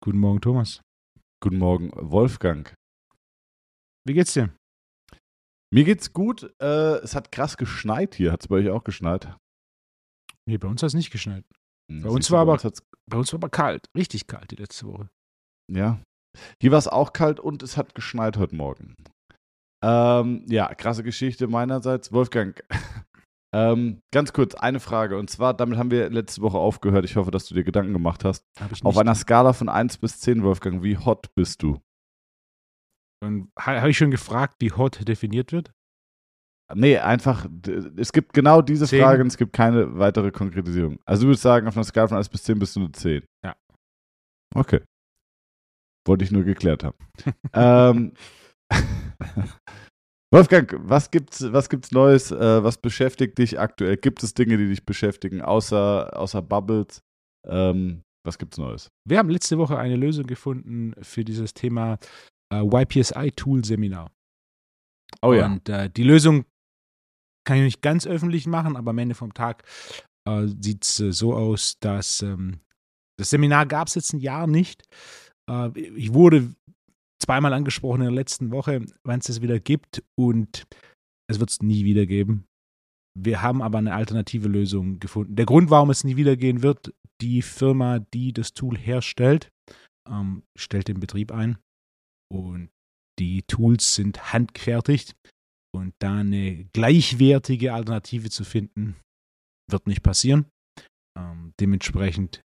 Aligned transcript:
Guten 0.00 0.18
Morgen, 0.18 0.40
Thomas. 0.40 0.80
Guten 1.40 1.58
Morgen, 1.58 1.90
Wolfgang. 1.94 2.72
Wie 4.06 4.14
geht's 4.14 4.32
dir? 4.32 4.54
Mir 5.72 5.84
geht's 5.84 6.12
gut. 6.12 6.54
Äh, 6.60 6.96
es 7.02 7.14
hat 7.14 7.30
krass 7.32 7.56
geschneit 7.56 8.14
hier. 8.14 8.32
Hat 8.32 8.42
es 8.42 8.48
bei 8.48 8.56
euch 8.56 8.70
auch 8.70 8.84
geschneit? 8.84 9.36
Nee, 10.48 10.58
bei 10.58 10.68
uns 10.68 10.82
hat 10.82 10.88
es 10.88 10.94
nicht 10.94 11.10
geschneit. 11.10 11.44
Hm, 11.90 12.02
Bei 12.02 12.08
uns 12.08 12.30
war 12.30 12.40
aber- 12.40 12.56
hat's- 12.56 12.82
Bei 13.10 13.18
uns 13.18 13.32
war 13.32 13.38
aber 13.38 13.50
kalt. 13.50 13.86
Richtig 13.96 14.26
kalt 14.26 14.50
die 14.50 14.56
letzte 14.56 14.86
Woche. 14.86 15.08
Ja. 15.70 16.00
Hier 16.60 16.70
war 16.72 16.78
es 16.78 16.88
auch 16.88 17.12
kalt 17.12 17.40
und 17.40 17.62
es 17.62 17.76
hat 17.76 17.94
geschneit 17.94 18.36
heute 18.36 18.54
Morgen. 18.54 18.94
Ähm, 19.82 20.44
ja, 20.48 20.74
krasse 20.74 21.02
Geschichte 21.04 21.46
meinerseits. 21.46 22.12
Wolfgang, 22.12 22.62
ähm, 23.54 24.00
ganz 24.12 24.32
kurz 24.32 24.54
eine 24.54 24.80
Frage. 24.80 25.18
Und 25.18 25.30
zwar, 25.30 25.54
damit 25.54 25.78
haben 25.78 25.90
wir 25.90 26.10
letzte 26.10 26.42
Woche 26.42 26.58
aufgehört. 26.58 27.04
Ich 27.04 27.16
hoffe, 27.16 27.30
dass 27.30 27.46
du 27.46 27.54
dir 27.54 27.64
Gedanken 27.64 27.92
gemacht 27.92 28.24
hast. 28.24 28.44
Auf 28.82 28.98
einer 28.98 29.14
Skala 29.14 29.52
von 29.52 29.68
1 29.68 29.98
bis 29.98 30.20
10, 30.20 30.42
Wolfgang, 30.42 30.82
wie 30.82 30.96
hot 30.96 31.34
bist 31.34 31.62
du? 31.62 31.80
Habe 33.58 33.90
ich 33.90 33.98
schon 33.98 34.10
gefragt, 34.10 34.56
wie 34.60 34.72
hot 34.72 35.06
definiert 35.06 35.52
wird? 35.52 35.72
Nee, 36.74 36.98
einfach, 36.98 37.46
es 37.96 38.12
gibt 38.12 38.34
genau 38.34 38.60
diese 38.60 38.86
Zehn. 38.86 39.02
Frage 39.02 39.22
und 39.22 39.28
es 39.28 39.38
gibt 39.38 39.54
keine 39.54 39.98
weitere 39.98 40.30
Konkretisierung. 40.30 40.98
Also 41.06 41.22
du 41.22 41.28
würdest 41.28 41.42
sagen, 41.42 41.66
auf 41.66 41.76
einer 41.76 41.84
Skala 41.84 42.08
von 42.08 42.18
1 42.18 42.28
bis 42.28 42.42
10 42.42 42.58
bist 42.58 42.76
du 42.76 42.80
eine 42.80 42.92
10. 42.92 43.24
Ja. 43.42 43.56
Okay. 44.54 44.80
Wollte 46.06 46.24
ich 46.24 46.30
nur 46.30 46.44
geklärt 46.44 46.84
haben. 46.84 46.98
ähm, 47.54 48.12
Wolfgang, 50.32 50.74
was 50.78 51.10
gibt's, 51.10 51.52
was 51.52 51.68
gibt's 51.68 51.90
Neues? 51.90 52.30
Äh, 52.30 52.62
was 52.62 52.78
beschäftigt 52.78 53.38
dich 53.38 53.58
aktuell? 53.58 53.96
Gibt 53.96 54.22
es 54.22 54.34
Dinge, 54.34 54.58
die 54.58 54.68
dich 54.68 54.84
beschäftigen, 54.84 55.40
außer, 55.40 56.14
außer 56.14 56.42
Bubbles? 56.42 57.02
Ähm, 57.46 58.02
was 58.26 58.38
gibt's 58.38 58.58
Neues? 58.58 58.90
Wir 59.08 59.18
haben 59.18 59.30
letzte 59.30 59.56
Woche 59.58 59.78
eine 59.78 59.96
Lösung 59.96 60.26
gefunden 60.26 60.94
für 61.00 61.24
dieses 61.24 61.54
Thema 61.54 61.98
äh, 62.52 62.62
YPSI-Tool-Seminar. 62.62 64.10
Oh 65.22 65.32
Und 65.32 65.68
äh, 65.68 65.88
die 65.88 66.02
Lösung 66.02 66.44
kann 67.46 67.56
ich 67.56 67.64
nicht 67.64 67.82
ganz 67.82 68.06
öffentlich 68.06 68.46
machen, 68.46 68.76
aber 68.76 68.90
am 68.90 68.98
Ende 68.98 69.14
vom 69.14 69.32
Tag 69.32 69.64
äh, 70.28 70.46
sieht 70.46 70.84
es 70.84 71.00
äh, 71.00 71.12
so 71.12 71.34
aus, 71.34 71.78
dass 71.80 72.20
ähm, 72.20 72.60
das 73.18 73.30
Seminar 73.30 73.64
gab 73.66 73.88
es 73.88 73.94
jetzt 73.94 74.12
ein 74.12 74.20
Jahr 74.20 74.46
nicht. 74.46 74.84
Äh, 75.50 75.70
ich 75.78 76.12
wurde 76.12 76.54
zweimal 77.22 77.52
angesprochen 77.52 78.02
in 78.02 78.06
der 78.06 78.14
letzten 78.14 78.50
Woche, 78.50 78.84
wann 79.04 79.20
es 79.20 79.26
das 79.26 79.42
wieder 79.42 79.60
gibt 79.60 80.02
und 80.16 80.66
es 81.30 81.40
wird 81.40 81.50
es 81.50 81.62
nie 81.62 81.84
wieder 81.84 82.06
geben. 82.06 82.46
Wir 83.18 83.42
haben 83.42 83.62
aber 83.62 83.78
eine 83.78 83.94
alternative 83.94 84.48
Lösung 84.48 85.00
gefunden. 85.00 85.34
Der 85.34 85.46
Grund, 85.46 85.70
warum 85.70 85.90
es 85.90 86.04
nie 86.04 86.16
wieder 86.16 86.36
gehen 86.36 86.62
wird, 86.62 86.94
die 87.20 87.42
Firma, 87.42 87.98
die 87.98 88.32
das 88.32 88.52
Tool 88.52 88.78
herstellt, 88.78 89.50
ähm, 90.08 90.44
stellt 90.56 90.88
den 90.88 91.00
Betrieb 91.00 91.32
ein 91.32 91.58
und 92.32 92.70
die 93.18 93.42
Tools 93.42 93.94
sind 93.94 94.32
handgefertigt 94.32 95.16
und 95.74 95.94
da 95.98 96.18
eine 96.18 96.64
gleichwertige 96.72 97.74
Alternative 97.74 98.30
zu 98.30 98.44
finden, 98.44 98.96
wird 99.68 99.86
nicht 99.86 100.02
passieren. 100.02 100.46
Ähm, 101.18 101.52
dementsprechend 101.60 102.42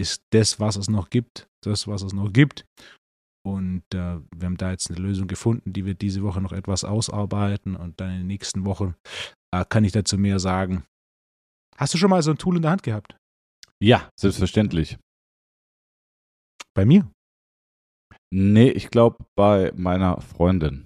ist 0.00 0.22
das, 0.32 0.60
was 0.60 0.76
es 0.76 0.88
noch 0.90 1.10
gibt, 1.10 1.48
das, 1.64 1.86
was 1.86 2.02
es 2.02 2.12
noch 2.12 2.32
gibt. 2.32 2.66
Und 3.46 3.82
äh, 3.94 4.20
wir 4.34 4.46
haben 4.46 4.56
da 4.56 4.70
jetzt 4.70 4.90
eine 4.90 4.98
Lösung 5.00 5.26
gefunden, 5.26 5.72
die 5.72 5.84
wir 5.84 5.94
diese 5.94 6.22
Woche 6.22 6.40
noch 6.40 6.52
etwas 6.52 6.84
ausarbeiten 6.84 7.76
und 7.76 8.00
dann 8.00 8.10
in 8.10 8.18
den 8.18 8.26
nächsten 8.26 8.64
Wochen 8.66 8.94
äh, 9.54 9.64
kann 9.64 9.84
ich 9.84 9.92
dazu 9.92 10.18
mehr 10.18 10.38
sagen. 10.38 10.84
Hast 11.76 11.94
du 11.94 11.98
schon 11.98 12.10
mal 12.10 12.22
so 12.22 12.32
ein 12.32 12.38
Tool 12.38 12.56
in 12.56 12.62
der 12.62 12.72
Hand 12.72 12.82
gehabt? 12.82 13.16
Ja, 13.82 14.10
selbstverständlich. 14.18 14.98
Bei 16.74 16.84
mir? 16.84 17.10
Nee, 18.30 18.70
ich 18.70 18.90
glaube 18.90 19.24
bei 19.36 19.72
meiner 19.74 20.20
Freundin. 20.20 20.84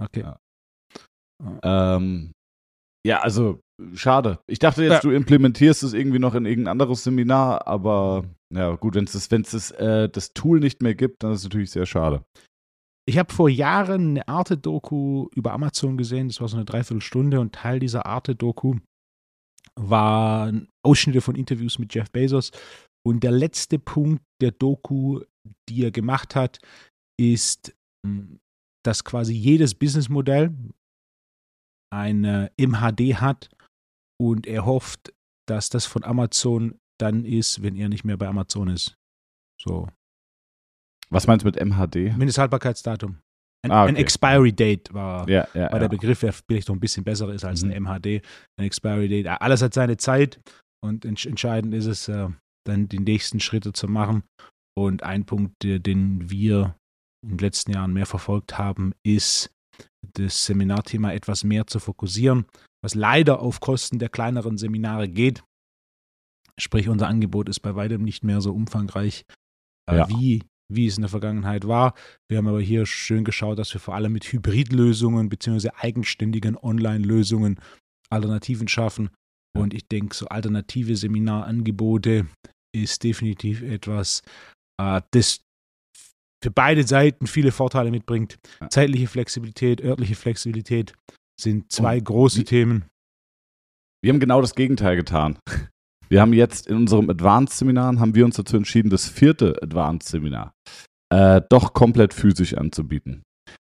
Okay. 0.00 0.20
Ja. 0.20 0.38
Ähm, 1.62 2.32
ja, 3.06 3.20
also 3.20 3.60
schade. 3.94 4.38
Ich 4.46 4.58
dachte 4.58 4.82
jetzt, 4.82 4.92
Ja. 4.92 5.00
du 5.00 5.10
implementierst 5.10 5.82
es 5.82 5.92
irgendwie 5.92 6.18
noch 6.18 6.34
in 6.34 6.46
irgendein 6.46 6.72
anderes 6.72 7.04
Seminar, 7.04 7.66
aber 7.66 8.24
ja 8.52 8.74
gut, 8.76 8.94
wenn 8.94 9.04
es 9.04 9.12
das, 9.12 9.30
wenn's 9.30 9.50
das, 9.50 9.70
äh, 9.72 10.08
das 10.08 10.32
Tool 10.32 10.60
nicht 10.60 10.82
mehr 10.82 10.94
gibt, 10.94 11.22
dann 11.22 11.32
ist 11.32 11.40
es 11.40 11.44
natürlich 11.44 11.70
sehr 11.70 11.86
schade. 11.86 12.24
Ich 13.08 13.18
habe 13.18 13.32
vor 13.32 13.48
Jahren 13.48 14.10
eine 14.10 14.28
Arte-Doku 14.28 15.28
über 15.34 15.52
Amazon 15.52 15.96
gesehen, 15.96 16.28
das 16.28 16.40
war 16.40 16.48
so 16.48 16.56
eine 16.56 16.64
Dreiviertelstunde 16.64 17.38
und 17.40 17.54
Teil 17.54 17.78
dieser 17.78 18.06
Arte-Doku 18.06 18.76
waren 19.78 20.68
Ausschnitte 20.84 21.20
von 21.20 21.34
Interviews 21.36 21.78
mit 21.78 21.94
Jeff 21.94 22.10
Bezos. 22.10 22.50
Und 23.06 23.22
der 23.22 23.30
letzte 23.30 23.78
Punkt 23.78 24.22
der 24.40 24.50
Doku, 24.52 25.20
die 25.68 25.84
er 25.84 25.90
gemacht 25.92 26.34
hat, 26.34 26.58
ist, 27.20 27.74
mh, 28.04 28.38
dass 28.84 29.04
quasi 29.04 29.34
jedes 29.34 29.74
Businessmodell 29.74 30.52
eine 31.92 32.50
MHD 32.58 33.14
hat 33.20 33.48
und 34.20 34.46
er 34.46 34.64
hofft, 34.66 35.12
dass 35.48 35.68
das 35.68 35.86
von 35.86 36.04
Amazon 36.04 36.78
dann 36.98 37.24
ist, 37.24 37.62
wenn 37.62 37.76
er 37.76 37.88
nicht 37.88 38.04
mehr 38.04 38.16
bei 38.16 38.26
Amazon 38.28 38.68
ist. 38.68 38.94
So, 39.60 39.88
Was 41.10 41.26
meinst 41.26 41.44
du 41.44 41.48
mit 41.48 41.56
MHD? 41.56 42.16
Mindesthaltbarkeitsdatum. 42.16 43.18
Ein, 43.64 43.70
Ah, 43.70 43.84
ein 43.84 43.94
okay. 43.94 44.02
Expiry 44.02 44.52
Date 44.52 44.92
war, 44.92 45.28
Ja, 45.28 45.46
ja, 45.54 45.62
war 45.64 45.72
ja. 45.72 45.78
der 45.80 45.88
Begriff, 45.88 46.20
der 46.20 46.32
vielleicht 46.32 46.68
noch 46.68 46.76
ein 46.76 46.80
bisschen 46.80 47.04
besser 47.04 47.32
ist 47.32 47.44
als 47.44 47.62
Mhm. 47.62 47.70
ein 47.70 47.76
MHD. 47.84 48.22
Ein 48.58 48.66
Expiry 48.66 49.08
Date. 49.08 49.26
Alles 49.28 49.62
hat 49.62 49.74
seine 49.74 49.96
Zeit 49.96 50.40
und 50.84 51.04
entsch 51.04 51.26
entscheidend 51.26 51.74
ist 51.74 51.86
es, 51.86 52.08
äh, 52.08 52.28
dann 52.66 52.88
die 52.88 52.98
nächsten 53.00 53.40
Schritte 53.40 53.72
zu 53.72 53.88
machen. 53.88 54.24
Und 54.76 55.02
ein 55.04 55.24
Punkt, 55.24 55.54
den 55.62 56.28
wir 56.30 56.76
in 57.24 57.30
den 57.30 57.38
letzten 57.38 57.72
Jahren 57.72 57.92
mehr 57.92 58.06
verfolgt 58.06 58.58
haben, 58.58 58.92
ist, 59.04 59.50
das 60.14 60.44
Seminarthema 60.46 61.12
etwas 61.12 61.42
mehr 61.44 61.66
zu 61.66 61.78
fokussieren, 61.80 62.46
was 62.86 62.94
leider 62.94 63.40
auf 63.40 63.58
Kosten 63.58 63.98
der 63.98 64.08
kleineren 64.08 64.58
Seminare 64.58 65.08
geht. 65.08 65.42
Sprich, 66.58 66.88
unser 66.88 67.08
Angebot 67.08 67.48
ist 67.48 67.58
bei 67.58 67.74
weitem 67.74 68.02
nicht 68.04 68.22
mehr 68.22 68.40
so 68.40 68.52
umfangreich, 68.54 69.24
äh, 69.90 69.96
Ja. 69.96 70.08
wie, 70.08 70.44
wie 70.72 70.86
es 70.86 70.96
in 70.96 71.02
der 71.02 71.08
Vergangenheit 71.10 71.66
war. 71.66 71.94
Wir 72.30 72.38
haben 72.38 72.46
aber 72.46 72.60
hier 72.60 72.86
schön 72.86 73.24
geschaut, 73.24 73.58
dass 73.58 73.74
wir 73.74 73.80
vor 73.80 73.96
allem 73.96 74.12
mit 74.12 74.24
Hybridlösungen 74.32 75.28
bzw. 75.28 75.70
eigenständigen 75.76 76.56
Online-Lösungen 76.56 77.58
Alternativen 78.08 78.68
schaffen. 78.68 79.10
Ja. 79.56 79.62
Und 79.62 79.74
ich 79.74 79.88
denke, 79.88 80.14
so 80.14 80.28
alternative 80.28 80.94
Seminarangebote 80.94 82.28
ist 82.72 83.02
definitiv 83.02 83.62
etwas, 83.62 84.22
äh, 84.80 85.02
das 85.10 85.40
für 86.40 86.52
beide 86.52 86.86
Seiten 86.86 87.26
viele 87.26 87.50
Vorteile 87.50 87.90
mitbringt. 87.90 88.38
Zeitliche 88.70 89.08
Flexibilität, 89.08 89.80
örtliche 89.82 90.14
Flexibilität 90.14 90.94
sind 91.40 91.70
zwei 91.72 91.98
Und 91.98 92.04
große 92.04 92.40
wie- 92.40 92.44
Themen. 92.44 92.84
Wir 94.02 94.12
haben 94.12 94.20
genau 94.20 94.40
das 94.40 94.54
Gegenteil 94.54 94.96
getan. 94.96 95.38
Wir 96.08 96.20
haben 96.20 96.32
jetzt 96.32 96.68
in 96.68 96.76
unserem 96.76 97.10
Advanced-Seminar, 97.10 97.98
haben 97.98 98.14
wir 98.14 98.24
uns 98.24 98.36
dazu 98.36 98.56
entschieden, 98.56 98.90
das 98.90 99.08
vierte 99.08 99.60
Advanced-Seminar 99.62 100.52
äh, 101.12 101.40
doch 101.48 101.72
komplett 101.72 102.14
physisch 102.14 102.54
anzubieten. 102.54 103.22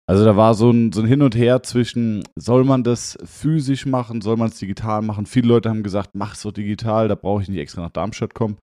Also 0.07 0.23
da 0.23 0.35
war 0.35 0.53
so 0.53 0.69
ein, 0.69 0.91
so 0.91 1.01
ein 1.01 1.07
Hin 1.07 1.21
und 1.21 1.35
Her 1.35 1.63
zwischen, 1.63 2.23
soll 2.35 2.63
man 2.63 2.83
das 2.83 3.17
physisch 3.23 3.85
machen, 3.85 4.21
soll 4.21 4.37
man 4.37 4.49
es 4.49 4.59
digital 4.59 5.01
machen? 5.01 5.25
Viele 5.25 5.47
Leute 5.47 5.69
haben 5.69 5.81
gesagt, 5.81 6.11
mach 6.13 6.35
es 6.35 6.43
doch 6.43 6.51
digital, 6.51 7.07
da 7.07 7.15
brauche 7.15 7.41
ich 7.41 7.49
nicht 7.49 7.57
extra 7.59 7.81
nach 7.81 7.89
Darmstadt 7.89 8.33
kommen. 8.35 8.57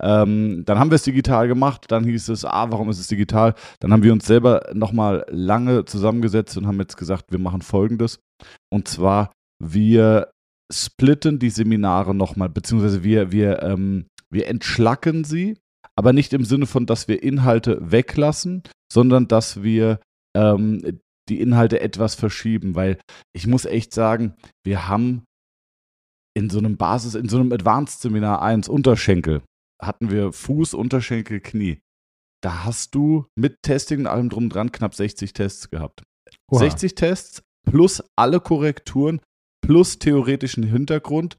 Ähm, 0.00 0.64
dann 0.64 0.78
haben 0.78 0.90
wir 0.90 0.96
es 0.96 1.02
digital 1.04 1.46
gemacht, 1.48 1.86
dann 1.88 2.04
hieß 2.04 2.28
es, 2.30 2.44
ah, 2.44 2.70
warum 2.72 2.88
ist 2.88 2.98
es 2.98 3.06
digital? 3.08 3.54
Dann 3.80 3.92
haben 3.92 4.02
wir 4.02 4.12
uns 4.12 4.26
selber 4.26 4.70
nochmal 4.72 5.24
lange 5.28 5.84
zusammengesetzt 5.84 6.56
und 6.56 6.66
haben 6.66 6.80
jetzt 6.80 6.96
gesagt, 6.96 7.30
wir 7.30 7.38
machen 7.38 7.62
folgendes. 7.62 8.18
Und 8.72 8.88
zwar, 8.88 9.32
wir 9.62 10.30
splitten 10.72 11.38
die 11.38 11.50
Seminare 11.50 12.14
nochmal, 12.14 12.48
beziehungsweise 12.48 13.02
wir, 13.02 13.32
wir, 13.32 13.62
ähm, 13.62 14.06
wir 14.30 14.46
entschlacken 14.48 15.24
sie, 15.24 15.58
aber 15.96 16.12
nicht 16.12 16.32
im 16.32 16.44
Sinne 16.44 16.66
von, 16.66 16.86
dass 16.86 17.08
wir 17.08 17.22
Inhalte 17.22 17.78
weglassen, 17.80 18.62
sondern 18.92 19.28
dass 19.28 19.62
wir 19.62 20.00
ähm, 20.36 21.00
die 21.28 21.40
Inhalte 21.40 21.80
etwas 21.80 22.14
verschieben, 22.14 22.74
weil 22.74 22.98
ich 23.34 23.46
muss 23.46 23.64
echt 23.64 23.92
sagen, 23.92 24.34
wir 24.64 24.88
haben 24.88 25.24
in 26.36 26.50
so 26.50 26.58
einem 26.58 26.76
Basis, 26.76 27.14
in 27.14 27.28
so 27.28 27.38
einem 27.38 27.52
Advanced-Seminar 27.52 28.42
1 28.42 28.68
Unterschenkel, 28.68 29.42
hatten 29.82 30.10
wir 30.10 30.32
Fuß, 30.32 30.74
Unterschenkel, 30.74 31.40
Knie. 31.40 31.80
Da 32.42 32.64
hast 32.64 32.94
du 32.94 33.26
mit 33.36 33.56
Testing 33.62 34.00
und 34.00 34.06
allem 34.06 34.28
drum 34.28 34.44
und 34.44 34.54
dran 34.54 34.70
knapp 34.70 34.94
60 34.94 35.32
Tests 35.32 35.70
gehabt. 35.70 36.04
Oha. 36.50 36.60
60 36.60 36.94
Tests 36.94 37.42
plus 37.64 38.02
alle 38.16 38.40
Korrekturen 38.40 39.20
plus 39.64 39.98
theoretischen 39.98 40.62
Hintergrund. 40.62 41.36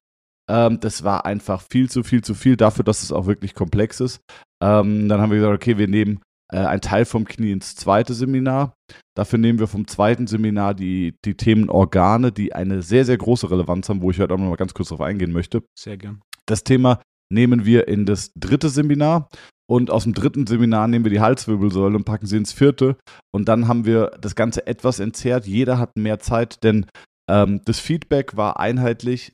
Ähm, 0.49 0.79
das 0.79 1.03
war 1.03 1.25
einfach 1.25 1.63
viel 1.71 1.89
zu 1.89 2.03
viel 2.03 2.23
zu 2.23 2.33
viel 2.33 2.57
dafür, 2.57 2.83
dass 2.83 3.03
es 3.03 3.11
auch 3.11 3.27
wirklich 3.27 3.53
komplex 3.53 3.99
ist. 3.99 4.21
Ähm, 4.61 5.07
dann 5.07 5.21
haben 5.21 5.31
wir 5.31 5.37
gesagt, 5.37 5.55
okay, 5.55 5.77
wir 5.77 5.87
nehmen 5.87 6.21
äh, 6.51 6.57
ein 6.57 6.81
Teil 6.81 7.05
vom 7.05 7.25
Knie 7.25 7.51
ins 7.51 7.75
zweite 7.75 8.13
Seminar. 8.13 8.73
Dafür 9.15 9.39
nehmen 9.39 9.59
wir 9.59 9.67
vom 9.67 9.87
zweiten 9.87 10.27
Seminar 10.27 10.73
die, 10.73 11.15
die 11.25 11.35
Themen 11.35 11.69
Organe, 11.69 12.31
die 12.31 12.53
eine 12.53 12.81
sehr, 12.81 13.05
sehr 13.05 13.17
große 13.17 13.49
Relevanz 13.49 13.89
haben, 13.89 14.01
wo 14.01 14.11
ich 14.11 14.19
heute 14.19 14.33
auch 14.33 14.39
noch 14.39 14.49
mal 14.49 14.55
ganz 14.55 14.73
kurz 14.73 14.89
darauf 14.89 15.05
eingehen 15.05 15.31
möchte. 15.31 15.63
Sehr 15.77 15.97
gern. 15.97 16.21
Das 16.45 16.63
Thema 16.63 17.01
nehmen 17.31 17.65
wir 17.65 17.87
in 17.87 18.05
das 18.05 18.31
dritte 18.35 18.69
Seminar 18.69 19.29
und 19.69 19.91
aus 19.91 20.03
dem 20.03 20.13
dritten 20.13 20.47
Seminar 20.47 20.87
nehmen 20.87 21.05
wir 21.05 21.11
die 21.11 21.21
Halswirbelsäule 21.21 21.95
und 21.95 22.05
packen 22.05 22.25
sie 22.25 22.37
ins 22.37 22.53
vierte 22.53 22.97
und 23.31 23.47
dann 23.47 23.67
haben 23.67 23.85
wir 23.85 24.11
das 24.19 24.35
Ganze 24.35 24.65
etwas 24.65 24.99
entzerrt. 24.99 25.45
Jeder 25.45 25.77
hat 25.77 25.95
mehr 25.95 26.19
Zeit, 26.19 26.63
denn 26.63 26.87
ähm, 27.29 27.61
das 27.65 27.79
Feedback 27.79 28.35
war 28.35 28.59
einheitlich. 28.59 29.33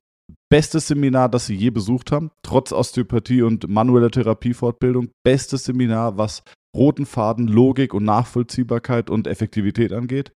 Bestes 0.49 0.87
Seminar, 0.87 1.29
das 1.29 1.45
sie 1.45 1.55
je 1.55 1.69
besucht 1.69 2.11
haben, 2.11 2.31
trotz 2.43 2.71
Osteopathie 2.71 3.43
und 3.43 3.67
manueller 3.67 4.11
Therapiefortbildung. 4.11 5.09
Bestes 5.23 5.65
Seminar, 5.65 6.17
was 6.17 6.43
roten 6.75 7.05
Faden, 7.05 7.47
Logik 7.47 7.93
und 7.93 8.03
Nachvollziehbarkeit 8.03 9.09
und 9.09 9.27
Effektivität 9.27 9.93
angeht. 9.93 10.33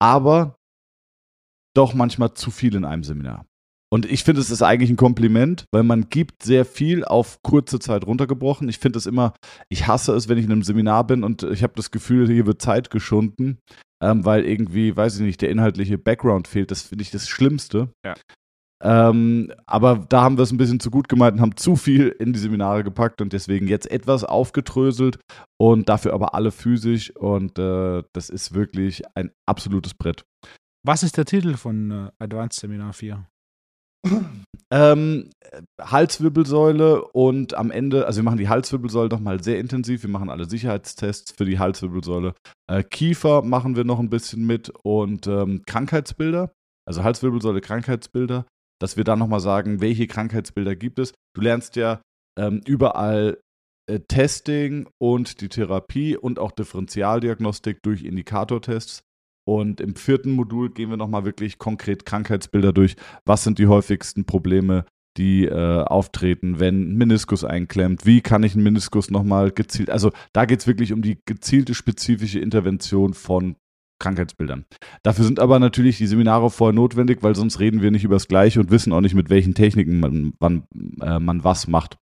Aber 0.00 0.56
doch 1.74 1.94
manchmal 1.94 2.34
zu 2.34 2.50
viel 2.50 2.74
in 2.74 2.84
einem 2.84 3.02
Seminar. 3.02 3.46
Und 3.92 4.06
ich 4.06 4.22
finde, 4.22 4.40
es 4.40 4.50
ist 4.50 4.62
eigentlich 4.62 4.90
ein 4.90 4.96
Kompliment, 4.96 5.66
weil 5.72 5.82
man 5.82 6.08
gibt 6.08 6.44
sehr 6.44 6.64
viel 6.64 7.04
auf 7.04 7.42
kurze 7.42 7.80
Zeit 7.80 8.06
runtergebrochen. 8.06 8.68
Ich 8.68 8.78
finde 8.78 8.98
es 8.98 9.06
immer, 9.06 9.34
ich 9.68 9.88
hasse 9.88 10.14
es, 10.14 10.28
wenn 10.28 10.38
ich 10.38 10.44
in 10.44 10.52
einem 10.52 10.62
Seminar 10.62 11.06
bin 11.06 11.24
und 11.24 11.42
ich 11.42 11.64
habe 11.64 11.72
das 11.74 11.90
Gefühl, 11.90 12.28
hier 12.28 12.46
wird 12.46 12.62
Zeit 12.62 12.90
geschunden, 12.90 13.58
ähm, 14.00 14.24
weil 14.24 14.44
irgendwie, 14.44 14.96
weiß 14.96 15.16
ich 15.16 15.22
nicht, 15.22 15.42
der 15.42 15.50
inhaltliche 15.50 15.98
Background 15.98 16.46
fehlt. 16.46 16.70
Das 16.70 16.82
finde 16.82 17.02
ich 17.02 17.10
das 17.10 17.28
Schlimmste. 17.28 17.92
Ja. 18.04 18.14
Ähm, 18.82 19.52
aber 19.66 20.06
da 20.08 20.22
haben 20.22 20.38
wir 20.38 20.42
es 20.44 20.52
ein 20.52 20.56
bisschen 20.56 20.80
zu 20.80 20.90
gut 20.90 21.08
gemeint 21.08 21.34
und 21.34 21.40
haben 21.42 21.56
zu 21.56 21.76
viel 21.76 22.08
in 22.08 22.32
die 22.32 22.38
Seminare 22.38 22.82
gepackt 22.82 23.20
und 23.20 23.32
deswegen 23.32 23.68
jetzt 23.68 23.90
etwas 23.90 24.24
aufgedröselt 24.24 25.18
und 25.58 25.88
dafür 25.88 26.14
aber 26.14 26.34
alle 26.34 26.50
physisch 26.50 27.14
und 27.14 27.58
äh, 27.58 28.02
das 28.14 28.30
ist 28.30 28.54
wirklich 28.54 29.02
ein 29.14 29.32
absolutes 29.46 29.92
Brett. 29.92 30.24
Was 30.82 31.02
ist 31.02 31.18
der 31.18 31.26
Titel 31.26 31.56
von 31.56 31.90
äh, 31.90 32.10
Advanced 32.18 32.60
Seminar 32.60 32.94
4? 32.94 33.26
Ähm, 34.72 35.30
Halswirbelsäule 35.80 37.02
und 37.02 37.54
am 37.54 37.72
Ende, 37.72 38.06
also 38.06 38.18
wir 38.18 38.24
machen 38.24 38.38
die 38.38 38.48
Halswirbelsäule 38.48 39.08
nochmal 39.08 39.42
sehr 39.42 39.58
intensiv. 39.58 40.04
Wir 40.04 40.10
machen 40.10 40.30
alle 40.30 40.48
Sicherheitstests 40.48 41.32
für 41.32 41.44
die 41.44 41.58
Halswirbelsäule. 41.58 42.34
Äh, 42.70 42.84
Kiefer 42.84 43.42
machen 43.42 43.74
wir 43.74 43.84
noch 43.84 43.98
ein 43.98 44.10
bisschen 44.10 44.46
mit 44.46 44.70
und 44.84 45.26
ähm, 45.26 45.62
Krankheitsbilder, 45.66 46.52
also 46.86 47.02
Halswirbelsäule, 47.02 47.60
Krankheitsbilder, 47.60 48.46
dass 48.80 48.96
wir 48.96 49.02
da 49.02 49.16
nochmal 49.16 49.40
sagen, 49.40 49.80
welche 49.80 50.06
Krankheitsbilder 50.06 50.76
gibt 50.76 51.00
es. 51.00 51.12
Du 51.34 51.40
lernst 51.40 51.74
ja 51.74 52.00
ähm, 52.38 52.60
überall 52.64 53.38
äh, 53.90 53.98
Testing 54.06 54.88
und 55.00 55.40
die 55.40 55.48
Therapie 55.48 56.16
und 56.16 56.38
auch 56.38 56.52
Differentialdiagnostik 56.52 57.82
durch 57.82 58.04
Indikatortests. 58.04 59.02
Und 59.50 59.80
im 59.80 59.96
vierten 59.96 60.30
Modul 60.30 60.70
gehen 60.70 60.90
wir 60.90 60.96
nochmal 60.96 61.24
wirklich 61.24 61.58
konkret 61.58 62.06
Krankheitsbilder 62.06 62.72
durch. 62.72 62.94
Was 63.24 63.42
sind 63.42 63.58
die 63.58 63.66
häufigsten 63.66 64.24
Probleme, 64.24 64.84
die 65.16 65.44
äh, 65.44 65.82
auftreten, 65.82 66.60
wenn 66.60 66.92
ein 66.92 66.96
Meniskus 66.96 67.42
einklemmt? 67.42 68.06
Wie 68.06 68.20
kann 68.20 68.44
ich 68.44 68.54
einen 68.54 68.62
Meniskus 68.62 69.10
nochmal 69.10 69.50
gezielt, 69.50 69.90
also 69.90 70.12
da 70.32 70.44
geht 70.44 70.60
es 70.60 70.68
wirklich 70.68 70.92
um 70.92 71.02
die 71.02 71.18
gezielte 71.26 71.74
spezifische 71.74 72.38
Intervention 72.38 73.12
von 73.12 73.56
Krankheitsbildern. 73.98 74.66
Dafür 75.02 75.24
sind 75.24 75.40
aber 75.40 75.58
natürlich 75.58 75.98
die 75.98 76.06
Seminare 76.06 76.48
vorher 76.48 76.72
notwendig, 76.72 77.24
weil 77.24 77.34
sonst 77.34 77.58
reden 77.58 77.82
wir 77.82 77.90
nicht 77.90 78.04
über 78.04 78.14
das 78.14 78.28
Gleiche 78.28 78.60
und 78.60 78.70
wissen 78.70 78.92
auch 78.92 79.00
nicht, 79.00 79.16
mit 79.16 79.30
welchen 79.30 79.54
Techniken 79.54 79.98
man, 79.98 80.32
man, 80.38 80.62
äh, 81.00 81.18
man 81.18 81.42
was 81.42 81.66
macht. 81.66 81.96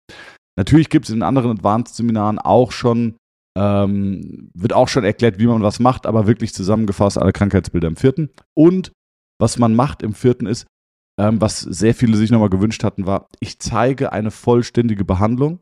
Natürlich 0.57 0.89
gibt 0.89 1.05
es 1.05 1.13
in 1.13 1.21
anderen 1.21 1.51
Advanced-Seminaren 1.51 2.39
auch 2.39 2.71
schon 2.71 3.17
ähm, 3.57 4.49
wird 4.53 4.73
auch 4.73 4.87
schon 4.87 5.03
erklärt, 5.03 5.39
wie 5.39 5.47
man 5.47 5.61
was 5.61 5.79
macht, 5.79 6.05
aber 6.05 6.27
wirklich 6.27 6.53
zusammengefasst 6.53 7.17
alle 7.17 7.33
Krankheitsbilder 7.33 7.87
im 7.87 7.95
vierten. 7.95 8.29
Und 8.53 8.91
was 9.39 9.57
man 9.57 9.75
macht 9.75 10.03
im 10.03 10.13
vierten 10.13 10.45
ist, 10.45 10.67
ähm, 11.19 11.39
was 11.39 11.61
sehr 11.61 11.95
viele 11.95 12.17
sich 12.17 12.31
nochmal 12.31 12.49
gewünscht 12.49 12.83
hatten, 12.83 13.05
war, 13.05 13.27
ich 13.39 13.59
zeige 13.59 14.11
eine 14.11 14.31
vollständige 14.31 15.05
Behandlung, 15.05 15.59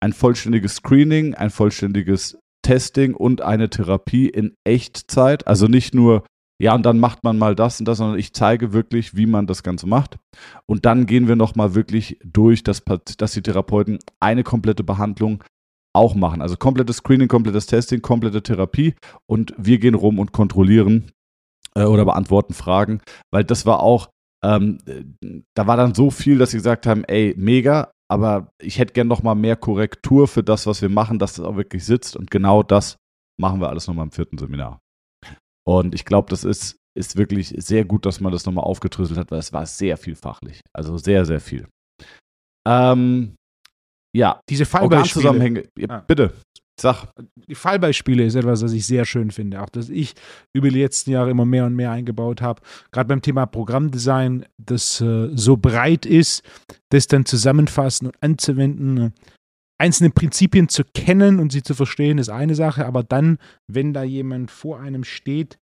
ein 0.00 0.12
vollständiges 0.12 0.76
Screening, 0.76 1.34
ein 1.34 1.50
vollständiges 1.50 2.38
Testing 2.62 3.14
und 3.14 3.40
eine 3.40 3.70
Therapie 3.70 4.28
in 4.28 4.54
Echtzeit. 4.64 5.46
Also 5.46 5.66
nicht 5.66 5.94
nur, 5.94 6.24
ja, 6.60 6.74
und 6.74 6.84
dann 6.84 7.00
macht 7.00 7.24
man 7.24 7.38
mal 7.38 7.54
das 7.54 7.80
und 7.80 7.86
das, 7.86 7.98
sondern 7.98 8.18
ich 8.18 8.34
zeige 8.34 8.72
wirklich, 8.72 9.16
wie 9.16 9.26
man 9.26 9.46
das 9.46 9.62
Ganze 9.62 9.86
macht. 9.86 10.18
Und 10.66 10.84
dann 10.84 11.06
gehen 11.06 11.28
wir 11.28 11.36
nochmal 11.36 11.74
wirklich 11.74 12.18
durch, 12.24 12.62
dass, 12.62 12.82
dass 13.16 13.32
die 13.32 13.42
Therapeuten 13.42 13.98
eine 14.20 14.44
komplette 14.44 14.84
Behandlung 14.84 15.42
auch 15.94 16.14
machen. 16.14 16.42
Also 16.42 16.56
komplettes 16.56 16.98
Screening, 16.98 17.28
komplettes 17.28 17.66
Testing, 17.66 18.02
komplette 18.02 18.42
Therapie 18.42 18.94
und 19.26 19.54
wir 19.58 19.78
gehen 19.78 19.94
rum 19.94 20.18
und 20.18 20.32
kontrollieren 20.32 21.12
äh, 21.74 21.84
oder 21.84 22.04
beantworten 22.04 22.54
Fragen, 22.54 23.00
weil 23.30 23.44
das 23.44 23.66
war 23.66 23.80
auch, 23.80 24.08
ähm, 24.44 24.78
da 25.54 25.66
war 25.66 25.76
dann 25.76 25.94
so 25.94 26.10
viel, 26.10 26.38
dass 26.38 26.50
sie 26.50 26.56
gesagt 26.56 26.86
haben, 26.86 27.04
ey, 27.04 27.34
mega, 27.36 27.92
aber 28.10 28.50
ich 28.60 28.78
hätte 28.78 28.92
gern 28.92 29.08
noch 29.08 29.22
mal 29.22 29.34
mehr 29.34 29.56
Korrektur 29.56 30.28
für 30.28 30.42
das, 30.42 30.66
was 30.66 30.82
wir 30.82 30.88
machen, 30.88 31.18
dass 31.18 31.34
das 31.34 31.44
auch 31.44 31.56
wirklich 31.56 31.84
sitzt 31.84 32.16
und 32.16 32.30
genau 32.30 32.62
das 32.62 32.96
machen 33.40 33.60
wir 33.60 33.68
alles 33.68 33.86
nochmal 33.86 34.06
im 34.06 34.12
vierten 34.12 34.38
Seminar. 34.38 34.80
Und 35.66 35.94
ich 35.94 36.04
glaube, 36.04 36.28
das 36.28 36.44
ist, 36.44 36.76
ist 36.98 37.16
wirklich 37.16 37.54
sehr 37.56 37.84
gut, 37.84 38.04
dass 38.04 38.20
man 38.20 38.32
das 38.32 38.44
nochmal 38.44 38.64
aufgedröselt 38.64 39.18
hat, 39.18 39.30
weil 39.30 39.38
es 39.38 39.52
war 39.52 39.64
sehr 39.66 39.96
viel 39.96 40.14
fachlich. 40.14 40.60
Also 40.74 40.98
sehr, 40.98 41.24
sehr 41.24 41.40
viel. 41.40 41.68
Ähm, 42.66 43.34
ja, 44.14 44.40
diese 44.48 44.66
Fallbeispiele. 44.66 45.64
Ja, 45.78 45.88
ah. 45.88 46.04
Bitte, 46.06 46.32
sag. 46.78 47.06
Die 47.48 47.54
Fallbeispiele 47.54 48.24
ist 48.24 48.34
etwas, 48.34 48.62
was 48.62 48.72
ich 48.72 48.86
sehr 48.86 49.04
schön 49.04 49.30
finde. 49.30 49.62
Auch 49.62 49.70
dass 49.70 49.88
ich 49.88 50.14
über 50.52 50.68
die 50.68 50.80
letzten 50.80 51.10
Jahre 51.10 51.30
immer 51.30 51.46
mehr 51.46 51.64
und 51.64 51.74
mehr 51.74 51.90
eingebaut 51.90 52.42
habe. 52.42 52.62
Gerade 52.90 53.08
beim 53.08 53.22
Thema 53.22 53.46
Programmdesign, 53.46 54.46
das 54.58 55.00
äh, 55.00 55.30
so 55.34 55.56
breit 55.56 56.06
ist, 56.06 56.42
das 56.90 57.06
dann 57.06 57.24
zusammenfassen 57.24 58.08
und 58.08 58.16
anzuwenden. 58.22 59.14
Einzelne 59.80 60.10
Prinzipien 60.10 60.68
zu 60.68 60.84
kennen 60.84 61.40
und 61.40 61.50
sie 61.50 61.62
zu 61.62 61.74
verstehen, 61.74 62.18
ist 62.18 62.28
eine 62.28 62.54
Sache, 62.54 62.86
aber 62.86 63.02
dann, 63.02 63.38
wenn 63.66 63.92
da 63.92 64.04
jemand 64.04 64.50
vor 64.50 64.78
einem 64.78 65.02
steht, 65.02 65.58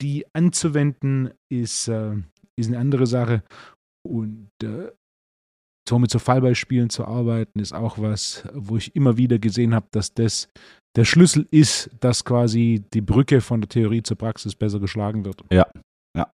die 0.00 0.24
anzuwenden, 0.34 1.30
ist, 1.50 1.88
äh, 1.88 2.14
ist 2.56 2.68
eine 2.68 2.78
andere 2.78 3.06
Sache. 3.06 3.42
Und 4.06 4.50
äh, 4.62 4.90
so 5.88 5.98
mit 5.98 6.10
so 6.10 6.18
Fallbeispielen 6.18 6.90
zu 6.90 7.04
arbeiten, 7.04 7.60
ist 7.60 7.72
auch 7.72 7.98
was, 7.98 8.46
wo 8.54 8.76
ich 8.76 8.94
immer 8.96 9.16
wieder 9.16 9.38
gesehen 9.38 9.74
habe, 9.74 9.86
dass 9.90 10.14
das 10.14 10.48
der 10.96 11.04
Schlüssel 11.04 11.46
ist, 11.50 11.90
dass 12.00 12.24
quasi 12.24 12.84
die 12.94 13.00
Brücke 13.00 13.40
von 13.40 13.60
der 13.60 13.68
Theorie 13.68 14.02
zur 14.02 14.16
Praxis 14.16 14.54
besser 14.54 14.80
geschlagen 14.80 15.24
wird. 15.24 15.42
Ja, 15.52 15.66
ja. 16.16 16.30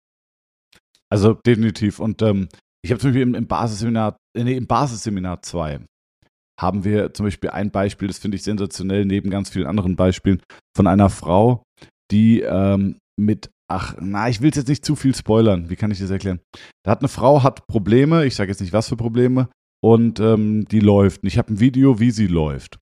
Also 1.11 1.35
definitiv. 1.35 1.99
Und 1.99 2.21
ähm, 2.23 2.49
ich 2.83 2.91
habe 2.91 3.01
zum 3.01 3.11
Beispiel 3.11 3.23
im, 3.23 3.35
im 3.35 3.47
Basisseminar, 3.47 4.17
äh, 4.37 4.45
nee, 4.45 4.57
im 4.57 4.67
Basisseminar 4.67 5.43
2 5.43 5.81
haben 6.61 6.85
wir 6.85 7.15
zum 7.15 7.25
Beispiel 7.25 7.51
ein 7.51 7.71
Beispiel, 7.71 8.09
das 8.09 8.19
finde 8.19 8.37
ich 8.37 8.43
sensationell, 8.43 9.07
neben 9.07 9.31
ganz 9.31 9.49
vielen 9.49 9.67
anderen 9.67 9.97
Beispielen, 9.97 10.43
von 10.77 10.87
einer 10.87 11.09
Frau, 11.09 11.63
die 12.11 12.41
ähm, 12.41 12.99
mit 13.19 13.51
Ach, 13.71 13.95
na, 14.01 14.29
ich 14.29 14.41
will 14.41 14.51
jetzt 14.53 14.67
nicht 14.67 14.85
zu 14.85 14.97
viel 14.97 15.15
spoilern. 15.15 15.71
Wie 15.71 15.77
kann 15.77 15.93
ich 15.93 16.01
das 16.01 16.11
erklären? 16.11 16.41
Da 16.85 16.91
hat 16.91 17.03
eine 17.03 17.09
Frau 17.09 17.45
hat 17.45 17.69
Probleme, 17.69 18.25
ich 18.25 18.35
sage 18.35 18.51
jetzt 18.51 18.61
nicht 18.61 18.73
was 18.73 18.89
für 18.89 18.97
Probleme, 18.97 19.49
und 19.81 20.19
ähm, 20.19 20.65
die 20.67 20.81
läuft. 20.81 21.23
Und 21.23 21.29
ich 21.29 21.39
habe 21.39 21.53
ein 21.53 21.61
Video, 21.61 22.01
wie 22.01 22.11
sie 22.11 22.27
läuft. 22.27 22.81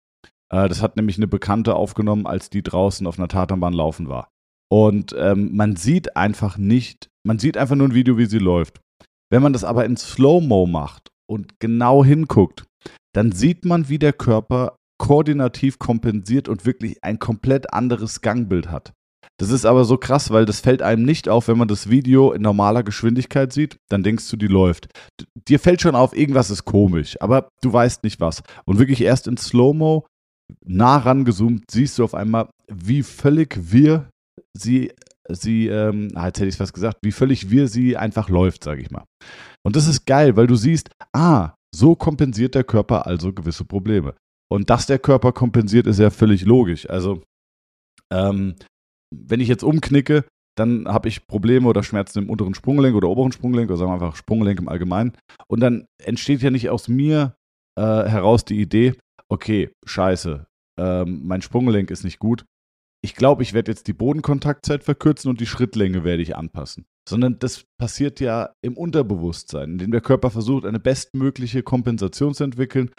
Äh, 0.52 0.68
das 0.68 0.82
hat 0.82 0.98
nämlich 0.98 1.16
eine 1.16 1.28
Bekannte 1.28 1.75
aufgenommen, 1.75 2.28
als 2.28 2.50
die 2.50 2.63
draußen 2.63 3.08
auf 3.08 3.18
einer 3.18 3.30
Tatanbahn 3.30 3.72
laufen 3.72 4.10
war. 4.10 4.28
Und 4.70 5.16
ähm, 5.18 5.56
man 5.56 5.78
sieht 5.78 6.18
einfach 6.18 6.58
nicht, 6.58 7.08
man 7.25 7.40
sieht 7.40 7.56
einfach 7.56 7.75
nur 7.75 7.88
ein 7.88 7.94
Video, 7.94 8.18
wie 8.18 8.25
sie 8.25 8.40
läuft. 8.40 8.82
Wenn 9.32 9.42
man 9.42 9.54
das 9.54 9.63
aber 9.63 9.86
in 9.86 9.96
Slow-Mo 9.96 10.66
macht 10.66 11.12
und 11.30 11.62
genau 11.62 12.04
hinguckt, 12.04 12.66
dann 13.16 13.32
sieht 13.32 13.63
man, 13.63 13.88
wie 13.88 14.00
der 14.00 14.13
Körper 14.13 14.75
koordinativ 15.00 15.80
kompensiert 15.80 16.50
und 16.50 16.66
wirklich 16.66 17.04
ein 17.04 17.20
komplett 17.20 17.74
anderes 17.74 18.20
Gangbild 18.20 18.70
hat. 18.70 18.92
Das 19.44 19.52
ist 19.52 19.66
aber 19.66 19.84
so 19.84 19.98
krass, 19.98 20.32
weil 20.32 20.46
das 20.46 20.62
fällt 20.62 20.82
einem 20.82 21.04
nicht 21.04 21.28
auf, 21.28 21.50
wenn 21.50 21.58
man 21.58 21.68
das 21.68 21.90
Video 21.90 22.32
in 22.32 22.42
normaler 22.42 22.82
Geschwindigkeit 22.82 23.52
sieht, 23.52 23.76
dann 23.90 24.02
denkst 24.02 24.30
du, 24.30 24.38
die 24.38 24.48
läuft. 24.48 24.88
Dir 25.50 25.60
fällt 25.60 25.82
schon 25.82 25.96
auf, 25.96 26.16
irgendwas 26.16 26.50
ist 26.50 26.64
komisch, 26.64 27.18
aber 27.20 27.50
du 27.62 27.74
weißt 27.74 28.06
nicht 28.06 28.22
was. 28.22 28.42
Und 28.64 28.80
wirklich 28.80 29.02
erst 29.02 29.28
in 29.28 29.36
Slow-Mo, 29.36 30.08
nah 30.66 30.96
rangezoomt, 30.96 31.66
siehst 31.70 32.00
du 32.00 32.06
auf 32.06 32.16
einmal, 32.16 32.52
wie 32.72 33.04
völlig 33.04 33.60
wir 33.60 34.10
sie, 34.54 34.94
sie, 35.28 35.68
ähm, 35.68 36.12
ah, 36.16 36.28
jetzt 36.28 36.40
hätte 36.40 36.48
ich 36.48 36.60
was 36.62 36.72
gesagt, 36.72 37.00
wie 37.02 37.12
völlig 37.12 37.50
wir 37.50 37.68
sie 37.68 37.98
einfach 37.98 38.30
läuft, 38.30 38.64
sage 38.64 38.82
ich 38.82 38.92
mal. 38.92 39.04
Und 39.66 39.76
das 39.76 39.90
ist 39.90 40.06
geil, 40.06 40.38
weil 40.38 40.48
du 40.48 40.56
siehst, 40.56 40.90
ah, 41.12 41.52
so 41.76 41.98
kompensiert 41.98 42.56
der 42.56 42.64
Körper 42.64 43.08
also 43.08 43.34
gewisse 43.34 43.66
Probleme. 43.66 44.16
Und 44.50 44.70
dass 44.70 44.86
der 44.86 45.00
Körper 45.00 45.34
kompensiert, 45.34 45.86
ist 45.86 46.00
ja 46.00 46.12
völlig 46.12 46.46
logisch. 46.46 46.90
Also 46.90 47.22
ähm, 48.10 48.56
wenn 49.25 49.39
ich 49.39 49.48
jetzt 49.48 49.63
umknicke, 49.63 50.25
dann 50.55 50.88
habe 50.88 51.08
ich 51.08 51.27
Probleme 51.27 51.67
oder 51.67 51.84
Schmerzen 51.84 52.20
im 52.20 52.29
unteren 52.29 52.53
Sprunggelenk 52.53 52.96
oder 52.96 53.10
oberen 53.10 53.32
Sprunggelenk 53.32 53.70
oder 53.70 53.77
sagen 53.77 53.91
wir 53.91 53.96
einfach 53.96 54.15
Sprunggelenk 54.15 54.60
im 54.60 54.70
Allgemeinen. 54.70 55.13
Und 55.48 55.62
dann 55.62 55.86
entsteht 56.01 56.41
ja 56.41 56.51
nicht 56.51 56.70
aus 56.70 56.88
mir 56.88 57.36
äh, 57.75 57.82
heraus 57.82 58.46
die 58.46 58.60
Idee, 58.62 58.93
okay, 59.29 59.72
scheiße, 59.86 60.46
ähm, 60.79 61.22
mein 61.24 61.41
Sprunggelenk 61.41 61.91
ist 61.91 62.03
nicht 62.03 62.20
gut. 62.20 62.46
Ich 63.03 63.15
glaube, 63.15 63.43
ich 63.43 63.53
werde 63.53 63.72
jetzt 63.72 63.88
die 63.88 63.93
Bodenkontaktzeit 63.93 64.84
verkürzen 64.84 65.29
und 65.29 65.41
die 65.41 65.46
Schrittlänge 65.46 66.03
werde 66.03 66.22
ich 66.22 66.38
anpassen. 66.38 66.86
Sondern 67.10 67.38
das 67.39 67.65
passiert 67.77 68.22
ja 68.22 68.53
im 68.62 68.77
Unterbewusstsein, 68.77 69.72
indem 69.72 69.91
der 69.91 70.00
Körper 70.00 70.29
versucht, 70.29 70.65
eine 70.65 70.79
bestmögliche 70.79 71.63
Kompensation 71.63 72.34
zu 72.34 72.46
entwickeln, 72.46 72.91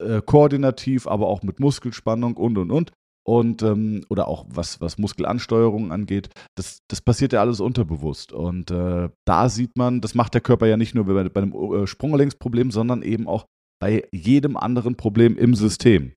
äh, 0.00 0.22
koordinativ, 0.22 1.06
aber 1.06 1.28
auch 1.28 1.42
mit 1.42 1.60
Muskelspannung 1.60 2.36
und 2.36 2.58
und 2.58 2.72
und 2.72 2.92
und 3.26 3.62
ähm, 3.62 4.04
oder 4.10 4.28
auch 4.28 4.44
was, 4.48 4.80
was 4.80 4.98
Muskelansteuerung 4.98 5.92
angeht, 5.92 6.28
das, 6.56 6.80
das 6.88 7.00
passiert 7.00 7.32
ja 7.32 7.40
alles 7.40 7.60
unterbewusst. 7.60 8.32
Und 8.32 8.70
äh, 8.70 9.08
da 9.26 9.48
sieht 9.48 9.76
man, 9.76 10.00
das 10.00 10.14
macht 10.14 10.34
der 10.34 10.40
Körper 10.42 10.66
ja 10.66 10.76
nicht 10.76 10.94
nur 10.94 11.06
bei, 11.06 11.28
bei 11.28 11.42
einem 11.42 11.52
äh, 11.52 11.86
Sprunggelenksproblem, 11.86 12.70
sondern 12.70 13.02
eben 13.02 13.26
auch 13.26 13.46
bei 13.80 14.06
jedem 14.12 14.56
anderen 14.56 14.96
Problem 14.96 15.36
im 15.36 15.54
System. 15.54 16.12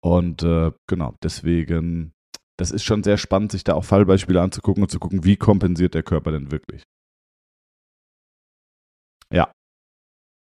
Und 0.00 0.44
äh, 0.44 0.72
genau, 0.88 1.14
deswegen, 1.22 2.12
das 2.56 2.70
ist 2.70 2.84
schon 2.84 3.02
sehr 3.02 3.18
spannend, 3.18 3.52
sich 3.52 3.64
da 3.64 3.74
auch 3.74 3.84
Fallbeispiele 3.84 4.40
anzugucken 4.40 4.84
und 4.84 4.90
zu 4.90 5.00
gucken, 5.00 5.24
wie 5.24 5.36
kompensiert 5.36 5.94
der 5.94 6.04
Körper 6.04 6.30
denn 6.30 6.52
wirklich. 6.52 6.84
Ja. 9.32 9.52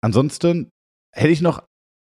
Ansonsten 0.03 0.69
hätte 1.13 1.33
ich 1.33 1.41
noch 1.41 1.63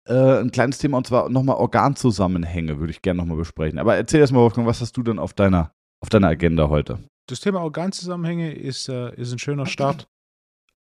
äh, 0.07 0.39
ein 0.39 0.51
kleines 0.51 0.77
Thema 0.77 0.97
und 0.97 1.07
zwar 1.07 1.29
nochmal 1.29 1.57
Organzusammenhänge 1.57 2.79
würde 2.79 2.91
ich 2.91 3.01
gerne 3.01 3.19
nochmal 3.19 3.37
besprechen. 3.37 3.79
Aber 3.79 3.95
erzähl 3.95 4.19
erst 4.19 4.33
mal, 4.33 4.39
Wolfgang, 4.39 4.67
was 4.67 4.81
hast 4.81 4.95
du 4.97 5.03
denn 5.03 5.19
auf 5.19 5.33
deiner, 5.33 5.71
auf 6.01 6.09
deiner 6.09 6.27
Agenda 6.27 6.69
heute? 6.69 6.99
Das 7.27 7.39
Thema 7.39 7.61
Organzusammenhänge 7.61 8.53
ist, 8.53 8.87
äh, 8.89 9.13
ist 9.15 9.31
ein 9.31 9.39
schöner 9.39 9.65
Start. 9.65 10.07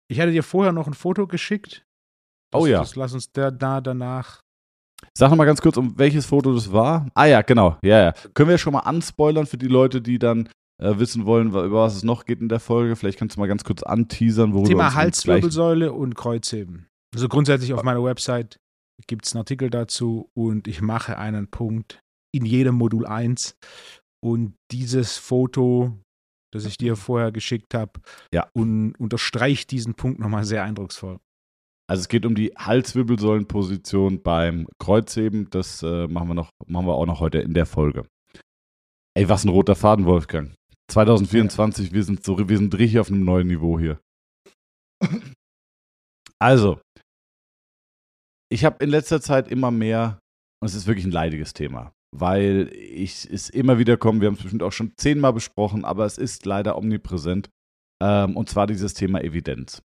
Ich 0.07 0.19
hatte 0.19 0.31
dir 0.31 0.43
vorher 0.43 0.73
noch 0.73 0.87
ein 0.87 0.93
Foto 0.93 1.27
geschickt. 1.27 1.85
Das, 2.51 2.61
oh 2.61 2.65
ja. 2.65 2.79
Das 2.79 2.95
lass 2.95 3.13
uns 3.13 3.31
da, 3.31 3.51
da 3.51 3.81
danach. 3.81 4.41
Sag 5.15 5.29
noch 5.29 5.37
mal 5.37 5.45
ganz 5.45 5.61
kurz, 5.61 5.77
um 5.77 5.97
welches 5.97 6.25
Foto 6.25 6.53
das 6.53 6.71
war. 6.71 7.07
Ah 7.13 7.25
ja, 7.25 7.41
genau. 7.41 7.77
Ja, 7.83 7.99
ja. 7.99 8.13
Können 8.33 8.49
wir 8.49 8.57
schon 8.57 8.73
mal 8.73 8.79
anspoilern 8.79 9.45
für 9.45 9.57
die 9.57 9.67
Leute, 9.67 10.01
die 10.01 10.17
dann 10.17 10.49
äh, 10.81 10.97
wissen 10.97 11.25
wollen, 11.25 11.49
über 11.49 11.71
was 11.71 11.95
es 11.95 12.03
noch 12.03 12.25
geht 12.25 12.41
in 12.41 12.49
der 12.49 12.59
Folge. 12.59 12.95
Vielleicht 12.95 13.19
kannst 13.19 13.35
du 13.35 13.39
mal 13.39 13.47
ganz 13.47 13.63
kurz 13.63 13.83
anteasern, 13.83 14.53
worüber 14.53 14.69
Thema 14.69 14.93
Halswirbelsäule 14.93 15.91
und 15.91 16.15
Kreuzheben. 16.15 16.87
Also 17.13 17.27
grundsätzlich 17.27 17.73
auf 17.73 17.83
meiner 17.83 18.03
Website 18.03 18.59
gibt 19.07 19.25
es 19.25 19.33
einen 19.33 19.39
Artikel 19.39 19.69
dazu 19.69 20.29
und 20.33 20.67
ich 20.67 20.81
mache 20.81 21.17
einen 21.17 21.49
Punkt 21.49 22.01
in 22.33 22.45
jedem 22.45 22.75
Modul 22.75 23.05
1. 23.05 23.57
Und 24.23 24.55
dieses 24.71 25.17
Foto, 25.17 25.97
das 26.53 26.65
ich 26.65 26.77
dir 26.77 26.95
vorher 26.95 27.31
geschickt 27.31 27.73
habe, 27.73 27.99
ja. 28.33 28.47
un 28.55 28.95
unterstreicht 28.95 29.71
diesen 29.71 29.95
Punkt 29.95 30.19
nochmal 30.19 30.45
sehr 30.45 30.63
eindrucksvoll. 30.63 31.19
Also 31.89 32.01
es 32.01 32.07
geht 32.07 32.25
um 32.25 32.33
die 32.33 32.53
Halswirbelsäulenposition 32.57 34.23
beim 34.23 34.67
Kreuzheben. 34.79 35.49
Das 35.49 35.83
äh, 35.83 36.07
machen, 36.07 36.29
wir 36.29 36.33
noch, 36.35 36.49
machen 36.65 36.87
wir 36.87 36.95
auch 36.95 37.05
noch 37.05 37.19
heute 37.19 37.39
in 37.39 37.53
der 37.53 37.65
Folge. 37.65 38.07
Ey, 39.15 39.27
was 39.27 39.43
ein 39.43 39.49
roter 39.49 39.75
Faden, 39.75 40.05
Wolfgang. 40.05 40.55
2024, 40.89 41.87
ja. 41.87 41.93
wir, 41.93 42.03
sind 42.03 42.23
so, 42.23 42.49
wir 42.49 42.57
sind 42.57 42.73
richtig 42.77 42.99
auf 42.99 43.09
einem 43.09 43.23
neuen 43.23 43.47
Niveau 43.47 43.79
hier. 43.79 43.99
Also, 46.39 46.81
ich 48.53 48.63
habe 48.65 48.83
in 48.83 48.91
letzter 48.91 49.19
Zeit 49.19 49.47
immer 49.47 49.71
mehr, 49.71 50.19
und 50.61 50.67
es 50.67 50.75
ist 50.75 50.85
wirklich 50.85 51.05
ein 51.05 51.11
leidiges 51.11 51.53
Thema, 51.53 51.91
weil 52.15 52.69
ich 52.71 53.27
es 53.29 53.49
immer 53.49 53.79
wieder 53.79 53.97
komme, 53.97 54.21
wir 54.21 54.27
haben 54.27 54.35
es 54.35 54.43
bestimmt 54.43 54.61
auch 54.61 54.71
schon 54.71 54.93
zehnmal 54.95 55.33
besprochen, 55.33 55.85
aber 55.85 56.05
es 56.05 56.19
ist 56.19 56.45
leider 56.45 56.77
omnipräsent, 56.77 57.49
ähm, 58.01 58.37
und 58.37 58.49
zwar 58.49 58.67
dieses 58.67 58.93
Thema 58.93 59.23
Evidenz. 59.23 59.81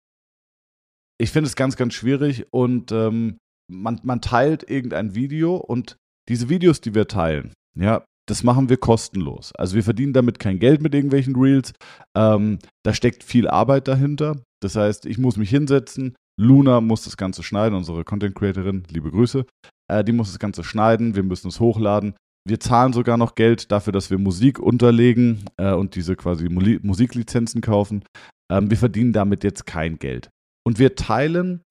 Ich 1.19 1.31
finde 1.31 1.47
es 1.47 1.57
ganz, 1.57 1.75
ganz 1.75 1.93
schwierig 1.93 2.47
und 2.51 2.93
ähm, 2.93 3.37
man, 3.69 3.99
man 4.03 4.21
teilt 4.21 4.69
irgendein 4.69 5.13
Video 5.13 5.57
und 5.57 5.97
diese 6.29 6.47
Videos, 6.47 6.79
die 6.79 6.95
wir 6.95 7.09
teilen, 7.09 7.51
ja, 7.77 8.05
das 8.29 8.43
machen 8.43 8.69
wir 8.69 8.77
kostenlos. 8.77 9.51
Also 9.57 9.75
wir 9.75 9.83
verdienen 9.83 10.13
damit 10.13 10.39
kein 10.39 10.59
Geld 10.59 10.81
mit 10.81 10.95
irgendwelchen 10.95 11.35
Reels. 11.35 11.73
Ähm, 12.15 12.59
da 12.85 12.93
steckt 12.93 13.25
viel 13.25 13.49
Arbeit 13.49 13.89
dahinter. 13.89 14.41
Das 14.61 14.77
heißt, 14.77 15.05
ich 15.05 15.17
muss 15.17 15.35
mich 15.35 15.49
hinsetzen, 15.49 16.15
Luna 16.39 16.81
muss 16.81 17.03
das 17.03 17.17
Ganze 17.17 17.43
schneiden, 17.43 17.75
unsere 17.75 18.03
Content 18.03 18.35
Creatorin, 18.35 18.83
liebe 18.89 19.11
Grüße. 19.11 19.45
Äh, 19.89 20.03
die 20.03 20.11
muss 20.11 20.29
das 20.29 20.39
Ganze 20.39 20.63
schneiden, 20.63 21.15
wir 21.15 21.23
müssen 21.23 21.47
es 21.49 21.59
hochladen. 21.59 22.15
Wir 22.45 22.59
zahlen 22.59 22.91
sogar 22.91 23.17
noch 23.17 23.35
Geld 23.35 23.71
dafür, 23.71 23.93
dass 23.93 24.09
wir 24.09 24.17
Musik 24.17 24.59
unterlegen 24.59 25.45
äh, 25.57 25.73
und 25.73 25.95
diese 25.95 26.15
quasi 26.15 26.49
Musiklizenzen 26.49 27.61
kaufen. 27.61 28.03
Ähm, 28.51 28.69
wir 28.69 28.77
verdienen 28.77 29.13
damit 29.13 29.43
jetzt 29.43 29.65
kein 29.65 29.97
Geld. 29.97 30.29
Und 30.65 30.79
wir 30.79 30.95
teilen 30.95 31.61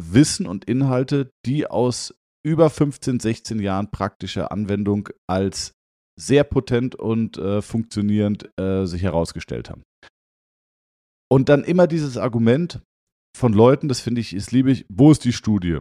Wissen 0.00 0.46
und 0.46 0.64
Inhalte, 0.64 1.30
die 1.44 1.66
aus 1.66 2.14
über 2.44 2.70
15, 2.70 3.20
16 3.20 3.60
Jahren 3.60 3.90
praktischer 3.90 4.50
Anwendung 4.52 5.08
als 5.28 5.72
sehr 6.18 6.44
potent 6.44 6.94
und 6.94 7.36
äh, 7.38 7.62
funktionierend 7.62 8.50
äh, 8.58 8.86
sich 8.86 9.02
herausgestellt 9.02 9.70
haben. 9.70 9.82
Und 11.30 11.48
dann 11.48 11.62
immer 11.62 11.86
dieses 11.86 12.16
Argument, 12.16 12.80
von 13.38 13.52
Leuten, 13.52 13.88
das 13.88 14.00
finde 14.00 14.20
ich, 14.20 14.34
ist 14.34 14.52
liebig, 14.52 14.84
wo 14.88 15.10
ist 15.10 15.24
die 15.24 15.32
Studie? 15.32 15.78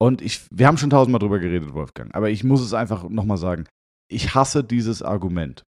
Und 0.00 0.22
ich, 0.22 0.42
wir 0.50 0.66
haben 0.66 0.78
schon 0.78 0.90
tausendmal 0.90 1.18
drüber 1.18 1.38
geredet, 1.38 1.74
Wolfgang, 1.74 2.14
aber 2.14 2.30
ich 2.30 2.44
muss 2.44 2.60
es 2.60 2.74
einfach 2.74 3.08
nochmal 3.08 3.36
sagen. 3.36 3.66
Ich 4.10 4.34
hasse 4.34 4.64
dieses 4.64 5.02
Argument. 5.02 5.62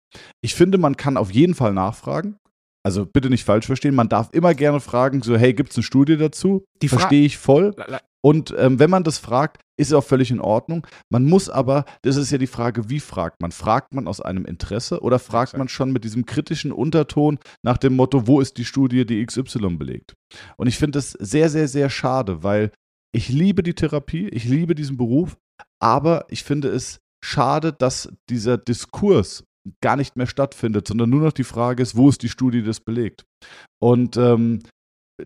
Ich 0.41 0.53
finde, 0.53 0.77
man 0.77 0.95
kann 0.95 1.17
auf 1.17 1.31
jeden 1.31 1.55
Fall 1.55 1.73
nachfragen. 1.73 2.37
Also 2.85 3.05
bitte 3.05 3.29
nicht 3.29 3.43
falsch 3.43 3.65
verstehen, 3.65 3.95
man 3.95 4.07
darf 4.07 4.29
immer 4.31 4.53
gerne 4.53 4.79
fragen, 4.79 5.21
so, 5.21 5.35
hey, 5.35 5.53
gibt 5.53 5.71
es 5.71 5.77
eine 5.77 5.83
Studie 5.83 6.15
dazu? 6.15 6.63
Die 6.81 6.87
verstehe 6.87 7.25
ich 7.25 7.37
voll. 7.37 7.75
Und 8.21 8.53
ähm, 8.57 8.79
wenn 8.79 8.89
man 8.89 9.03
das 9.03 9.17
fragt, 9.17 9.61
ist 9.77 9.93
auch 9.93 10.03
völlig 10.03 10.31
in 10.31 10.41
Ordnung. 10.41 10.85
Man 11.09 11.25
muss 11.25 11.49
aber, 11.49 11.85
das 12.01 12.15
ist 12.15 12.31
ja 12.31 12.37
die 12.37 12.47
Frage, 12.47 12.89
wie 12.89 12.99
fragt 12.99 13.41
man? 13.41 13.51
Fragt 13.51 13.93
man 13.93 14.07
aus 14.07 14.21
einem 14.21 14.45
Interesse 14.45 15.01
oder 15.01 15.19
fragt 15.19 15.57
man 15.57 15.69
schon 15.69 15.91
mit 15.91 16.03
diesem 16.03 16.25
kritischen 16.25 16.71
Unterton 16.71 17.39
nach 17.63 17.77
dem 17.77 17.95
Motto, 17.95 18.27
wo 18.27 18.41
ist 18.41 18.57
die 18.57 18.65
Studie, 18.65 19.05
die 19.05 19.25
XY 19.25 19.77
belegt? 19.77 20.13
Und 20.57 20.67
ich 20.67 20.77
finde 20.77 20.97
das 20.97 21.11
sehr, 21.11 21.49
sehr, 21.49 21.67
sehr 21.67 21.89
schade, 21.89 22.43
weil 22.43 22.71
ich 23.13 23.29
liebe 23.29 23.63
die 23.63 23.73
Therapie, 23.73 24.27
ich 24.29 24.45
liebe 24.45 24.75
diesen 24.75 24.97
Beruf, 24.97 25.37
aber 25.79 26.25
ich 26.29 26.43
finde 26.43 26.69
es 26.69 26.99
schade, 27.23 27.73
dass 27.73 28.09
dieser 28.29 28.57
Diskurs 28.57 29.43
gar 29.81 29.95
nicht 29.95 30.15
mehr 30.15 30.27
stattfindet, 30.27 30.87
sondern 30.87 31.09
nur 31.09 31.21
noch 31.21 31.33
die 31.33 31.43
Frage 31.43 31.83
ist, 31.83 31.95
wo 31.95 32.09
ist 32.09 32.23
die 32.23 32.29
Studie, 32.29 32.61
die 32.61 32.67
das 32.67 32.79
belegt? 32.79 33.25
Und 33.81 34.17
ähm, 34.17 34.59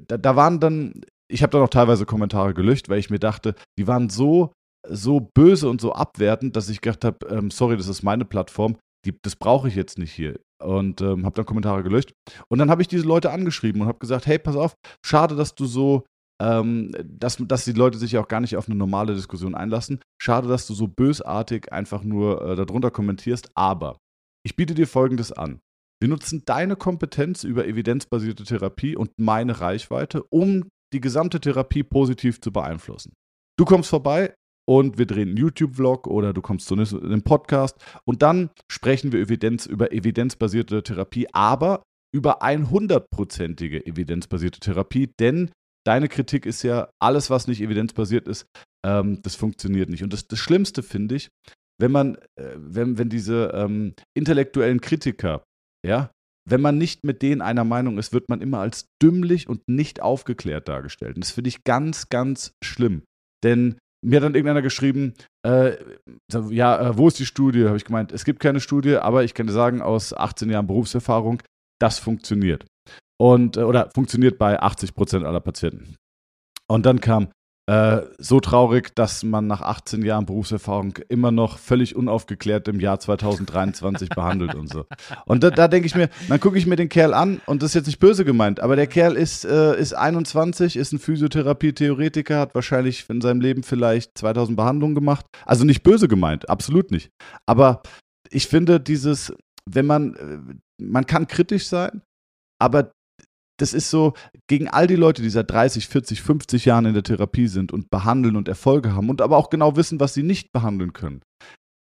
da, 0.08 0.18
da, 0.18 0.36
waren 0.36 0.60
dann 0.60 1.02
ich 1.32 1.44
habe 1.44 1.52
da 1.52 1.60
noch 1.60 1.70
teilweise 1.70 2.06
Kommentare 2.06 2.54
gelöscht, 2.54 2.90
weil 2.90 3.00
ich 3.00 3.10
mir 3.10 3.20
dachte, 3.20 3.56
die 3.78 3.88
waren 3.88 4.10
so, 4.10 4.54
so 4.88 5.20
böse 5.20 5.70
und 5.70 5.82
so 5.82 5.94
abwertend, 5.94 6.56
dass 6.56 6.70
ich 6.70 6.82
gedacht 6.82 7.06
habe, 7.06 7.26
ähm, 7.28 7.52
sorry, 7.52 7.78
das 7.78 7.88
ist 7.88 8.04
meine 8.04 8.26
Plattform, 8.26 8.78
die, 9.06 9.18
das 9.22 9.36
brauche 9.36 9.68
ich 9.68 9.76
jetzt 9.76 9.98
nicht 9.98 10.12
hier. 10.12 10.40
Und 10.62 11.02
ähm, 11.02 11.26
habe 11.26 11.36
dann 11.36 11.46
Kommentare 11.46 11.82
gelöscht. 11.82 12.14
Und 12.48 12.60
dann 12.60 12.70
habe 12.70 12.82
ich 12.82 12.88
diese 12.88 13.06
Leute 13.06 13.32
angeschrieben 13.32 13.82
und 13.82 13.88
habe 13.88 14.00
gesagt, 14.00 14.28
hey, 14.28 14.38
pass 14.38 14.56
auf, 14.56 14.76
schade, 15.04 15.36
dass 15.36 15.56
du 15.56 15.66
so, 15.66 16.04
ähm, 16.42 16.92
dass, 17.04 17.38
dass 17.40 17.66
die 17.66 17.72
Leute 17.72 17.98
sich 17.98 18.12
ja 18.12 18.22
auch 18.22 18.28
gar 18.28 18.42
nicht 18.42 18.58
auf 18.58 18.68
eine 18.68 18.78
normale 18.78 19.16
Diskussion 19.16 19.56
einlassen. 19.56 20.02
Schade, 20.22 20.48
dass 20.48 20.68
du 20.68 20.76
so 20.76 20.88
bösartig 20.88 21.72
einfach 21.72 22.04
nur 22.04 22.42
äh, 22.42 22.56
darunter 22.56 22.92
kommentierst. 22.92 23.50
Aber 23.56 23.98
ich 24.46 24.56
biete 24.56 24.76
dir 24.76 24.88
Folgendes 24.88 25.32
an. 25.32 25.60
Wir 26.00 26.10
nutzen 26.10 26.44
deine 26.46 26.76
Kompetenz 26.76 27.44
über 27.44 27.68
evidenzbasierte 27.68 28.44
Therapie 28.44 28.96
und 28.96 29.12
meine 29.18 29.62
Reichweite, 29.62 30.24
um 30.30 30.68
die 30.94 31.02
gesamte 31.02 31.40
Therapie 31.40 31.84
positiv 31.84 32.42
zu 32.42 32.52
beeinflussen. 32.52 33.14
Du 33.58 33.66
kommst 33.66 33.90
vorbei 33.90 34.34
und 34.68 34.98
wir 34.98 35.06
drehen 35.06 35.30
einen 35.30 35.38
YouTube-Vlog 35.38 36.08
oder 36.08 36.34
du 36.34 36.42
kommst 36.42 36.68
zu 36.68 36.76
einem 36.76 37.24
Podcast 37.24 37.78
und 38.06 38.22
dann 38.22 38.50
sprechen 38.72 39.12
wir 39.12 39.20
Evidenz, 39.20 39.66
über 39.66 39.92
evidenzbasierte 39.92 40.84
Therapie, 40.84 41.28
aber 41.34 41.84
über 42.14 42.44
100%ige 42.44 43.86
evidenzbasierte 43.86 44.60
Therapie, 44.60 45.12
denn 45.20 45.52
deine 45.86 46.10
Kritik 46.10 46.46
ist 46.46 46.64
ja, 46.64 46.90
alles, 47.00 47.30
was 47.30 47.48
nicht 47.48 47.62
evidenzbasiert 47.62 48.28
ist, 48.28 48.46
ähm, 48.86 49.22
das 49.22 49.36
funktioniert 49.36 49.90
nicht. 49.90 50.04
Und 50.04 50.14
das, 50.14 50.28
das 50.28 50.40
Schlimmste 50.40 50.84
finde 50.84 51.16
ich, 51.16 51.30
wenn 51.80 51.92
man, 51.92 52.16
äh, 52.36 52.56
wenn, 52.56 52.98
wenn 52.98 53.10
diese 53.10 53.52
ähm, 53.54 53.94
intellektuellen 54.16 54.82
Kritiker, 54.82 55.44
ja, 55.86 56.12
wenn 56.50 56.62
man 56.62 56.78
nicht 56.78 57.04
mit 57.04 57.22
denen 57.22 57.42
einer 57.42 57.64
Meinung 57.64 57.98
ist, 57.98 58.14
wird 58.14 58.30
man 58.30 58.42
immer 58.42 58.60
als 58.60 58.88
dümmlich 59.02 59.48
und 59.48 59.62
nicht 59.68 60.02
aufgeklärt 60.02 60.68
dargestellt. 60.68 61.16
Und 61.16 61.24
das 61.24 61.32
finde 61.32 61.50
ich 61.50 61.64
ganz, 61.64 62.10
ganz 62.10 62.54
schlimm. 62.64 63.04
Denn 63.44 63.78
mir 64.04 64.18
hat 64.18 64.24
dann 64.24 64.36
irgendeiner 64.36 64.62
geschrieben, 64.62 65.14
äh, 65.46 65.78
ja, 66.50 66.90
äh, 66.90 66.98
wo 66.98 67.08
ist 67.08 67.20
die 67.20 67.26
Studie? 67.26 67.66
Habe 67.66 67.78
ich 67.78 67.86
gemeint, 67.86 68.12
es 68.12 68.26
gibt 68.26 68.40
keine 68.40 68.60
Studie, 68.60 68.98
aber 68.98 69.24
ich 69.24 69.34
kann 69.34 69.48
dir 69.48 69.54
sagen, 69.54 69.82
aus 69.82 70.14
18 70.14 70.50
Jahren 70.50 70.68
Berufserfahrung, 70.68 71.42
das 71.80 72.00
funktioniert. 72.00 72.66
Und, 73.20 73.58
äh, 73.58 73.62
oder 73.62 73.92
funktioniert 73.94 74.40
bei 74.40 74.60
80 74.60 74.96
Prozent 74.96 75.26
aller 75.26 75.42
Patienten. 75.42 75.96
Und 76.68 76.86
dann 76.86 77.02
kam, 77.02 77.30
Äh, 77.72 78.10
so 78.18 78.42
traurig, 78.42 78.94
dass 78.96 79.24
man 79.24 79.48
nach 79.48 79.62
18 79.62 80.04
Jahren 80.04 80.26
Berufserfahrung 80.26 80.98
immer 81.08 81.32
noch 81.32 81.58
völlig 81.58 81.96
unaufgeklärt 81.96 82.68
im 82.68 82.82
Jahr 82.82 83.00
2023 83.00 84.10
behandelt 84.16 84.56
und 84.56 84.68
so. 84.68 84.86
Und 85.26 85.42
da, 85.42 85.52
da 85.52 85.70
denke 85.70 85.86
ich 85.86 85.96
mir, 85.96 86.10
dann 86.28 86.42
gucke 86.42 86.58
ich 86.58 86.68
mir 86.68 86.76
den 86.76 86.90
Kerl 86.90 87.14
an 87.14 87.40
und 87.46 87.64
das 87.64 87.70
ist 87.70 87.76
jetzt 87.76 87.86
nicht 87.86 88.00
böse 88.00 88.26
gemeint, 88.26 88.60
aber 88.60 88.76
der 88.76 88.88
Kerl 88.88 89.16
ist, 89.16 89.46
äh, 89.46 89.80
ist 89.80 89.94
21, 89.94 90.76
ist 90.76 90.92
ein 90.92 91.00
Physiotherapie-Theoretiker, 91.00 92.40
hat 92.40 92.56
wahrscheinlich 92.56 93.10
in 93.10 93.22
seinem 93.22 93.40
Leben 93.40 93.64
vielleicht 93.64 94.18
2000 94.18 94.58
Behandlungen 94.58 94.94
gemacht. 94.94 95.26
Also 95.46 95.64
nicht 95.64 95.82
böse 95.82 96.10
gemeint, 96.10 96.50
absolut 96.50 96.92
nicht. 96.92 97.10
Aber 97.46 97.84
ich 98.30 98.48
finde 98.48 98.82
dieses, 98.82 99.34
wenn 99.66 99.86
man, 99.86 100.16
äh, 100.16 100.84
man 100.84 101.06
kann 101.06 101.26
kritisch 101.26 101.68
sein, 101.68 102.02
aber 102.60 102.92
das 103.62 103.74
ist 103.74 103.92
so, 103.92 104.14
gegen 104.48 104.68
all 104.68 104.88
die 104.88 104.96
Leute, 104.96 105.22
die 105.22 105.30
seit 105.30 105.52
30, 105.52 105.88
40, 105.88 106.22
50 106.22 106.66
Jahren 106.66 106.86
in 106.86 106.94
der 106.96 107.04
Therapie 107.04 107.48
sind 107.48 107.72
und 107.72 107.92
behandeln 107.92 108.36
und 108.36 108.48
Erfolge 108.48 108.96
haben 108.96 109.10
und 109.10 109.22
aber 109.22 109.38
auch 109.38 109.52
genau 109.52 109.76
wissen, 109.76 110.00
was 110.00 110.16
sie 110.16 110.24
nicht 110.24 110.52
behandeln 110.52 110.94
können, 110.94 111.22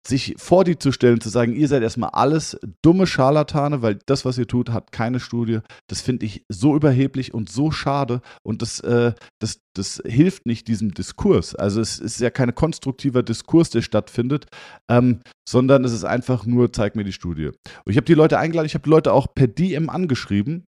sich 0.07 0.35
vor 0.37 0.65
die 0.65 0.77
zu 0.77 0.91
stellen, 0.91 1.19
zu 1.19 1.29
sagen, 1.29 1.55
ihr 1.55 1.67
seid 1.67 1.81
erstmal 1.81 2.11
alles 2.11 2.59
dumme 2.83 3.07
Scharlatane, 3.07 3.81
weil 3.81 3.97
das, 4.05 4.23
was 4.23 4.37
ihr 4.37 4.47
tut, 4.47 4.69
hat 4.69 4.91
keine 4.91 5.19
Studie. 5.19 5.61
Das 5.87 6.01
finde 6.01 6.27
ich 6.27 6.45
so 6.47 6.75
überheblich 6.75 7.33
und 7.33 7.49
so 7.49 7.71
schade 7.71 8.21
und 8.43 8.61
das, 8.61 8.79
äh, 8.81 9.13
das, 9.39 9.59
das 9.75 9.99
hilft 10.05 10.45
nicht 10.45 10.67
diesem 10.67 10.93
Diskurs. 10.93 11.55
Also 11.55 11.81
es 11.81 11.97
ist 11.97 12.19
ja 12.19 12.29
kein 12.29 12.53
konstruktiver 12.53 13.23
Diskurs, 13.23 13.71
der 13.71 13.81
stattfindet, 13.81 14.45
ähm, 14.91 15.21
sondern 15.49 15.85
es 15.85 15.91
ist 15.91 16.03
einfach 16.03 16.45
nur, 16.45 16.71
zeig 16.71 16.95
mir 16.95 17.03
die 17.03 17.13
Studie. 17.13 17.47
Und 17.47 17.89
ich 17.89 17.97
habe 17.97 18.05
die 18.05 18.13
Leute 18.13 18.37
eingeladen, 18.37 18.67
ich 18.67 18.75
habe 18.75 18.89
Leute 18.89 19.11
auch 19.11 19.33
per 19.33 19.47
DM 19.47 19.89
angeschrieben 19.89 20.65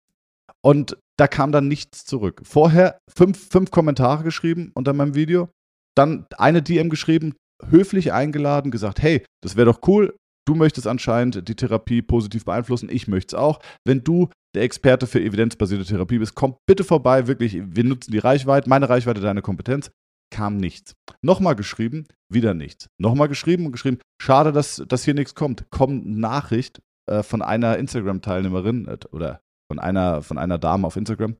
und 0.65 0.97
da 1.19 1.27
kam 1.27 1.53
dann 1.53 1.69
nichts 1.69 2.05
zurück. 2.05 2.41
Vorher 2.45 2.99
fünf, 3.15 3.49
fünf 3.51 3.71
Kommentare 3.71 4.25
geschrieben 4.25 4.73
unter 4.75 4.93
meinem 4.93 5.15
Video, 5.15 5.49
dann 5.97 6.27
eine 6.39 6.63
DM 6.63 6.91
geschrieben, 6.91 7.35
höflich 7.69 8.13
eingeladen, 8.13 8.71
gesagt, 8.71 9.03
hey, 9.03 9.25
das 9.43 9.57
wäre 9.57 9.67
doch 9.67 9.87
cool. 9.87 10.17
Du 10.47 10.55
möchtest 10.55 10.89
anscheinend 10.89 11.49
die 11.49 11.55
Therapie 11.55 12.03
positiv 12.03 12.45
beeinflussen, 12.45 12.89
ich 12.91 13.07
möchte 13.07 13.37
es 13.37 13.41
auch. 13.41 13.61
Wenn 13.87 14.03
du 14.03 14.29
der 14.57 14.65
Experte 14.65 15.07
für 15.07 15.21
evidenzbasierte 15.21 15.85
Therapie 15.85 16.19
bist, 16.19 16.35
komm 16.35 16.57
bitte 16.67 16.85
vorbei, 16.85 17.29
wirklich, 17.29 17.57
wir 17.65 17.85
nutzen 17.85 18.11
die 18.11 18.19
Reichweite, 18.19 18.69
meine 18.69 18.89
Reichweite, 18.89 19.21
deine 19.21 19.43
Kompetenz. 19.43 19.91
Kam 20.33 20.57
nichts. 20.57 20.95
Nochmal 21.23 21.55
geschrieben, 21.55 22.07
wieder 22.33 22.55
nichts. 22.55 22.89
Nochmal 22.99 23.29
geschrieben 23.29 23.67
und 23.67 23.73
geschrieben, 23.73 23.99
schade, 24.21 24.51
dass, 24.51 24.83
dass 24.89 25.05
hier 25.05 25.15
nichts 25.15 25.35
kommt. 25.35 25.67
Kommt 25.71 26.07
Nachricht 26.07 26.81
äh, 27.09 27.23
von 27.23 27.43
einer 27.43 27.77
Instagram-Teilnehmerin 27.77 28.89
äh, 28.89 28.99
oder 29.13 29.43
von 29.73 29.79
einer, 29.79 30.21
von 30.21 30.37
einer 30.37 30.59
Dame 30.59 30.87
auf 30.87 30.97
Instagram. 30.97 31.35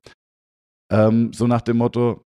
Ähm, 0.91 1.33
so 1.33 1.45
nach 1.45 1.61
dem 1.61 1.77
Motto, 1.77 2.25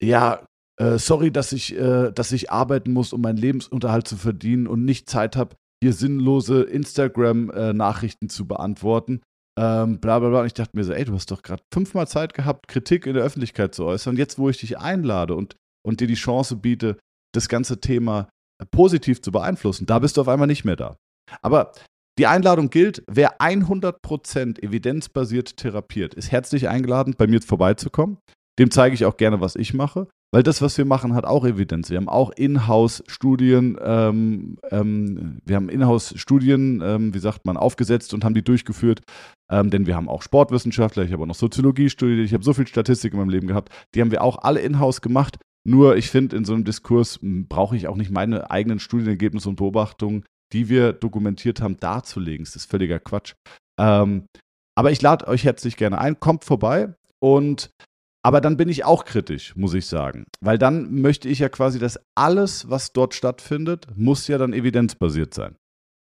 ja, 0.00 0.46
äh, 0.78 0.98
sorry, 0.98 1.32
dass 1.32 1.50
ich, 1.52 1.76
äh, 1.76 2.12
dass 2.12 2.30
ich 2.30 2.52
arbeiten 2.52 2.92
muss, 2.92 3.12
um 3.12 3.22
meinen 3.22 3.38
Lebensunterhalt 3.38 4.06
zu 4.06 4.16
verdienen 4.16 4.68
und 4.68 4.84
nicht 4.84 5.10
Zeit 5.10 5.34
habe, 5.34 5.56
hier 5.82 5.92
sinnlose 5.92 6.62
Instagram-Nachrichten 6.62 8.26
äh, 8.26 8.28
zu 8.28 8.46
beantworten. 8.46 9.20
Ähm, 9.58 9.98
bla 9.98 10.20
bla 10.20 10.28
bla. 10.28 10.40
Und 10.42 10.46
ich 10.46 10.54
dachte 10.54 10.76
mir 10.76 10.84
so, 10.84 10.92
ey, 10.92 11.04
du 11.04 11.14
hast 11.14 11.32
doch 11.32 11.42
gerade 11.42 11.64
fünfmal 11.74 12.06
Zeit 12.06 12.34
gehabt, 12.34 12.68
Kritik 12.68 13.06
in 13.06 13.14
der 13.14 13.24
Öffentlichkeit 13.24 13.74
zu 13.74 13.84
äußern. 13.84 14.16
Jetzt, 14.16 14.38
wo 14.38 14.48
ich 14.48 14.58
dich 14.58 14.78
einlade 14.78 15.34
und, 15.34 15.56
und 15.84 15.98
dir 15.98 16.06
die 16.06 16.14
Chance 16.14 16.54
biete, 16.54 16.98
das 17.34 17.48
ganze 17.48 17.80
Thema 17.80 18.28
äh, 18.62 18.66
positiv 18.66 19.22
zu 19.22 19.32
beeinflussen, 19.32 19.86
da 19.86 19.98
bist 19.98 20.16
du 20.16 20.20
auf 20.20 20.28
einmal 20.28 20.46
nicht 20.46 20.64
mehr 20.64 20.76
da. 20.76 20.96
Aber 21.42 21.72
die 22.18 22.26
Einladung 22.26 22.68
gilt, 22.68 23.04
wer 23.06 23.40
100% 23.40 24.62
evidenzbasiert 24.62 25.56
therapiert, 25.56 26.14
ist 26.14 26.32
herzlich 26.32 26.68
eingeladen, 26.68 27.14
bei 27.16 27.28
mir 27.28 27.40
vorbeizukommen. 27.40 28.18
Dem 28.58 28.72
zeige 28.72 28.94
ich 28.94 29.04
auch 29.04 29.16
gerne, 29.16 29.40
was 29.40 29.54
ich 29.54 29.72
mache, 29.72 30.08
weil 30.32 30.42
das, 30.42 30.60
was 30.60 30.76
wir 30.76 30.84
machen, 30.84 31.14
hat 31.14 31.24
auch 31.24 31.46
Evidenz. 31.46 31.90
Wir 31.90 31.96
haben 31.96 32.08
auch 32.08 32.30
Inhouse-Studien, 32.30 33.78
ähm, 33.80 34.58
ähm, 34.72 35.38
wir 35.44 35.54
haben 35.54 35.68
Inhouse-Studien, 35.68 36.82
ähm, 36.84 37.14
wie 37.14 37.20
sagt 37.20 37.46
man, 37.46 37.56
aufgesetzt 37.56 38.12
und 38.12 38.24
haben 38.24 38.34
die 38.34 38.42
durchgeführt, 38.42 39.00
ähm, 39.48 39.70
denn 39.70 39.86
wir 39.86 39.94
haben 39.94 40.08
auch 40.08 40.22
Sportwissenschaftler, 40.22 41.04
ich 41.04 41.12
habe 41.12 41.22
auch 41.22 41.28
noch 41.28 41.36
Soziologie 41.36 41.88
studiert, 41.88 42.26
ich 42.26 42.34
habe 42.34 42.42
so 42.42 42.52
viel 42.52 42.66
Statistik 42.66 43.12
in 43.12 43.20
meinem 43.20 43.30
Leben 43.30 43.46
gehabt, 43.46 43.72
die 43.94 44.00
haben 44.00 44.10
wir 44.10 44.22
auch 44.22 44.38
alle 44.42 44.60
Inhouse 44.60 45.00
gemacht. 45.02 45.38
Nur 45.64 45.96
ich 45.96 46.10
finde, 46.10 46.36
in 46.36 46.44
so 46.44 46.54
einem 46.54 46.64
Diskurs 46.64 47.20
brauche 47.22 47.76
ich 47.76 47.86
auch 47.86 47.96
nicht 47.96 48.10
meine 48.10 48.50
eigenen 48.50 48.80
Studienergebnisse 48.80 49.48
und 49.48 49.56
Beobachtungen 49.56 50.24
die 50.52 50.68
wir 50.68 50.92
dokumentiert 50.92 51.60
haben, 51.60 51.78
darzulegen. 51.78 52.44
Das 52.44 52.56
ist 52.56 52.70
völliger 52.70 52.98
Quatsch. 52.98 53.34
Ähm, 53.78 54.26
aber 54.76 54.90
ich 54.90 55.02
lade 55.02 55.26
euch 55.26 55.44
herzlich 55.44 55.76
gerne 55.76 55.98
ein, 55.98 56.20
kommt 56.20 56.44
vorbei 56.44 56.94
und 57.20 57.70
aber 58.24 58.40
dann 58.40 58.56
bin 58.56 58.68
ich 58.68 58.84
auch 58.84 59.04
kritisch, 59.04 59.54
muss 59.56 59.74
ich 59.74 59.86
sagen. 59.86 60.24
Weil 60.40 60.58
dann 60.58 61.00
möchte 61.00 61.28
ich 61.28 61.38
ja 61.38 61.48
quasi, 61.48 61.78
dass 61.78 62.00
alles, 62.16 62.68
was 62.68 62.92
dort 62.92 63.14
stattfindet, 63.14 63.86
muss 63.96 64.28
ja 64.28 64.38
dann 64.38 64.52
evidenzbasiert 64.52 65.34
sein. 65.34 65.56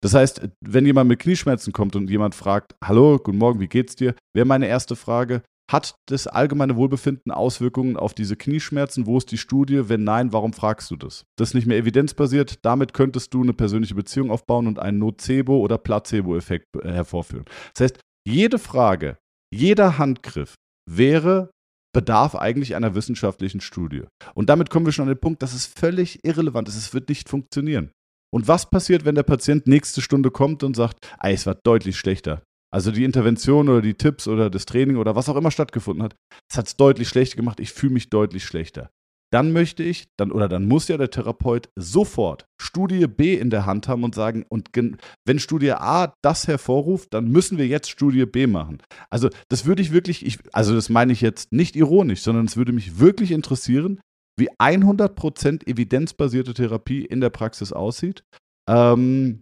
Das 0.01 0.13
heißt, 0.13 0.41
wenn 0.61 0.85
jemand 0.85 1.07
mit 1.07 1.19
Knieschmerzen 1.19 1.73
kommt 1.73 1.95
und 1.95 2.09
jemand 2.09 2.35
fragt, 2.35 2.75
hallo, 2.83 3.19
guten 3.19 3.37
Morgen, 3.37 3.59
wie 3.59 3.67
geht's 3.67 3.95
dir, 3.95 4.15
wäre 4.33 4.45
meine 4.45 4.67
erste 4.67 4.95
Frage, 4.95 5.41
hat 5.71 5.95
das 6.07 6.27
allgemeine 6.27 6.75
Wohlbefinden 6.75 7.31
Auswirkungen 7.31 7.97
auf 7.97 8.13
diese 8.13 8.35
Knieschmerzen? 8.35 9.05
Wo 9.05 9.17
ist 9.17 9.31
die 9.31 9.37
Studie? 9.37 9.89
Wenn 9.89 10.03
nein, 10.03 10.33
warum 10.33 10.53
fragst 10.53 10.91
du 10.91 10.95
das? 10.95 11.25
Das 11.37 11.49
ist 11.49 11.53
nicht 11.53 11.67
mehr 11.67 11.77
evidenzbasiert. 11.77 12.59
Damit 12.63 12.93
könntest 12.93 13.33
du 13.33 13.41
eine 13.41 13.53
persönliche 13.53 13.95
Beziehung 13.95 14.29
aufbauen 14.29 14.67
und 14.67 14.79
einen 14.79 14.99
Nocebo- 14.99 15.59
oder 15.59 15.77
Placebo-Effekt 15.77 16.67
äh, 16.75 16.91
hervorführen. 16.91 17.45
Das 17.73 17.85
heißt, 17.85 17.99
jede 18.27 18.59
Frage, 18.59 19.17
jeder 19.53 19.97
Handgriff 19.97 20.55
wäre 20.89 21.51
bedarf 21.93 22.35
eigentlich 22.35 22.75
einer 22.75 22.95
wissenschaftlichen 22.95 23.61
Studie. 23.61 24.03
Und 24.33 24.49
damit 24.49 24.69
kommen 24.69 24.85
wir 24.85 24.93
schon 24.93 25.03
an 25.03 25.13
den 25.13 25.21
Punkt, 25.21 25.41
dass 25.43 25.53
es 25.53 25.65
völlig 25.65 26.25
irrelevant 26.25 26.67
ist. 26.67 26.75
Es 26.75 26.93
wird 26.93 27.07
nicht 27.07 27.29
funktionieren. 27.29 27.91
Und 28.33 28.47
was 28.47 28.69
passiert, 28.69 29.05
wenn 29.05 29.13
der 29.15 29.23
Patient 29.23 29.67
nächste 29.67 30.01
Stunde 30.01 30.31
kommt 30.31 30.63
und 30.63 30.75
sagt, 30.75 31.07
es 31.21 31.45
war 31.45 31.53
deutlich 31.53 31.97
schlechter. 31.97 32.41
Also 32.73 32.89
die 32.89 33.03
Intervention 33.03 33.69
oder 33.69 33.83
die 33.83 33.93
Tipps 33.93 34.27
oder 34.27 34.49
das 34.49 34.65
Training 34.65 34.97
oder 34.97 35.15
was 35.15 35.29
auch 35.29 35.35
immer 35.35 35.51
stattgefunden 35.51 36.03
hat, 36.03 36.15
das 36.49 36.57
hat 36.57 36.67
es 36.67 36.75
deutlich 36.75 37.07
schlechter 37.07 37.35
gemacht. 37.35 37.59
Ich 37.59 37.71
fühle 37.71 37.93
mich 37.93 38.09
deutlich 38.09 38.43
schlechter. 38.43 38.89
Dann 39.31 39.51
möchte 39.51 39.83
ich, 39.83 40.07
dann 40.17 40.31
oder 40.31 40.47
dann 40.47 40.67
muss 40.67 40.87
ja 40.87 40.97
der 40.97 41.11
Therapeut 41.11 41.69
sofort 41.75 42.45
Studie 42.59 43.05
B 43.05 43.35
in 43.35 43.51
der 43.51 43.67
Hand 43.67 43.87
haben 43.87 44.03
und 44.03 44.15
sagen, 44.15 44.43
und 44.49 44.69
wenn 44.73 45.39
Studie 45.39 45.73
A 45.73 46.13
das 46.23 46.47
hervorruft, 46.47 47.13
dann 47.13 47.27
müssen 47.27 47.59
wir 47.59 47.67
jetzt 47.67 47.91
Studie 47.91 48.25
B 48.25 48.47
machen. 48.47 48.79
Also 49.11 49.29
das 49.49 49.65
würde 49.65 49.83
ich 49.83 49.91
wirklich, 49.91 50.25
ich, 50.25 50.39
also 50.51 50.73
das 50.73 50.89
meine 50.89 51.13
ich 51.13 51.21
jetzt 51.21 51.51
nicht 51.51 51.75
ironisch, 51.75 52.21
sondern 52.21 52.45
es 52.45 52.57
würde 52.57 52.73
mich 52.73 52.99
wirklich 52.99 53.31
interessieren, 53.31 54.01
wie 54.35 54.49
100% 54.49 55.67
evidenzbasierte 55.67 56.55
Therapie 56.55 57.05
in 57.05 57.21
der 57.21 57.29
Praxis 57.29 57.71
aussieht. 57.71 58.23
Ähm, 58.67 59.41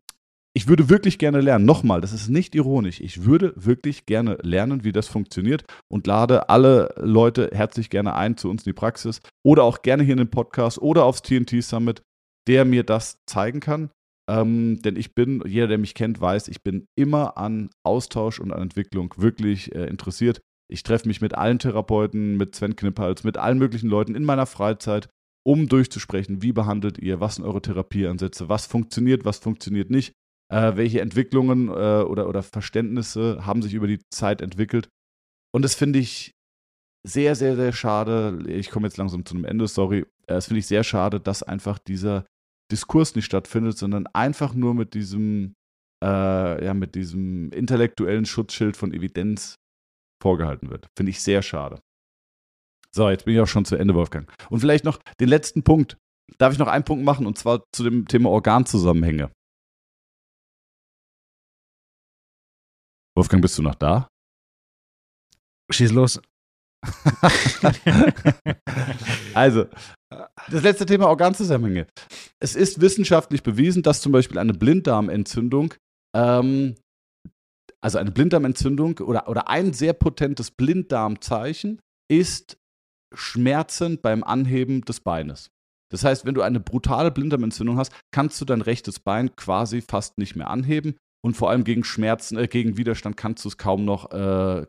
ich 0.54 0.68
würde 0.68 0.90
wirklich 0.90 1.18
gerne 1.18 1.40
lernen. 1.40 1.66
Nochmal, 1.66 2.02
das 2.02 2.12
ist 2.12 2.30
nicht 2.30 2.56
ironisch. 2.56 3.00
Ich 3.00 3.24
würde 3.24 3.54
wirklich 3.56 4.06
gerne 4.06 4.38
lernen, 4.42 4.84
wie 4.84 4.92
das 4.92 5.08
funktioniert 5.08 5.64
und 5.88 6.08
lade 6.08 6.50
alle 6.50 6.94
Leute 6.98 7.50
herzlich 7.54 7.90
gerne 7.90 8.16
ein 8.16 8.36
zu 8.36 8.50
uns 8.50 8.66
in 8.66 8.72
die 8.72 8.78
Praxis 8.78 9.22
oder 9.46 9.64
auch 9.64 9.82
gerne 9.82 10.04
hier 10.04 10.14
in 10.14 10.18
den 10.18 10.30
Podcast 10.32 10.82
oder 10.82 11.06
aufs 11.06 11.22
TNT 11.22 11.64
Summit, 11.64 12.02
der 12.48 12.66
mir 12.66 12.84
das 12.84 13.20
zeigen 13.26 13.62
kann. 13.62 13.92
Ähm, 14.30 14.82
denn 14.82 14.98
ich 14.98 15.16
bin, 15.16 15.42
jeder, 15.46 15.68
der 15.68 15.78
mich 15.78 15.96
kennt, 15.96 16.20
weiß, 16.20 16.50
ich 16.50 16.64
bin 16.64 16.86
immer 16.98 17.38
an 17.38 17.70
Austausch 17.84 18.40
und 18.40 18.52
an 18.52 18.62
Entwicklung 18.62 19.14
wirklich 19.18 19.74
äh, 19.74 19.86
interessiert. 19.86 20.42
Ich 20.70 20.84
treffe 20.84 21.08
mich 21.08 21.22
mit 21.22 21.34
allen 21.34 21.60
Therapeuten, 21.60 22.38
mit 22.38 22.56
Sven 22.56 22.76
Knippals, 22.76 23.24
mit 23.24 23.38
allen 23.38 23.58
möglichen 23.58 23.90
Leuten 23.90 24.16
in 24.16 24.24
meiner 24.24 24.46
Freizeit, 24.46 25.10
um 25.44 25.68
durchzusprechen, 25.68 26.42
wie 26.42 26.52
behandelt 26.52 26.98
ihr, 27.00 27.20
was 27.20 27.36
sind 27.36 27.46
eure 27.46 27.62
Therapieansätze, 27.62 28.48
was 28.48 28.68
funktioniert, 28.68 29.26
was 29.26 29.40
funktioniert 29.40 29.90
nicht 29.90 30.14
äh, 30.52 30.76
welche 30.76 31.02
Entwicklungen 31.02 31.70
äh, 31.70 32.04
oder, 32.04 32.28
oder 32.28 32.44
Verständnisse 32.44 33.46
haben 33.46 33.62
sich 33.62 33.74
über 33.74 33.88
die 33.88 34.02
Zeit 34.10 34.42
entwickelt. 34.42 34.90
Und 35.54 35.64
das 35.64 35.76
finde 35.76 36.00
ich 36.00 36.34
sehr, 37.08 37.36
sehr, 37.36 37.56
sehr 37.56 37.72
schade. 37.72 38.44
Ich 38.48 38.70
komme 38.70 38.88
jetzt 38.88 38.98
langsam 38.98 39.26
zu 39.26 39.34
einem 39.34 39.46
Ende, 39.46 39.68
sorry. 39.68 40.02
Äh, 40.02 40.06
das 40.28 40.48
finde 40.48 40.60
ich 40.60 40.68
sehr 40.68 40.84
schade, 40.84 41.20
dass 41.20 41.42
einfach 41.42 41.80
dieser 41.80 42.26
Diskurs 42.72 43.16
nicht 43.16 43.26
stattfindet, 43.26 43.78
sondern 43.78 44.08
einfach 44.08 44.54
nur 44.54 44.74
mit 44.74 44.94
diesem, 44.94 45.56
äh, 46.04 46.66
ja, 46.66 46.74
mit 46.74 46.96
diesem 46.96 47.52
intellektuellen 47.52 48.26
Schutzschild 48.26 48.76
von 48.76 48.94
Evidenz 48.94 49.56
vorgehalten 50.22 50.70
wird. 50.70 50.88
Finde 50.98 51.12
ich 51.12 51.22
sehr 51.22 51.42
schade. 51.42 51.80
So, 52.94 53.10
jetzt 53.10 53.24
bin 53.24 53.36
ich 53.36 53.40
auch 53.40 53.48
schon 53.48 53.66
zu 53.66 53.78
Ende, 53.78 53.96
Wolfgang. 53.96 54.30
Und 54.50 54.60
vielleicht 54.60 54.84
noch 54.84 55.00
den 55.20 55.30
letzten 55.30 55.64
Punkt. 55.64 55.98
Darf 56.38 56.52
ich 56.54 56.60
noch 56.60 56.68
einen 56.68 56.84
Punkt 56.84 57.06
machen 57.06 57.26
und 57.26 57.38
zwar 57.38 57.64
zu 57.74 57.84
dem 57.84 58.06
Thema 58.08 58.30
Organzusammenhänge? 58.30 59.32
Wolfgang, 63.22 63.44
bist 63.44 63.56
du 63.60 63.62
noch 63.62 63.76
da? 63.76 64.08
Schieß 65.72 65.92
los. 65.92 66.20
also, 69.36 69.68
das 70.50 70.64
letzte 70.64 70.88
Thema 70.88 71.08
Organzusammenhänge. 71.08 71.86
Es 72.40 72.56
ist 72.56 72.82
wissenschaftlich 72.82 73.44
bewiesen, 73.44 73.84
dass 73.84 74.02
zum 74.02 74.12
Beispiel 74.12 74.40
eine 74.40 74.56
Blinddarmentzündung, 74.56 75.76
ähm, 76.18 76.74
also 77.80 78.00
eine 78.00 78.10
Blinddarmentzündung 78.10 78.98
oder, 78.98 79.30
oder 79.30 79.50
ein 79.50 79.72
sehr 79.74 79.94
potentes 79.94 80.50
Blinddarmzeichen 80.50 81.80
ist 82.12 82.58
Schmerzen 83.14 84.02
beim 84.02 84.24
Anheben 84.24 84.82
des 84.82 85.00
Beines. 85.00 85.52
Das 85.92 86.04
heißt, 86.04 86.26
wenn 86.26 86.34
du 86.34 86.42
eine 86.42 86.60
brutale 86.60 87.12
Blinddarmentzündung 87.12 87.78
hast, 87.78 87.94
kannst 88.12 88.42
du 88.42 88.46
dein 88.46 88.62
rechtes 88.62 89.00
Bein 89.00 89.36
quasi 89.36 89.82
fast 89.82 90.18
nicht 90.18 90.36
mehr 90.36 90.50
anheben 90.50 90.96
und 91.24 91.36
vor 91.36 91.50
allem 91.50 91.64
gegen 91.64 91.84
Schmerzen, 91.84 92.38
äh, 92.38 92.48
gegen 92.48 92.78
Widerstand 92.78 93.18
kannst 93.18 93.46
du 93.46 93.50
es 93.50 93.58
kaum 93.58 93.86
noch, 93.86 94.12
äh, 94.12 94.66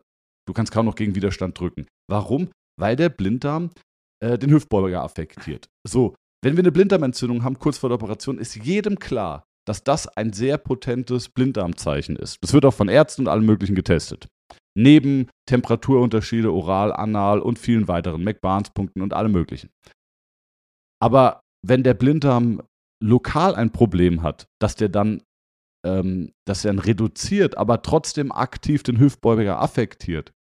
du 0.47 0.53
kannst 0.53 0.71
kaum 0.71 0.85
noch 0.85 0.95
gegen 0.95 1.15
Widerstand 1.15 1.59
drücken. 1.59 1.87
Warum? 2.09 2.49
Weil 2.79 2.95
der 2.95 3.09
Blinddarm 3.09 3.71
äh, 4.23 4.37
den 4.37 4.51
Hüftbeuger 4.51 5.03
affektiert. 5.03 5.67
So, 5.87 6.15
wenn 6.43 6.55
wir 6.55 6.61
eine 6.61 6.71
Blinddarmentzündung 6.71 7.43
haben, 7.43 7.59
kurz 7.59 7.77
vor 7.77 7.89
der 7.89 7.95
Operation, 7.95 8.37
ist 8.37 8.55
jedem 8.55 8.99
klar, 8.99 9.43
dass 9.65 9.83
das 9.83 10.07
ein 10.07 10.33
sehr 10.33 10.57
potentes 10.57 11.29
Blinddarmzeichen 11.29 12.15
ist. 12.15 12.37
Das 12.41 12.53
wird 12.53 12.65
auch 12.65 12.73
von 12.73 12.89
Ärzten 12.89 13.21
und 13.21 13.27
allen 13.27 13.45
möglichen 13.45 13.75
getestet. 13.75 14.27
Neben 14.75 15.29
Temperaturunterschiede, 15.47 16.51
oral, 16.51 16.91
anal 16.91 17.39
und 17.39 17.59
vielen 17.59 17.87
weiteren 17.87 18.23
McBarnes-Punkten 18.23 19.01
und 19.01 19.13
allem 19.13 19.31
möglichen. 19.31 19.69
Aber 21.01 21.41
wenn 21.65 21.83
der 21.83 21.93
Blinddarm 21.93 22.61
lokal 23.01 23.55
ein 23.55 23.71
Problem 23.71 24.21
hat, 24.21 24.47
dass 24.59 24.75
der 24.75 24.89
dann, 24.89 25.21
ähm, 25.85 26.33
dass 26.45 26.65
er 26.65 26.73
dann 26.73 26.79
reduziert, 26.79 27.57
aber 27.57 27.81
trotzdem 27.81 28.31
aktiv 28.31 28.83
den 28.83 28.99
Hüftbeuger 28.99 29.59
affektiert, 29.59 30.33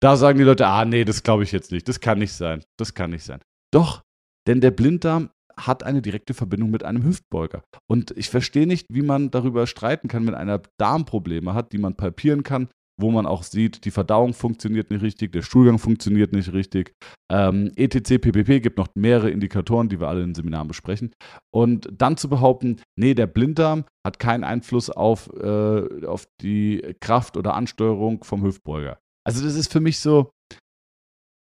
da 0.00 0.16
sagen 0.16 0.38
die 0.38 0.44
Leute, 0.44 0.66
ah 0.66 0.84
nee, 0.84 1.04
das 1.04 1.22
glaube 1.22 1.44
ich 1.44 1.52
jetzt 1.52 1.72
nicht, 1.72 1.88
das 1.88 2.00
kann 2.00 2.18
nicht 2.18 2.32
sein, 2.32 2.62
das 2.78 2.94
kann 2.94 3.10
nicht 3.10 3.24
sein. 3.24 3.40
Doch, 3.72 4.02
denn 4.46 4.60
der 4.60 4.70
Blinddarm 4.70 5.30
hat 5.56 5.82
eine 5.82 6.02
direkte 6.02 6.34
Verbindung 6.34 6.70
mit 6.70 6.84
einem 6.84 7.04
Hüftbeuger. 7.04 7.64
Und 7.86 8.10
ich 8.16 8.28
verstehe 8.28 8.66
nicht, 8.66 8.86
wie 8.90 9.02
man 9.02 9.30
darüber 9.30 9.66
streiten 9.66 10.08
kann, 10.08 10.26
wenn 10.26 10.34
einer 10.34 10.60
Darmprobleme 10.78 11.54
hat, 11.54 11.72
die 11.72 11.78
man 11.78 11.94
palpieren 11.94 12.42
kann, 12.42 12.68
wo 13.00 13.10
man 13.10 13.26
auch 13.26 13.42
sieht, 13.42 13.84
die 13.84 13.90
Verdauung 13.90 14.34
funktioniert 14.34 14.90
nicht 14.90 15.02
richtig, 15.02 15.32
der 15.32 15.42
Stuhlgang 15.42 15.78
funktioniert 15.78 16.32
nicht 16.32 16.52
richtig. 16.52 16.94
Ähm, 17.30 17.72
ETC, 17.76 18.20
PPP 18.20 18.60
gibt 18.60 18.78
noch 18.78 18.88
mehrere 18.94 19.30
Indikatoren, 19.30 19.88
die 19.88 20.00
wir 20.00 20.08
alle 20.08 20.22
in 20.22 20.34
Seminaren 20.34 20.68
besprechen. 20.68 21.12
Und 21.52 21.88
dann 21.92 22.16
zu 22.16 22.28
behaupten, 22.28 22.80
nee, 22.96 23.14
der 23.14 23.26
Blinddarm 23.26 23.84
hat 24.06 24.18
keinen 24.18 24.44
Einfluss 24.44 24.90
auf, 24.90 25.28
äh, 25.34 26.06
auf 26.06 26.26
die 26.40 26.94
Kraft 27.00 27.36
oder 27.36 27.54
Ansteuerung 27.54 28.22
vom 28.22 28.42
Hüftbeuger. 28.42 28.98
Also 29.26 29.44
das 29.44 29.54
ist 29.54 29.72
für 29.72 29.80
mich 29.80 29.98
so, 29.98 30.30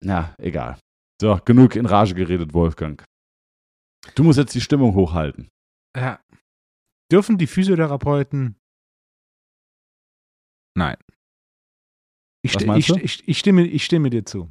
na, 0.04 0.34
egal. 0.38 0.78
So, 1.20 1.38
genug 1.44 1.76
in 1.76 1.86
Rage 1.86 2.14
geredet, 2.14 2.54
Wolfgang. 2.54 3.04
Du 4.14 4.22
musst 4.22 4.38
jetzt 4.38 4.54
die 4.54 4.60
Stimmung 4.60 4.94
hochhalten. 4.94 5.48
Ja. 5.96 6.20
Dürfen 7.10 7.38
die 7.38 7.46
Physiotherapeuten? 7.46 8.56
Nein. 10.76 10.96
Ich, 12.42 12.54
Was 12.54 12.64
meinst 12.66 12.88
ich, 12.90 12.94
du? 12.94 13.00
ich, 13.02 13.28
ich, 13.28 13.38
stimme, 13.38 13.66
ich 13.66 13.84
stimme 13.84 14.10
dir 14.10 14.24
zu. 14.24 14.48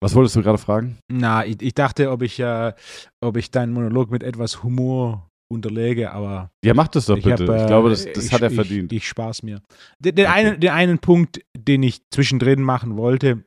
Was 0.00 0.14
wolltest 0.14 0.36
du 0.36 0.42
gerade 0.42 0.58
fragen? 0.58 0.98
Na, 1.10 1.44
ich, 1.44 1.60
ich 1.62 1.74
dachte, 1.74 2.10
ob 2.10 2.22
ich, 2.22 2.38
äh, 2.38 2.72
ob 3.20 3.36
ich 3.36 3.50
deinen 3.50 3.72
Monolog 3.72 4.10
mit 4.10 4.22
etwas 4.22 4.62
Humor 4.62 5.30
unterlege, 5.48 6.10
aber 6.12 6.50
Ja, 6.64 6.74
mach 6.74 6.88
das 6.88 7.06
doch 7.06 7.16
ich, 7.16 7.24
bitte. 7.24 7.44
hab, 7.46 7.54
äh, 7.56 7.60
ich 7.62 7.66
glaube, 7.66 7.90
das, 7.90 8.04
das 8.12 8.26
ich, 8.26 8.32
hat 8.32 8.42
er 8.42 8.50
ich, 8.50 8.54
verdient. 8.56 8.92
Ich 8.92 9.08
spaß 9.08 9.42
mir. 9.42 9.62
Den, 9.98 10.14
den, 10.16 10.26
Okay. 10.26 10.34
einen, 10.34 10.60
den 10.60 10.70
einen 10.70 10.98
Punkt, 10.98 11.40
den 11.56 11.82
ich 11.82 12.00
zwischendrin 12.10 12.62
machen 12.62 12.96
wollte, 12.96 13.44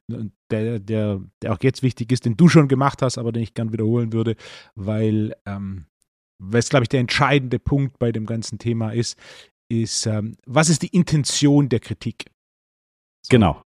der, 0.49 0.79
der, 0.79 1.21
der 1.41 1.53
auch 1.53 1.59
jetzt 1.61 1.83
wichtig 1.83 2.11
ist, 2.11 2.25
den 2.25 2.37
du 2.37 2.47
schon 2.47 2.67
gemacht 2.67 3.01
hast, 3.01 3.17
aber 3.17 3.31
den 3.31 3.43
ich 3.43 3.53
gern 3.53 3.73
wiederholen 3.73 4.13
würde, 4.13 4.35
weil, 4.75 5.35
ähm, 5.45 5.85
weil 6.41 6.59
es, 6.59 6.69
glaube 6.69 6.83
ich, 6.85 6.89
der 6.89 7.01
entscheidende 7.01 7.59
Punkt 7.59 7.99
bei 7.99 8.11
dem 8.11 8.25
ganzen 8.25 8.57
Thema 8.59 8.91
ist, 8.91 9.19
ist, 9.69 10.05
ähm, 10.05 10.36
was 10.45 10.69
ist 10.69 10.82
die 10.82 10.95
Intention 10.95 11.69
der 11.69 11.79
Kritik? 11.79 12.25
So. 13.25 13.29
genau. 13.29 13.62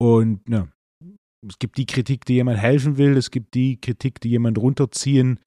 Und 0.00 0.48
ne, 0.48 0.72
es 1.46 1.58
gibt 1.58 1.76
die 1.78 1.86
Kritik, 1.86 2.24
die 2.24 2.34
jemand 2.34 2.58
helfen 2.58 2.96
will, 2.98 3.16
es 3.16 3.30
gibt 3.30 3.54
die 3.54 3.80
Kritik, 3.80 4.20
die 4.20 4.30
jemand 4.30 4.58
runterziehen 4.58 5.40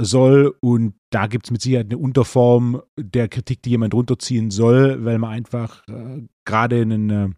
soll. 0.00 0.56
Und 0.60 0.94
da 1.10 1.26
gibt 1.26 1.46
es 1.46 1.50
mit 1.50 1.60
Sicherheit 1.60 1.86
eine 1.86 1.98
Unterform 1.98 2.82
der 2.98 3.28
Kritik, 3.28 3.62
die 3.62 3.70
jemand 3.70 3.94
runterziehen 3.94 4.50
soll, 4.50 5.04
weil 5.04 5.18
man 5.18 5.30
einfach 5.30 5.86
äh, 5.88 6.26
gerade 6.44 6.82
einen, 6.82 7.10
äh, 7.10 7.28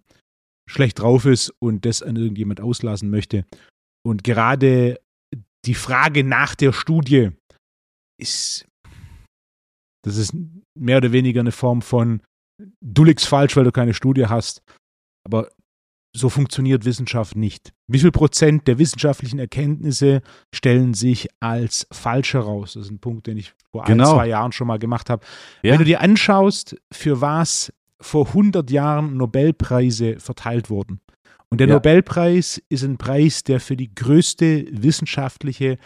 schlecht 0.69 1.01
drauf 1.01 1.27
ist 1.27 1.53
und 1.59 1.85
das 1.85 2.03
an 2.03 2.17
irgendjemand 2.17 2.61
auslassen 2.61 3.11
möchte. 3.11 3.45
Und 4.05 4.25
gerade 4.25 5.01
die 5.65 5.75
Frage 5.75 6.25
nach 6.25 6.55
der 6.55 6.73
Studie 6.73 7.31
ist, 8.19 8.67
das 10.03 10.17
ist 10.17 10.35
mehr 10.79 10.99
oder 10.99 11.13
weniger 11.13 11.41
eine 11.41 11.53
Form 11.53 11.83
von, 11.83 12.23
du 12.81 13.05
liegst 13.05 13.27
falsch, 13.27 13.57
weil 13.57 13.65
du 13.65 13.73
keine 13.73 13.95
Studie 13.95 14.27
hast. 14.27 14.63
Aber 15.25 15.49
so 16.15 16.29
funktioniert 16.29 16.85
Wissenschaft 16.85 17.37
nicht. 17.37 17.73
Wie 17.89 17.99
viel 17.99 18.11
Prozent 18.13 18.69
der 18.69 18.79
wissenschaftlichen 18.79 19.39
Erkenntnisse 19.39 20.21
stellen 20.55 20.93
sich 20.93 21.29
als 21.41 21.87
falsch 21.91 22.35
heraus? 22.35 22.75
Das 22.75 22.85
ist 22.85 22.91
ein 22.91 22.99
Punkt, 22.99 23.27
den 23.27 23.39
ich 23.39 23.55
vor 23.71 23.85
Genau. 23.85 24.11
ein, 24.11 24.17
zwei 24.17 24.29
Jahren 24.29 24.53
schon 24.53 24.67
mal 24.67 24.79
gemacht 24.79 25.09
habe. 25.09 25.25
Ja. 25.63 25.73
Wenn 25.73 25.79
du 25.79 25.85
dir 25.87 26.01
anschaust, 26.03 26.77
für 26.93 27.21
was 27.23 27.73
vor 28.01 28.27
100 28.29 28.71
Jahren 28.71 29.17
Nobelpreise 29.17 30.19
verteilt 30.19 30.69
wurden. 30.69 31.01
Und 31.49 31.59
der 31.59 31.69
Ja. 31.69 31.75
Nobelpreis 31.75 32.61
ist 32.69 32.83
ein 32.83 32.99
Preis, 32.99 33.45
der 33.45 33.61
für 33.61 33.77
die 33.77 33.95
größte 33.95 34.67
wissenschaftliche 34.71 35.79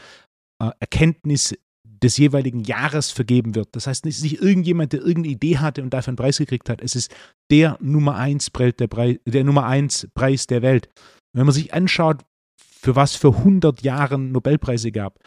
äh, 0.60 0.70
Erkenntnis 0.80 1.54
des 2.02 2.16
jeweiligen 2.18 2.60
Jahres 2.60 3.10
vergeben 3.10 3.54
wird. 3.54 3.68
Das 3.72 3.86
heißt, 3.86 4.06
es 4.06 4.18
ist 4.18 4.22
nicht 4.22 4.40
irgendjemand, 4.42 4.92
der 4.92 5.00
irgendeine 5.00 5.28
Idee 5.34 5.58
hatte 5.58 5.82
und 5.82 5.90
dafür 5.94 6.10
einen 6.12 6.16
Preis 6.16 6.38
gekriegt 6.38 6.68
hat. 6.68 6.80
Es 6.82 6.94
ist 6.94 7.14
der 7.50 7.78
Nummer 7.80 8.16
eins 8.16 8.50
Preis 8.50 8.74
der, 8.78 8.86
Preis, 8.86 9.16
der 9.26 9.44
Nummer 9.44 9.66
eins 9.66 10.08
Preis 10.14 10.46
der 10.46 10.62
Welt. 10.62 10.88
Wenn 11.34 11.46
man 11.46 11.54
sich 11.54 11.72
anschaut, 11.74 12.22
für 12.58 12.96
was 12.96 13.16
für 13.16 13.28
100 13.36 13.82
Jahren 13.82 14.32
Nobelpreise 14.32 14.92
gab, 14.92 15.18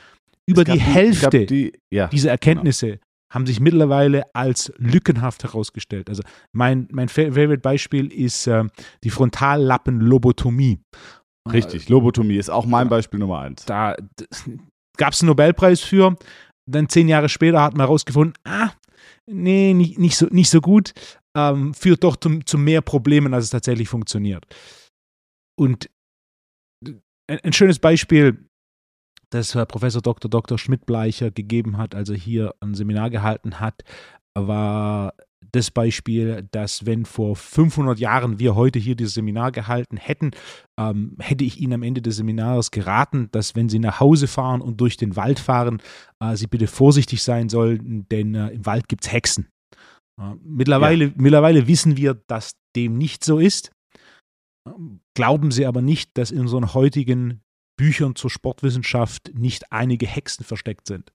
über 0.47 0.63
gab 0.63 0.75
die 0.75 0.79
gab 0.79 0.93
Hälfte 0.93 1.45
die, 1.45 1.73
ja, 1.91 2.08
dieser 2.08 2.32
Erkenntnisse 2.32 2.99
haben 3.32 3.45
sich 3.45 3.60
mittlerweile 3.60 4.23
als 4.34 4.73
lückenhaft 4.77 5.43
herausgestellt. 5.43 6.10
Also 6.10 6.23
mein, 6.51 6.88
mein 6.91 7.10
Fa- 7.10 7.25
Favorite-Beispiel 7.32 8.12
ist 8.12 8.47
äh, 8.47 8.63
die 9.03 9.12
Frontallappenlobotomie. 9.12 10.79
richtig. 11.51 11.89
Lobotomie 11.89 12.38
ist 12.38 12.49
auch 12.49 12.65
mein. 12.65 12.89
Beispiel 12.89 13.19
Nummer 13.19 13.39
eins. 13.39 13.65
Da 13.65 13.95
gab 14.97 15.13
es 15.13 15.21
einen 15.21 15.27
Nobelpreis 15.27 15.82
für. 15.82 16.15
Dann 16.71 16.89
zehn 16.89 17.08
Jahre 17.08 17.29
später 17.29 17.62
hat 17.62 17.73
man 17.73 17.86
herausgefunden, 17.86 18.34
ah, 18.43 18.71
nee, 19.25 19.73
nicht, 19.73 19.97
nicht, 19.97 20.17
so, 20.17 20.27
nicht 20.27 20.49
so 20.49 20.62
gut. 20.62 20.93
Ähm, 21.36 21.73
führt 21.73 22.03
doch 22.03 22.15
zum, 22.15 22.45
zu 22.45 22.58
mehr 22.58 22.82
Problemen, 22.82 23.34
als 23.34 23.45
es 23.45 23.49
tatsächlich 23.51 23.88
funktioniert. 23.88 24.45
Und 25.58 25.89
ein, 27.29 27.39
ein 27.43 27.53
schönes 27.53 27.79
Beispiel, 27.79 28.49
das 29.29 29.53
äh, 29.55 29.65
Professor 29.65 30.01
Dr. 30.01 30.29
Dr. 30.29 30.58
Schmidt-Bleicher 30.58 31.32
gegeben 31.32 31.77
hat, 31.77 31.93
als 31.93 32.10
er 32.10 32.15
hier 32.15 32.55
ein 32.62 32.73
Seminar 32.73 33.10
gehalten 33.10 33.60
hat, 33.60 33.84
war 34.34 35.13
das 35.52 35.71
Beispiel, 35.71 36.47
dass 36.52 36.86
wenn 36.86 37.06
vor 37.06 37.36
500 37.36 37.99
Jahren 37.99 38.39
wir 38.39 38.56
heute 38.56 38.80
hier 38.80 38.95
dieses 38.95 39.13
Seminar 39.13 39.52
gehalten 39.52 39.97
hätten, 39.97 40.32
ähm, 40.80 41.15
hätte 41.19 41.43
ich 41.43 41.60
Ihnen 41.60 41.73
am 41.73 41.84
Ende 41.84 42.02
des 42.02 42.17
Seminars 42.17 42.71
geraten, 42.71 43.30
dass 43.32 43.56
wenn 43.56 43.69
Sie 43.69 43.80
nach 43.80 43.99
Hause 43.99 44.28
fahren 44.28 44.62
und 44.62 44.80
durch 44.82 44.97
den 44.97 45.15
Wald 45.15 45.39
fahren, 45.39 45.82
äh, 46.19 46.36
Sie 46.36 46.47
bitte 46.47 46.67
vorsichtig 46.67 47.23
sein 47.23 47.49
sollten, 47.49 48.08
denn 48.10 48.36
äh, 48.36 48.49
im 48.49 48.65
Wald 48.65 48.88
gibt 48.88 49.06
es 49.06 49.12
Hexen. 49.12 49.47
Äh, 50.19 50.36
mittlerweile, 50.43 51.13
mittlerweile 51.15 51.67
wissen 51.67 51.97
wir, 51.97 52.13
dass 52.13 52.54
dem 52.75 52.97
nicht 52.97 53.23
so 53.23 53.39
ist. 53.39 53.71
Glauben 55.15 55.52
Sie 55.52 55.65
aber 55.65 55.82
nicht, 55.82 56.17
dass 56.17 56.32
in 56.32 56.41
unseren 56.41 56.73
heutigen 56.73 57.41
Büchern 57.78 58.15
zur 58.15 58.30
Sportwissenschaft 58.30 59.32
nicht 59.34 59.71
einige 59.71 60.06
Hexen 60.06 60.43
versteckt 60.45 60.86
sind. 60.86 61.12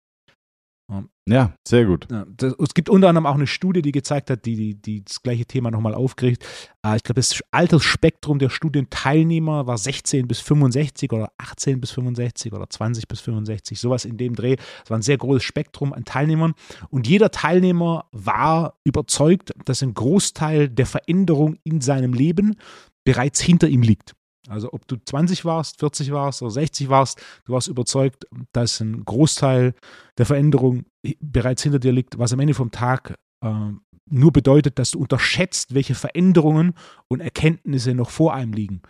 Ja, 1.27 1.55
sehr 1.67 1.87
gut. 1.87 2.07
Ja, 2.11 2.27
das, 2.37 2.55
es 2.59 2.75
gibt 2.75 2.91
unter 2.91 3.09
anderem 3.09 3.25
auch 3.25 3.35
eine 3.35 3.47
Studie, 3.47 3.81
die 3.81 3.93
gezeigt 3.93 4.29
hat, 4.29 4.45
die, 4.45 4.57
die, 4.57 4.75
die 4.75 5.05
das 5.05 5.23
gleiche 5.23 5.47
Thema 5.47 5.71
nochmal 5.71 5.95
aufgreift. 5.95 6.45
Äh, 6.85 6.97
ich 6.97 7.03
glaube, 7.03 7.19
das 7.19 7.43
Altersspektrum 7.51 8.39
der 8.39 8.51
Studienteilnehmer 8.51 9.67
war 9.67 9.79
16 9.79 10.29
bis 10.29 10.41
65 10.41 11.11
oder 11.13 11.33
18 11.39 11.81
bis 11.81 11.93
65 11.93 12.53
oder 12.53 12.69
20 12.69 13.09
bis 13.09 13.21
65, 13.21 13.81
sowas 13.81 14.05
in 14.05 14.19
dem 14.19 14.35
Dreh. 14.35 14.57
Es 14.85 14.91
war 14.91 14.99
ein 14.99 15.03
sehr 15.03 15.17
großes 15.17 15.45
Spektrum 15.45 15.95
an 15.95 16.05
Teilnehmern. 16.05 16.53
Und 16.91 17.07
jeder 17.09 17.31
Teilnehmer 17.31 18.05
war 18.13 18.75
überzeugt, 18.85 19.53
dass 19.65 19.83
ein 19.83 19.95
Großteil 19.95 20.69
der 20.69 20.87
Veränderung 20.87 21.57
in 21.65 21.81
seinem 21.81 22.13
Leben 22.13 22.57
bereits 23.05 23.41
hinter 23.41 23.69
ihm 23.69 23.81
liegt. 23.81 24.15
Also 24.49 24.73
ob 24.73 24.87
du 24.87 24.97
20 24.97 25.45
warst, 25.45 25.81
40 25.81 26.13
warst 26.13 26.43
oder 26.43 26.51
60 26.51 26.89
warst, 26.89 27.23
du 27.45 27.53
warst 27.53 27.69
überzeugt, 27.69 28.27
dass 28.53 28.81
ein 28.81 29.05
Großteil 29.05 29.75
der 30.19 30.27
Veränderung 30.27 30.85
bereits 31.21 31.63
hinter 31.63 31.79
dir 31.79 31.93
liegt, 31.93 32.19
was 32.19 32.33
am 32.33 32.41
Ende 32.41 32.55
vom 32.55 32.71
Tag 32.71 33.19
äh, 33.43 33.71
nur 34.11 34.33
bedeutet, 34.33 34.79
dass 34.79 34.91
du 34.91 35.01
unterschätzt, 35.01 35.75
welche 35.75 35.95
Veränderungen 35.95 36.75
und 37.09 37.21
Erkenntnisse 37.21 37.95
noch 37.95 38.11
vor 38.11 38.35
einem 38.35 38.53
liegen. 38.53 38.83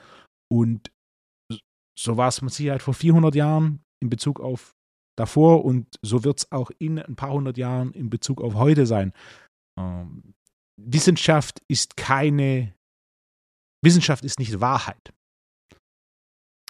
Und 0.50 0.90
so 1.96 2.16
war 2.16 2.28
es 2.28 2.42
mit 2.42 2.52
Sicherheit 2.52 2.82
vor 2.82 2.94
400 2.94 3.34
Jahren 3.34 3.80
in 4.02 4.10
Bezug 4.10 4.40
auf 4.40 4.74
davor 5.16 5.64
und 5.64 5.86
so 6.02 6.24
wird 6.24 6.38
es 6.40 6.52
auch 6.52 6.70
in 6.78 6.98
ein 6.98 7.16
paar 7.16 7.32
hundert 7.32 7.56
Jahren 7.56 7.92
in 7.92 8.10
Bezug 8.10 8.40
auf 8.40 8.54
heute 8.54 8.86
sein. 8.86 9.12
Ähm, 9.78 10.34
Wissenschaft 10.76 11.62
ist 11.68 11.96
keine, 11.96 12.74
Wissenschaft 13.82 14.24
ist 14.24 14.40
nicht 14.40 14.60
Wahrheit. 14.60 15.14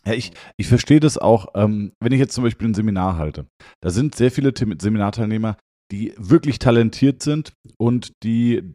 Ja, 0.07 0.13
ich, 0.13 0.33
ich 0.57 0.67
verstehe 0.67 1.01
das 1.01 1.19
auch, 1.19 1.49
ähm, 1.55 1.93
wenn 2.01 2.13
ich 2.13 2.19
jetzt 2.19 2.35
zum 2.35 2.45
Beispiel 2.45 2.69
ein 2.69 2.75
Seminar 2.75 3.17
halte. 3.17 3.47
Da 3.81 3.91
sind 3.91 4.15
sehr 4.15 4.31
viele 4.31 4.53
Seminarteilnehmer, 4.57 5.57
die 5.91 6.15
wirklich 6.17 6.59
talentiert 6.59 7.23
sind 7.23 7.53
und 7.79 8.13
die, 8.23 8.75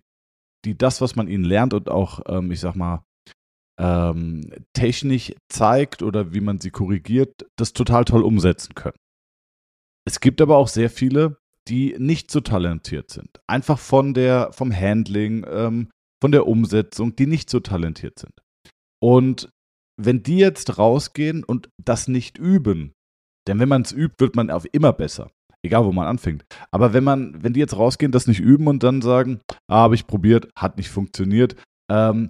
die 0.66 0.78
das, 0.78 1.02
was 1.02 1.16
man 1.16 1.28
ihnen 1.28 1.44
lernt 1.44 1.74
und 1.74 1.90
auch, 1.90 2.22
ähm, 2.28 2.52
ich 2.52 2.60
sag 2.60 2.76
mal, 2.76 3.04
ähm, 3.80 4.52
technisch 4.74 5.34
zeigt 5.50 6.04
oder 6.04 6.34
wie 6.34 6.42
man 6.42 6.60
sie 6.60 6.72
korrigiert, 6.72 7.46
das 7.58 7.74
total 7.74 8.06
toll 8.06 8.24
umsetzen 8.24 8.76
können. 8.76 8.98
Es 10.06 10.20
gibt 10.20 10.42
aber 10.42 10.58
auch 10.58 10.68
sehr 10.68 10.90
viele, 10.90 11.38
die 11.68 11.96
nicht 11.98 12.32
so 12.32 12.42
talentiert 12.42 13.10
sind. 13.12 13.40
Einfach 13.48 13.80
von 13.80 14.14
der, 14.14 14.52
vom 14.52 14.74
Handling, 14.74 15.46
ähm, 15.48 15.90
von 16.22 16.32
der 16.32 16.48
Umsetzung, 16.48 17.16
die 17.16 17.28
nicht 17.28 17.50
so 17.50 17.60
talentiert 17.60 18.20
sind. 18.20 18.34
Und 19.02 19.50
wenn 20.00 20.24
die 20.24 20.38
jetzt 20.38 20.78
rausgehen 20.78 21.44
und 21.44 21.70
das 21.84 22.08
nicht 22.08 22.38
üben, 22.38 22.94
denn 23.48 23.60
wenn 23.60 23.70
man 23.70 23.82
es 23.82 23.92
übt, 23.92 24.16
wird 24.20 24.36
man 24.36 24.50
auf 24.50 24.66
immer 24.72 24.94
besser. 24.94 25.30
Egal, 25.62 25.84
wo 25.84 25.92
man 25.92 26.08
anfängt. 26.08 26.46
Aber 26.72 26.94
wenn 26.94 27.04
man, 27.04 27.44
wenn 27.44 27.52
die 27.52 27.60
jetzt 27.60 27.76
rausgehen, 27.76 28.14
das 28.14 28.28
nicht 28.28 28.40
üben 28.40 28.68
und 28.68 28.82
dann 28.82 29.02
sagen, 29.02 29.42
ah, 29.68 29.82
habe 29.82 29.96
ich 29.96 30.08
probiert, 30.08 30.48
hat 30.56 30.78
nicht 30.78 30.90
funktioniert, 30.90 31.56
ähm, 31.92 32.30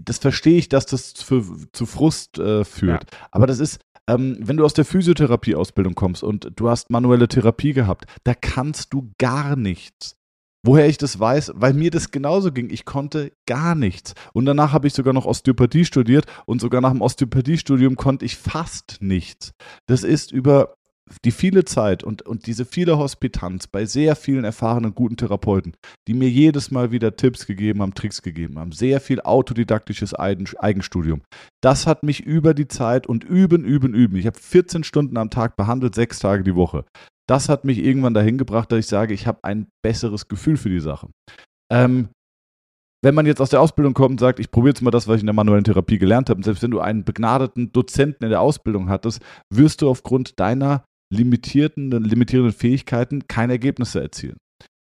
das 0.00 0.18
verstehe 0.18 0.56
ich, 0.58 0.68
dass 0.68 0.86
das 0.86 1.12
für, 1.12 1.44
zu 1.72 1.86
Frust 1.86 2.38
äh, 2.38 2.64
führt. 2.64 3.04
Aber 3.30 3.46
das 3.46 3.58
ist, 3.58 3.80
ähm, 4.08 4.38
wenn 4.40 4.56
du 4.56 4.64
aus 4.64 4.74
der 4.74 4.84
Physiotherapie-Ausbildung 4.86 5.94
kommst 5.94 6.22
und 6.22 6.50
du 6.56 6.70
hast 6.70 6.90
manuelle 6.90 7.28
Therapie 7.28 7.72
gehabt, 7.72 8.06
da 8.24 8.34
kannst 8.34 8.94
du 8.94 9.10
gar 9.18 9.56
nichts. 9.56 10.16
Woher 10.64 10.86
ich 10.86 10.96
das 10.96 11.18
weiß, 11.18 11.52
weil 11.56 11.74
mir 11.74 11.90
das 11.90 12.12
genauso 12.12 12.52
ging. 12.52 12.70
Ich 12.70 12.84
konnte 12.84 13.32
gar 13.46 13.74
nichts. 13.74 14.14
Und 14.32 14.44
danach 14.44 14.72
habe 14.72 14.86
ich 14.86 14.94
sogar 14.94 15.12
noch 15.12 15.26
Osteopathie 15.26 15.84
studiert 15.84 16.26
und 16.46 16.60
sogar 16.60 16.80
nach 16.80 16.92
dem 16.92 17.00
Osteopathiestudium 17.00 17.96
konnte 17.96 18.24
ich 18.24 18.36
fast 18.36 18.98
nichts. 19.00 19.52
Das 19.86 20.04
ist 20.04 20.30
über 20.30 20.76
die 21.24 21.30
viele 21.30 21.64
Zeit 21.64 22.04
und, 22.04 22.22
und 22.22 22.46
diese 22.46 22.64
viele 22.64 22.98
Hospitanz 22.98 23.66
bei 23.66 23.84
sehr 23.84 24.16
vielen 24.16 24.44
erfahrenen, 24.44 24.94
guten 24.94 25.16
Therapeuten, 25.16 25.74
die 26.08 26.14
mir 26.14 26.28
jedes 26.28 26.70
Mal 26.70 26.90
wieder 26.90 27.16
Tipps 27.16 27.46
gegeben 27.46 27.82
haben, 27.82 27.94
Tricks 27.94 28.22
gegeben 28.22 28.58
haben, 28.58 28.72
sehr 28.72 29.00
viel 29.00 29.20
autodidaktisches 29.20 30.14
Eigen- 30.14 30.48
Eigenstudium. 30.58 31.22
Das 31.62 31.86
hat 31.86 32.02
mich 32.02 32.20
über 32.20 32.54
die 32.54 32.68
Zeit 32.68 33.06
und 33.06 33.24
üben, 33.24 33.64
üben, 33.64 33.94
üben. 33.94 34.16
Ich 34.16 34.26
habe 34.26 34.38
14 34.38 34.84
Stunden 34.84 35.16
am 35.16 35.30
Tag 35.30 35.56
behandelt, 35.56 35.94
sechs 35.94 36.18
Tage 36.18 36.44
die 36.44 36.56
Woche. 36.56 36.84
Das 37.28 37.48
hat 37.48 37.64
mich 37.64 37.78
irgendwann 37.78 38.14
dahin 38.14 38.38
gebracht, 38.38 38.72
dass 38.72 38.80
ich 38.80 38.86
sage, 38.86 39.14
ich 39.14 39.26
habe 39.26 39.40
ein 39.42 39.68
besseres 39.84 40.28
Gefühl 40.28 40.56
für 40.56 40.70
die 40.70 40.80
Sache. 40.80 41.08
Ähm, 41.72 42.08
wenn 43.04 43.14
man 43.14 43.26
jetzt 43.26 43.40
aus 43.40 43.50
der 43.50 43.60
Ausbildung 43.60 43.94
kommt 43.94 44.12
und 44.12 44.20
sagt, 44.20 44.38
ich 44.38 44.50
probiere 44.50 44.74
jetzt 44.74 44.82
mal 44.82 44.92
das, 44.92 45.08
was 45.08 45.16
ich 45.16 45.22
in 45.22 45.26
der 45.26 45.34
manuellen 45.34 45.64
Therapie 45.64 45.98
gelernt 45.98 46.30
habe, 46.30 46.38
und 46.38 46.44
selbst 46.44 46.62
wenn 46.62 46.70
du 46.70 46.80
einen 46.80 47.04
begnadeten 47.04 47.72
Dozenten 47.72 48.24
in 48.24 48.30
der 48.30 48.40
Ausbildung 48.40 48.88
hattest, 48.88 49.20
wirst 49.52 49.82
du 49.82 49.88
aufgrund 49.88 50.38
deiner 50.38 50.84
limitierten, 51.12 51.90
limitierenden 51.90 52.54
Fähigkeiten 52.54 53.28
keine 53.28 53.54
Ergebnisse 53.54 54.00
erzielen. 54.00 54.38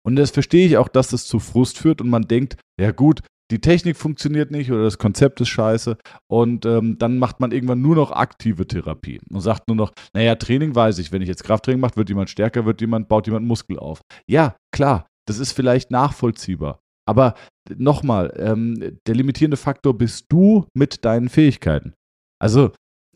Und 0.07 0.17
das 0.17 0.31
verstehe 0.31 0.67
ich 0.67 0.77
auch, 0.77 0.89
dass 0.89 1.09
das 1.09 1.27
zu 1.27 1.39
Frust 1.39 1.79
führt 1.79 2.01
und 2.01 2.09
man 2.09 2.23
denkt, 2.23 2.57
ja 2.81 2.93
gut, 2.93 3.21
die 3.51 3.61
Technik 3.61 3.97
funktioniert 3.97 4.51
nicht 4.51 4.71
oder 4.71 4.85
das 4.85 4.99
Konzept 4.99 5.41
ist 5.41 5.49
scheiße 5.49 5.97
und 6.31 6.67
ähm, 6.67 6.99
dann 6.99 7.19
macht 7.19 7.41
man 7.41 7.51
irgendwann 7.51 7.81
nur 7.81 7.97
noch 7.97 8.13
aktive 8.13 8.67
Therapie 8.67 9.21
und 9.31 9.41
sagt 9.41 9.69
nur 9.69 9.77
noch, 9.77 9.93
naja, 10.15 10.35
Training 10.35 10.75
weiß 10.75 10.99
ich, 10.99 11.13
wenn 11.13 11.23
ich 11.23 11.29
jetzt 11.29 11.45
Krafttraining 11.45 11.81
mache, 11.81 11.97
wird 11.97 12.11
jemand 12.11 12.29
stärker, 12.29 12.67
wird 12.67 12.81
jemand, 12.81 13.09
baut 13.09 13.27
jemand 13.27 13.47
Muskel 13.47 13.79
auf. 13.79 14.01
Ja, 14.29 14.57
klar, 14.71 15.07
das 15.27 15.39
ist 15.39 15.53
vielleicht 15.53 15.91
nachvollziehbar. 15.91 16.79
Aber 17.07 17.35
nochmal, 17.75 18.35
ähm, 18.37 18.99
der 19.07 19.15
limitierende 19.15 19.57
Faktor 19.57 19.97
bist 19.97 20.27
du 20.29 20.67
mit 20.75 21.07
deinen 21.07 21.31
Fähigkeiten. 21.31 21.95
Also, 22.39 22.73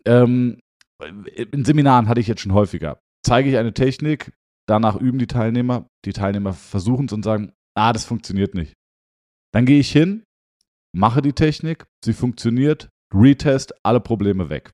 ähm, 0.07 0.59
in 1.02 1.64
Seminaren 1.64 2.08
hatte 2.08 2.20
ich 2.20 2.26
jetzt 2.26 2.40
schon 2.40 2.52
häufiger. 2.52 2.98
Zeige 3.24 3.48
ich 3.48 3.56
eine 3.56 3.74
Technik, 3.74 4.32
danach 4.66 4.96
üben 4.96 5.18
die 5.18 5.26
Teilnehmer, 5.26 5.86
die 6.04 6.12
Teilnehmer 6.12 6.52
versuchen 6.52 7.06
es 7.06 7.12
und 7.12 7.22
sagen, 7.22 7.52
ah, 7.74 7.92
das 7.92 8.04
funktioniert 8.04 8.54
nicht. 8.54 8.74
Dann 9.52 9.66
gehe 9.66 9.78
ich 9.78 9.92
hin, 9.92 10.24
mache 10.94 11.22
die 11.22 11.32
Technik, 11.32 11.86
sie 12.04 12.12
funktioniert, 12.12 12.88
retest, 13.14 13.74
alle 13.84 14.00
Probleme 14.00 14.48
weg. 14.48 14.72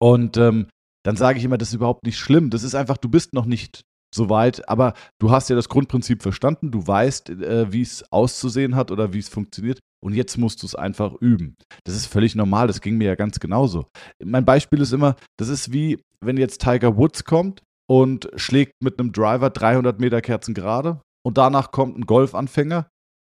Und 0.00 0.36
ähm, 0.36 0.68
dann 1.04 1.16
sage 1.16 1.38
ich 1.38 1.44
immer, 1.44 1.58
das 1.58 1.68
ist 1.68 1.74
überhaupt 1.74 2.04
nicht 2.04 2.18
schlimm. 2.18 2.50
Das 2.50 2.62
ist 2.62 2.74
einfach, 2.74 2.96
du 2.96 3.08
bist 3.08 3.34
noch 3.34 3.44
nicht 3.44 3.84
so 4.14 4.30
weit, 4.30 4.68
aber 4.68 4.94
du 5.18 5.30
hast 5.30 5.50
ja 5.50 5.56
das 5.56 5.68
Grundprinzip 5.68 6.22
verstanden, 6.22 6.70
du 6.70 6.86
weißt, 6.86 7.30
äh, 7.30 7.72
wie 7.72 7.82
es 7.82 8.04
auszusehen 8.12 8.76
hat 8.76 8.90
oder 8.90 9.12
wie 9.12 9.18
es 9.18 9.28
funktioniert 9.28 9.80
und 10.04 10.14
jetzt 10.14 10.36
musst 10.36 10.62
du 10.62 10.66
es 10.66 10.74
einfach 10.74 11.14
üben. 11.20 11.56
Das 11.84 11.96
ist 11.96 12.06
völlig 12.06 12.34
normal, 12.34 12.66
das 12.66 12.80
ging 12.80 12.96
mir 12.96 13.08
ja 13.08 13.14
ganz 13.14 13.40
genauso. 13.40 13.86
Mein 14.22 14.44
Beispiel 14.44 14.80
ist 14.80 14.92
immer, 14.92 15.16
das 15.38 15.48
ist 15.48 15.72
wie, 15.72 16.00
wenn 16.24 16.36
jetzt 16.36 16.60
Tiger 16.60 16.96
Woods 16.96 17.24
kommt 17.24 17.62
und 17.90 18.28
schlägt 18.36 18.74
mit 18.82 18.98
einem 18.98 19.12
Driver 19.12 19.50
300 19.50 19.98
Meter 20.00 20.20
Kerzen 20.20 20.54
gerade 20.54 21.00
und 21.24 21.38
danach 21.38 21.70
kommt 21.70 21.98
ein 21.98 22.06
Golfanfänger, 22.06 22.86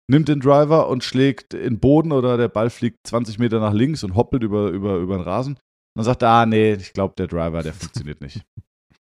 nimmt 0.08 0.28
den 0.28 0.40
Driver 0.40 0.88
und 0.88 1.02
schlägt 1.02 1.54
in 1.54 1.62
den 1.62 1.80
Boden 1.80 2.12
oder 2.12 2.36
der 2.36 2.48
Ball 2.48 2.70
fliegt 2.70 2.98
20 3.06 3.38
Meter 3.38 3.58
nach 3.58 3.72
links 3.72 4.04
und 4.04 4.14
hoppelt 4.14 4.42
über, 4.42 4.68
über, 4.68 4.96
über 4.96 5.16
den 5.16 5.24
Rasen. 5.24 5.54
Und 5.54 6.00
dann 6.00 6.04
sagt 6.04 6.22
er, 6.22 6.28
ah, 6.28 6.46
nee, 6.46 6.74
ich 6.74 6.92
glaube, 6.92 7.14
der 7.16 7.26
Driver, 7.26 7.62
der 7.62 7.72
funktioniert 7.72 8.20
nicht. 8.20 8.42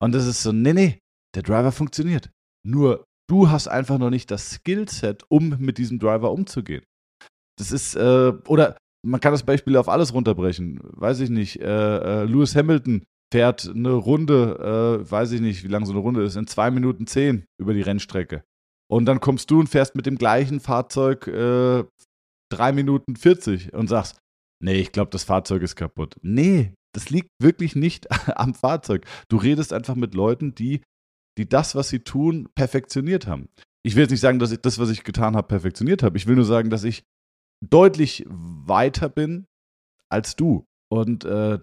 Und 0.02 0.14
das 0.14 0.26
ist 0.26 0.42
so, 0.42 0.52
nee, 0.52 0.74
nee, 0.74 1.00
der 1.36 1.44
Driver 1.44 1.72
funktioniert. 1.72 2.30
Nur 2.66 3.06
du 3.30 3.50
hast 3.50 3.68
einfach 3.68 3.98
noch 3.98 4.10
nicht 4.10 4.32
das 4.32 4.52
Skillset, 4.52 5.24
um 5.30 5.56
mit 5.60 5.78
diesem 5.78 6.00
Driver 6.00 6.32
umzugehen. 6.32 6.84
Das 7.58 7.72
ist, 7.72 7.96
äh, 7.96 8.34
oder 8.48 8.78
man 9.06 9.20
kann 9.20 9.32
das 9.32 9.44
Beispiel 9.44 9.78
auf 9.78 9.90
alles 9.90 10.14
runterbrechen. 10.14 10.80
Weiß 10.82 11.20
ich 11.20 11.30
nicht. 11.30 11.62
Äh, 11.62 12.24
äh, 12.24 12.24
Lewis 12.26 12.56
Hamilton 12.56 13.04
fährt 13.32 13.68
eine 13.68 13.92
Runde, 13.92 15.02
äh, 15.06 15.12
weiß 15.12 15.32
ich 15.34 15.42
nicht, 15.42 15.64
wie 15.64 15.68
lang 15.68 15.86
so 15.86 15.94
eine 15.94 16.02
Runde 16.02 16.24
ist, 16.24 16.36
in 16.36 16.48
zwei 16.48 16.72
Minuten 16.72 17.08
zehn 17.08 17.46
über 17.60 17.74
die 17.74 17.82
Rennstrecke. 17.82 18.44
Und 18.92 19.06
dann 19.06 19.20
kommst 19.20 19.52
du 19.52 19.60
und 19.60 19.68
fährst 19.68 19.96
mit 19.96 20.06
dem 20.06 20.18
gleichen 20.18 20.60
Fahrzeug 20.60 21.28
äh, 21.28 21.84
drei 22.52 22.72
Minuten 22.72 23.16
40 23.16 23.74
und 23.74 23.88
sagst, 23.88 24.20
nee, 24.64 24.80
ich 24.80 24.92
glaube, 24.92 25.12
das 25.12 25.24
Fahrzeug 25.24 25.62
ist 25.62 25.76
kaputt. 25.76 26.16
Nee, 26.22 26.74
das 26.96 27.12
liegt 27.12 27.30
wirklich 27.40 27.76
nicht 27.76 28.08
am 28.38 28.56
Fahrzeug. 28.56 29.06
Du 29.30 29.38
redest 29.38 29.74
einfach 29.74 29.96
mit 29.96 30.16
Leuten, 30.16 30.56
die, 30.56 30.82
die 31.40 31.50
das, 31.50 31.74
was 31.74 31.90
sie 31.90 32.00
tun, 32.00 32.50
perfektioniert 32.54 33.26
haben. 33.26 33.50
Ich 33.84 33.96
will 33.96 34.04
jetzt 34.04 34.12
nicht 34.12 34.20
sagen, 34.20 34.40
dass 34.40 34.52
ich 34.52 34.60
das, 34.60 34.78
was 34.78 34.90
ich 34.90 35.04
getan 35.04 35.36
habe, 35.36 35.48
perfektioniert 35.48 36.04
habe. 36.04 36.18
Ich 36.18 36.28
will 36.28 36.36
nur 36.36 36.46
sagen, 36.46 36.70
dass 36.70 36.84
ich 36.84 37.04
deutlich 37.66 38.26
weiter 38.28 39.10
bin 39.10 39.48
als 40.12 40.36
du. 40.36 40.66
Und 40.92 41.24
äh, 41.24 41.60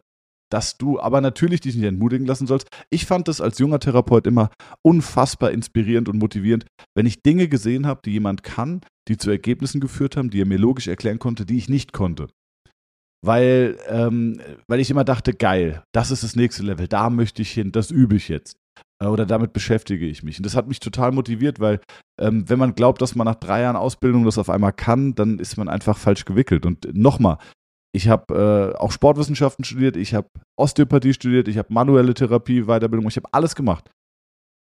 dass 0.51 0.79
du 0.79 1.01
aber 1.01 1.21
natürlich 1.21 1.61
dich 1.61 1.75
nicht 1.75 1.85
entmutigen 1.85 2.27
lassen 2.27 2.47
sollst. 2.47 2.69
Ich 2.91 3.05
fand 3.05 3.29
das 3.29 3.41
als 3.41 3.59
junger 3.59 3.81
Therapeut 3.81 4.27
immer 4.27 4.51
unfassbar 4.83 5.51
inspirierend 5.51 6.09
und 6.09 6.19
motivierend, 6.19 6.67
wenn 6.95 7.07
ich 7.07 7.23
Dinge 7.23 7.49
gesehen 7.49 7.87
habe, 7.87 8.01
die 8.05 8.13
jemand 8.13 8.43
kann, 8.43 8.81
die 9.09 9.17
zu 9.17 9.31
Ergebnissen 9.31 9.81
geführt 9.81 10.17
haben, 10.17 10.31
die 10.31 10.41
er 10.41 10.47
mir 10.47 10.59
logisch 10.59 10.87
erklären 10.87 11.19
konnte, 11.19 11.47
die 11.47 11.57
ich 11.57 11.69
nicht 11.69 11.93
konnte. 11.93 12.29
Weil, 13.25 13.77
ähm, 13.89 14.41
weil 14.69 14.79
ich 14.79 14.91
immer 14.91 15.05
dachte, 15.05 15.35
geil, 15.35 15.83
das 15.93 16.13
ist 16.13 16.23
das 16.23 16.37
nächste 16.37 16.63
Level, 16.63 16.87
da 16.87 17.11
möchte 17.11 17.43
ich 17.43 17.51
hin, 17.51 17.73
das 17.73 17.91
übe 17.91 18.15
ich 18.15 18.29
jetzt. 18.29 18.57
Äh, 19.03 19.07
oder 19.07 19.27
damit 19.27 19.53
beschäftige 19.53 20.07
ich 20.07 20.23
mich. 20.23 20.39
Und 20.39 20.47
das 20.47 20.57
hat 20.57 20.69
mich 20.69 20.81
total 20.81 21.13
motiviert, 21.13 21.61
weil 21.61 21.81
ähm, 22.21 22.49
wenn 22.49 22.59
man 22.59 22.75
glaubt, 22.75 23.03
dass 23.03 23.15
man 23.15 23.27
nach 23.27 23.37
drei 23.37 23.63
Jahren 23.63 23.77
Ausbildung 23.77 24.25
das 24.25 24.39
auf 24.39 24.51
einmal 24.51 24.73
kann, 24.73 25.15
dann 25.15 25.39
ist 25.39 25.57
man 25.57 25.69
einfach 25.69 25.99
falsch 25.99 26.25
gewickelt. 26.25 26.67
Und 26.67 26.89
nochmal, 26.95 27.39
ich 27.95 28.09
habe 28.09 28.75
äh, 28.75 28.79
auch 28.79 28.93
Sportwissenschaften 28.93 29.65
studiert, 29.65 29.97
ich 29.97 30.15
habe 30.15 30.29
Osteopathie 30.59 31.15
studiert, 31.15 31.49
ich 31.49 31.59
habe 31.59 31.73
manuelle 31.73 32.15
Therapie, 32.15 32.65
Weiterbildung, 32.65 33.09
ich 33.09 33.17
habe 33.17 33.29
alles 33.33 33.55
gemacht. 33.55 33.91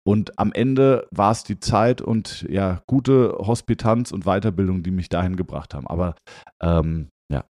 Und 0.08 0.38
am 0.38 0.54
Ende 0.54 1.08
war 1.10 1.32
es 1.32 1.44
die 1.44 1.60
Zeit 1.60 2.00
und 2.00 2.46
ja, 2.48 2.84
gute 2.86 3.36
Hospitanz 3.40 4.12
und 4.12 4.26
Weiterbildung, 4.26 4.84
die 4.84 4.92
mich 4.92 5.10
dahin 5.10 5.36
gebracht 5.36 5.74
haben. 5.74 5.88
Aber 5.88 6.16
ähm, 6.62 7.10
ja, 7.32 7.46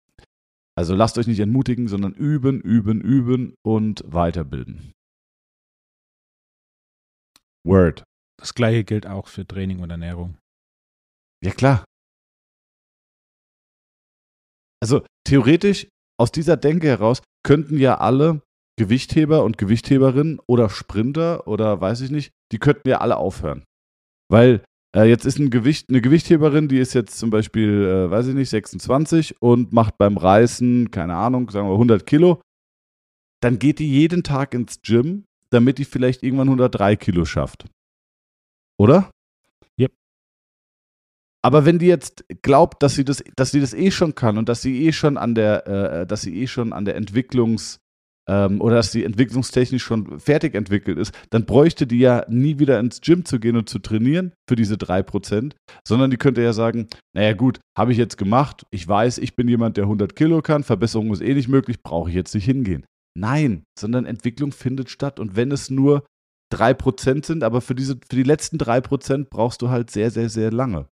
also 0.76 0.96
lasst 0.96 1.16
euch 1.18 1.28
nicht 1.28 1.38
entmutigen, 1.38 1.86
sondern 1.86 2.12
üben, 2.12 2.60
üben, 2.60 3.00
üben 3.00 3.54
und 3.62 4.02
weiterbilden. 4.04 4.92
Word. 7.66 8.04
Das 8.38 8.54
gleiche 8.54 8.84
gilt 8.84 9.06
auch 9.06 9.28
für 9.28 9.46
Training 9.46 9.80
und 9.80 9.90
Ernährung. 9.90 10.38
Ja, 11.44 11.52
klar. 11.52 11.84
Also 14.82 15.04
theoretisch 15.24 15.86
aus 16.18 16.32
dieser 16.32 16.56
Denke 16.56 16.88
heraus 16.88 17.22
könnten 17.44 17.78
ja 17.78 17.98
alle 17.98 18.42
Gewichtheber 18.78 19.44
und 19.44 19.58
Gewichtheberinnen 19.58 20.40
oder 20.46 20.70
Sprinter 20.70 21.46
oder 21.46 21.80
weiß 21.80 22.00
ich 22.00 22.10
nicht, 22.10 22.30
die 22.50 22.58
könnten 22.58 22.88
ja 22.88 22.98
alle 22.98 23.16
aufhören. 23.16 23.64
Weil 24.30 24.64
äh, 24.96 25.04
jetzt 25.04 25.26
ist 25.26 25.38
ein 25.38 25.50
Gewicht, 25.50 25.90
eine 25.90 26.00
Gewichtheberin, 26.00 26.68
die 26.68 26.78
ist 26.78 26.94
jetzt 26.94 27.18
zum 27.18 27.30
Beispiel, 27.30 27.84
äh, 27.84 28.10
weiß 28.10 28.28
ich 28.28 28.34
nicht, 28.34 28.48
26 28.48 29.40
und 29.40 29.72
macht 29.72 29.98
beim 29.98 30.16
Reißen, 30.16 30.90
keine 30.90 31.14
Ahnung, 31.14 31.50
sagen 31.50 31.68
wir 31.68 31.74
100 31.74 32.06
Kilo. 32.06 32.40
Dann 33.42 33.58
geht 33.58 33.78
die 33.78 33.90
jeden 33.90 34.22
Tag 34.22 34.54
ins 34.54 34.80
Gym, 34.82 35.24
damit 35.50 35.78
die 35.78 35.84
vielleicht 35.84 36.22
irgendwann 36.22 36.48
103 36.48 36.96
Kilo 36.96 37.24
schafft. 37.24 37.66
Oder? 38.78 39.10
Yep. 39.78 39.92
Aber 41.42 41.64
wenn 41.64 41.78
die 41.78 41.86
jetzt 41.86 42.24
glaubt, 42.42 42.82
dass 42.82 42.94
sie 42.94 43.04
das, 43.04 43.22
dass 43.36 43.50
sie 43.50 43.60
das 43.60 43.74
eh 43.74 43.90
schon 43.90 44.14
kann 44.14 44.38
und 44.38 44.48
dass 44.48 44.62
sie 44.62 44.86
eh 44.86 44.92
schon 44.92 45.16
an 45.16 45.34
der, 45.34 45.66
äh, 45.66 46.06
dass 46.06 46.22
sie 46.22 46.42
eh 46.42 46.46
schon 46.46 46.72
an 46.72 46.84
der 46.84 46.96
Entwicklungs, 46.96 47.80
ähm, 48.30 48.60
oder 48.60 48.76
dass 48.76 48.92
die 48.92 49.04
entwicklungstechnisch 49.04 49.82
schon 49.82 50.20
fertig 50.20 50.54
entwickelt 50.54 50.98
ist, 50.98 51.12
dann 51.30 51.46
bräuchte 51.46 51.86
die 51.86 51.98
ja 51.98 52.24
nie 52.28 52.58
wieder 52.58 52.78
ins 52.78 53.00
Gym 53.00 53.24
zu 53.24 53.40
gehen 53.40 53.56
und 53.56 53.68
zu 53.68 53.80
trainieren 53.80 54.32
für 54.48 54.56
diese 54.56 54.76
3%, 54.76 55.52
sondern 55.86 56.10
die 56.10 56.16
könnte 56.16 56.42
ja 56.42 56.52
sagen, 56.52 56.88
naja 57.12 57.32
gut, 57.32 57.58
habe 57.76 57.92
ich 57.92 57.98
jetzt 57.98 58.18
gemacht, 58.18 58.64
ich 58.70 58.86
weiß, 58.86 59.18
ich 59.18 59.34
bin 59.34 59.48
jemand, 59.48 59.76
der 59.76 59.84
100 59.84 60.14
Kilo 60.14 60.42
kann, 60.42 60.62
Verbesserung 60.62 61.12
ist 61.12 61.22
eh 61.22 61.34
nicht 61.34 61.48
möglich, 61.48 61.82
brauche 61.82 62.10
ich 62.10 62.14
jetzt 62.14 62.34
nicht 62.34 62.44
hingehen. 62.44 62.84
Nein, 63.18 63.64
sondern 63.78 64.06
Entwicklung 64.06 64.52
findet 64.52 64.90
statt 64.90 65.18
und 65.18 65.36
wenn 65.36 65.50
es 65.52 65.70
nur 65.70 66.04
3% 66.52 67.24
sind, 67.24 67.44
aber 67.44 67.60
für, 67.60 67.74
diese, 67.74 67.94
für 68.08 68.16
die 68.16 68.22
letzten 68.22 68.56
3% 68.56 69.28
brauchst 69.30 69.62
du 69.62 69.70
halt 69.70 69.90
sehr, 69.90 70.10
sehr, 70.10 70.28
sehr 70.28 70.50
lange. 70.50 70.88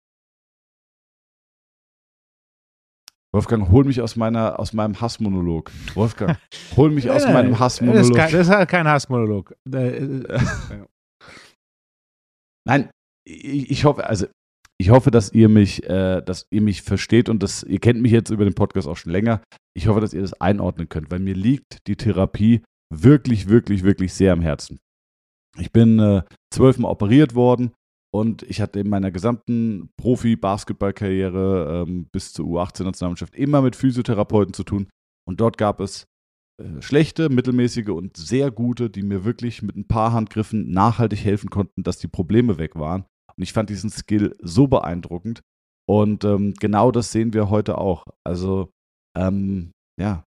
Wolfgang, 3.34 3.69
hol 3.69 3.84
mich 3.84 4.01
aus, 4.01 4.15
meiner, 4.15 4.60
aus 4.60 4.71
meinem 4.71 4.99
Hassmonolog. 5.01 5.69
Wolfgang, 5.93 6.39
hol 6.78 6.89
mich 6.89 7.10
aus 7.10 7.25
meinem 7.25 7.60
Hassmonolog. 7.60 8.01
Das 8.01 8.10
ist 8.10 8.15
kein, 8.15 8.32
das 8.32 8.47
ist 8.47 8.67
kein 8.69 8.88
Hassmonolog. 8.88 9.56
Äh, 9.73 10.86
Nein, 12.67 12.89
ich, 13.28 13.69
ich, 13.69 13.86
hoffe, 13.86 14.08
also 14.08 14.28
ich 14.78 14.90
hoffe, 14.90 15.12
dass 15.12 15.32
ihr 15.32 15.50
mich, 15.50 15.84
äh, 15.84 16.22
dass 16.22 16.48
ihr 16.52 16.62
mich 16.62 16.82
versteht 16.82 17.30
und 17.30 17.42
dass 17.44 17.64
ihr 17.64 17.80
kennt 17.80 18.02
mich 18.02 18.12
jetzt 18.12 18.30
über 18.30 18.44
den 18.44 18.56
Podcast 18.56 18.88
auch 18.88 18.98
schon 18.98 19.12
länger. 19.12 19.42
Ich 19.74 19.88
hoffe, 19.88 20.02
dass 20.02 20.14
ihr 20.14 20.22
das 20.22 20.40
einordnen 20.42 20.90
könnt, 20.90 21.12
weil 21.12 21.20
mir 21.20 21.36
liegt 21.36 21.88
die 21.88 21.96
Therapie 21.96 22.62
wirklich, 22.94 23.48
wirklich, 23.48 23.84
wirklich 23.84 24.14
sehr 24.14 24.34
am 24.34 24.42
Herzen. 24.42 24.80
Ich 25.58 25.72
bin 25.72 26.00
äh, 26.00 26.24
zwölfmal 26.54 26.92
operiert 26.92 27.36
worden 27.36 27.72
und 28.14 28.44
ich 28.44 28.62
hatte 28.62 28.80
in 28.80 28.90
meiner 28.90 29.12
gesamten 29.12 29.90
Profi-Basketball-Karriere 29.98 31.86
ähm, 31.88 32.08
bis 32.12 32.34
zur 32.34 32.46
U18-Nationalmannschaft 32.46 33.36
immer 33.36 33.62
mit 33.62 33.76
Physiotherapeuten 33.76 34.54
zu 34.54 34.64
tun. 34.64 34.88
Und 35.28 35.40
dort 35.40 35.58
gab 35.58 35.80
es 35.80 36.06
äh, 36.62 36.82
schlechte, 36.82 37.30
mittelmäßige 37.30 37.90
und 37.90 38.18
sehr 38.18 38.52
gute, 38.52 38.90
die 38.90 39.04
mir 39.04 39.24
wirklich 39.24 39.62
mit 39.62 39.76
ein 39.76 39.88
paar 39.88 40.14
Handgriffen 40.14 40.70
nachhaltig 40.72 41.24
helfen 41.24 41.50
konnten, 41.50 41.84
dass 41.84 41.98
die 41.98 42.08
Probleme 42.08 42.58
weg 42.58 42.76
waren. 42.76 43.06
Und 43.38 43.43
ich 43.43 43.54
fand 43.54 43.69
diesen 43.69 43.89
Skill 43.89 44.36
so 44.41 44.67
beeindruckend. 44.67 45.41
Und 45.88 46.24
ähm, 46.24 46.54
genau 46.60 46.91
das 46.91 47.12
sehen 47.12 47.34
wir 47.34 47.50
heute 47.50 47.78
auch. 47.78 48.06
Also, 48.26 48.71
ähm, 49.17 49.71
ja, 50.00 50.24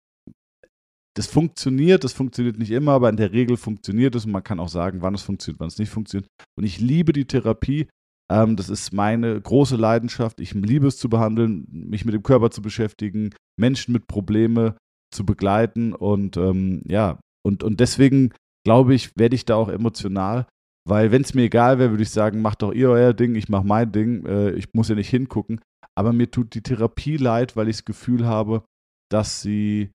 das 1.16 1.28
funktioniert, 1.28 2.04
das 2.04 2.12
funktioniert 2.12 2.60
nicht 2.60 2.72
immer, 2.72 2.92
aber 2.92 3.10
in 3.10 3.16
der 3.16 3.32
Regel 3.32 3.56
funktioniert 3.56 4.16
es 4.16 4.26
und 4.26 4.32
man 4.32 4.44
kann 4.44 4.60
auch 4.60 4.68
sagen, 4.68 5.02
wann 5.02 5.16
es 5.16 5.22
funktioniert, 5.22 5.60
wann 5.62 5.70
es 5.70 5.80
nicht 5.80 5.90
funktioniert. 5.90 6.30
Und 6.58 6.66
ich 6.66 6.80
liebe 6.80 7.14
die 7.14 7.26
Therapie. 7.26 7.88
Ähm, 8.30 8.58
das 8.58 8.70
ist 8.70 8.92
meine 8.92 9.40
große 9.40 9.78
Leidenschaft. 9.78 10.42
Ich 10.42 10.54
liebe 10.54 10.88
es 10.88 10.98
zu 10.98 11.10
behandeln, 11.10 11.68
mich 11.70 12.04
mit 12.06 12.14
dem 12.14 12.24
Körper 12.24 12.52
zu 12.52 12.62
beschäftigen, 12.62 13.34
Menschen 13.58 13.94
mit 13.94 14.08
Problemen 14.08 14.74
zu 15.14 15.26
begleiten 15.26 15.94
und 15.94 16.36
ähm, 16.36 16.82
ja, 16.86 17.20
und, 17.46 17.64
und 17.64 17.80
deswegen 17.80 18.34
glaube 18.66 18.96
ich, 18.96 19.12
werde 19.16 19.36
ich 19.36 19.46
da 19.46 19.56
auch 19.56 19.70
emotional, 19.70 20.48
weil 20.88 21.12
wenn 21.12 21.24
es 21.24 21.34
mir 21.34 21.44
egal 21.44 21.80
wäre, 21.80 21.90
würde 21.92 22.04
ich 22.04 22.12
sagen, 22.12 22.42
macht 22.42 22.62
doch 22.62 22.72
ihr 22.72 22.90
euer 22.90 23.14
Ding, 23.14 23.36
ich 23.36 23.50
mache 23.50 23.66
mein 23.66 23.92
Ding, 23.92 24.26
äh, 24.26 24.52
ich 24.52 24.74
muss 24.74 24.90
ja 24.90 24.96
nicht 24.96 25.10
hingucken. 25.10 25.60
Aber 25.96 26.14
mir 26.14 26.30
tut 26.30 26.54
die 26.54 26.62
Therapie 26.62 27.18
leid, 27.18 27.56
weil 27.56 27.70
ich 27.70 27.78
das 27.78 27.86
Gefühl 27.86 28.26
habe, 28.26 28.64
dass 29.10 29.42
sie 29.42 29.92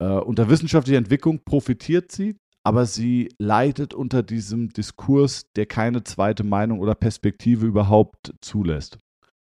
äh, 0.00 0.06
unter 0.06 0.48
wissenschaftlicher 0.48 0.98
Entwicklung 0.98 1.40
profitiert 1.44 2.10
sie, 2.10 2.36
aber 2.64 2.86
sie 2.86 3.28
leidet 3.38 3.94
unter 3.94 4.22
diesem 4.22 4.70
Diskurs, 4.70 5.44
der 5.56 5.66
keine 5.66 6.04
zweite 6.04 6.44
Meinung 6.44 6.80
oder 6.80 6.94
Perspektive 6.94 7.66
überhaupt 7.66 8.34
zulässt. 8.40 8.98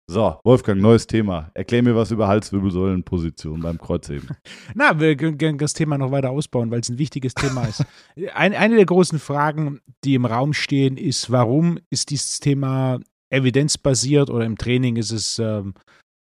So, 0.09 0.39
Wolfgang, 0.45 0.81
neues 0.81 1.09
Thema. 1.09 1.51
Erklär 1.55 1.83
mir 1.83 1.97
was 1.97 2.13
über 2.13 2.29
Halswirbelsäulenposition 2.29 3.61
beim 3.61 3.77
Kreuzheben. 3.77 4.29
Na, 4.75 5.01
wir 5.01 5.17
können 5.17 5.59
das 5.59 5.73
Thema 5.73 5.99
noch 5.99 6.13
weiter 6.13 6.31
ausbauen, 6.31 6.71
weil 6.71 6.81
es 6.81 6.89
ein 6.89 6.99
wichtiges 6.99 7.35
Thema 7.35 7.65
ist. 7.65 7.85
Ein, 8.35 8.55
eine 8.55 8.77
der 8.77 8.87
großen 8.87 9.19
Fragen, 9.19 9.81
die 10.05 10.15
im 10.15 10.25
Raum 10.25 10.53
stehen, 10.53 10.97
ist, 10.97 11.31
warum 11.33 11.81
ist 11.91 12.11
dieses 12.11 12.39
Thema 12.39 13.01
evidenzbasiert 13.31 14.31
oder 14.31 14.45
im 14.45 14.57
Training 14.57 14.95
ist 14.97 15.11
es 15.11 15.41
ähm, 15.41 15.75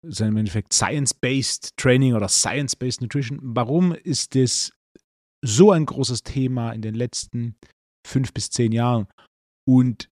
ist 0.03 0.21
im 0.21 0.37
Endeffekt 0.37 0.73
Science-Based 0.73 1.77
Training 1.77 2.15
oder 2.15 2.29
Science-Based 2.29 3.03
Nutrition. 3.03 3.39
Warum 3.43 3.93
ist 3.93 4.35
das 4.35 4.73
so 5.45 5.73
ein 5.73 5.87
großes 5.87 6.23
Thema 6.23 6.73
in 6.73 6.83
den 6.83 6.95
letzten 6.95 7.57
fünf 8.07 8.33
bis 8.33 8.51
zehn 8.51 8.73
Jahren? 8.73 9.07
Und 9.69 10.09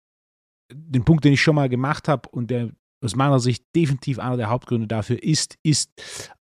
den 0.73 1.05
Punkt, 1.05 1.25
den 1.25 1.33
ich 1.33 1.41
schon 1.41 1.55
mal 1.55 1.69
gemacht 1.69 2.07
habe 2.07 2.29
und 2.29 2.51
der 2.51 2.71
aus 3.03 3.15
meiner 3.15 3.39
Sicht 3.39 3.63
definitiv 3.75 4.19
einer 4.19 4.37
der 4.37 4.49
Hauptgründe 4.49 4.87
dafür 4.87 5.21
ist, 5.21 5.57
ist 5.63 5.91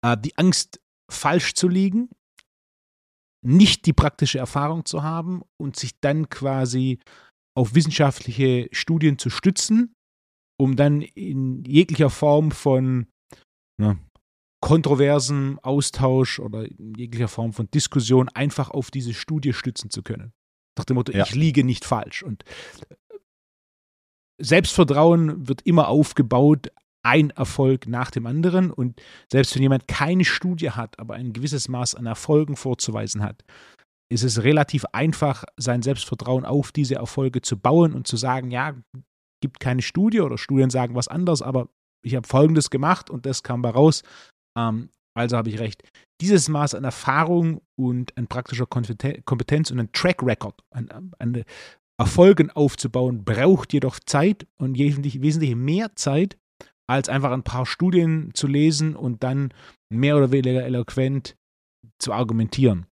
äh, 0.02 0.18
die 0.18 0.38
Angst, 0.38 0.80
falsch 1.12 1.54
zu 1.54 1.68
liegen, 1.68 2.10
nicht 3.46 3.86
die 3.86 3.94
praktische 3.94 4.40
Erfahrung 4.40 4.86
zu 4.86 5.04
haben 5.04 5.44
und 5.58 5.76
sich 5.76 6.00
dann 6.00 6.30
quasi 6.30 7.00
auf 7.56 7.76
wissenschaftliche 7.76 8.68
Studien 8.72 9.20
zu 9.20 9.30
stützen, 9.30 9.94
um 10.60 10.76
dann 10.76 11.02
in 11.02 11.64
jeglicher 11.64 12.10
Form 12.10 12.52
von 12.52 13.08
ne, 13.80 14.00
kontroversen 14.62 15.60
Austausch 15.60 16.40
oder 16.40 16.66
in 16.66 16.96
jeglicher 16.96 17.28
Form 17.28 17.54
von 17.54 17.70
Diskussion 17.70 18.30
einfach 18.30 18.72
auf 18.72 18.90
diese 18.90 19.14
Studie 19.14 19.54
stützen 19.54 19.92
zu 19.92 20.02
können. 20.02 20.34
Nach 20.78 20.86
dem 20.86 20.96
Motto, 20.96 21.12
ja. 21.12 21.24
ich 21.24 21.36
liege 21.36 21.64
nicht 21.64 21.86
falsch. 21.86 22.24
Und 22.24 22.44
Selbstvertrauen 24.38 25.48
wird 25.48 25.62
immer 25.62 25.88
aufgebaut, 25.88 26.72
ein 27.04 27.30
Erfolg 27.30 27.88
nach 27.88 28.10
dem 28.12 28.26
anderen. 28.26 28.72
Und 28.72 29.02
selbst 29.32 29.56
wenn 29.56 29.62
jemand 29.62 29.88
keine 29.88 30.26
Studie 30.26 30.72
hat, 30.72 31.00
aber 31.00 31.14
ein 31.14 31.34
gewisses 31.34 31.68
Maß 31.68 31.96
an 31.96 32.08
Erfolgen 32.08 32.56
vorzuweisen 32.56 33.22
hat, 33.22 33.44
ist 34.12 34.24
es 34.24 34.44
relativ 34.44 34.86
einfach, 34.92 35.44
sein 35.58 35.82
Selbstvertrauen 35.82 36.46
auf 36.46 36.72
diese 36.72 36.96
Erfolge 36.96 37.42
zu 37.42 37.58
bauen 37.58 37.94
und 37.94 38.08
zu 38.08 38.18
sagen, 38.18 38.52
ja, 38.52 38.76
gibt 39.42 39.60
keine 39.60 39.82
Studie 39.82 40.22
oder 40.22 40.38
Studien 40.38 40.70
sagen 40.70 40.96
was 40.96 41.08
anderes, 41.08 41.42
aber 41.42 41.70
ich 42.04 42.16
habe 42.16 42.28
Folgendes 42.28 42.70
gemacht 42.70 43.10
und 43.10 43.26
das 43.26 43.44
kam 43.44 43.62
bei 43.62 43.70
raus. 43.70 44.04
Ähm, 44.58 44.90
also 45.16 45.38
habe 45.38 45.50
ich 45.50 45.60
recht. 45.60 45.84
Dieses 46.22 46.50
Maß 46.50 46.76
an 46.76 46.84
Erfahrung 46.84 47.62
und 47.78 48.16
an 48.18 48.28
praktischer 48.28 48.66
Kompetenz 48.66 49.72
und 49.72 49.80
ein 49.80 49.92
Track 49.92 50.22
Record, 50.24 50.62
an, 50.72 51.14
an 51.20 51.44
Erfolgen 51.98 52.52
aufzubauen, 52.52 53.24
braucht 53.24 53.74
jedoch 53.74 54.00
Zeit 54.00 54.48
und 54.58 54.78
wesentlich, 54.78 55.22
wesentlich 55.22 55.56
mehr 55.56 55.96
Zeit, 55.96 56.38
als 56.88 57.10
einfach 57.10 57.32
ein 57.32 57.44
paar 57.44 57.66
Studien 57.66 58.32
zu 58.34 58.48
lesen 58.48 58.96
und 58.96 59.24
dann 59.24 59.54
mehr 59.90 60.18
oder 60.18 60.32
weniger 60.32 60.64
eloquent 60.64 61.36
zu 62.00 62.14
argumentieren. 62.14 62.86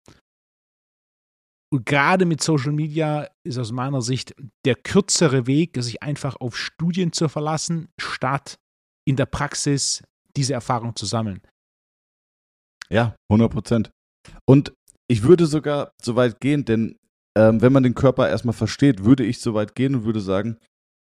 Und 1.73 1.87
gerade 1.87 2.27
mit 2.27 2.43
Social 2.43 2.73
Media 2.73 3.29
ist 3.45 3.59
aus 3.59 3.73
meiner 3.73 4.03
Sicht 4.03 4.35
der 4.67 4.75
kürzere 4.75 5.47
Weg, 5.47 5.83
sich 5.83 6.03
einfach 6.03 6.37
auf 6.37 6.57
Studien 6.57 7.12
zu 7.12 7.29
verlassen, 7.29 7.88
statt 7.99 8.59
in 9.07 9.17
der 9.17 9.27
Praxis 9.27 10.03
diese 10.37 10.53
Erfahrung 10.53 10.95
zu 10.95 11.07
sammeln. 11.07 11.41
Ja, 12.91 13.17
100 13.31 13.51
Prozent. 13.51 13.91
Und 14.47 14.75
ich 15.09 15.23
würde 15.23 15.47
sogar 15.47 15.93
so 16.01 16.15
weit 16.15 16.41
gehen, 16.41 16.67
denn 16.67 16.99
ähm, 17.37 17.62
wenn 17.62 17.73
man 17.73 17.83
den 17.83 17.95
Körper 17.95 18.29
erstmal 18.29 18.55
versteht, 18.55 19.05
würde 19.05 19.25
ich 19.25 19.40
so 19.40 19.55
weit 19.55 19.75
gehen 19.75 19.95
und 19.95 20.05
würde 20.05 20.21
sagen, 20.21 20.59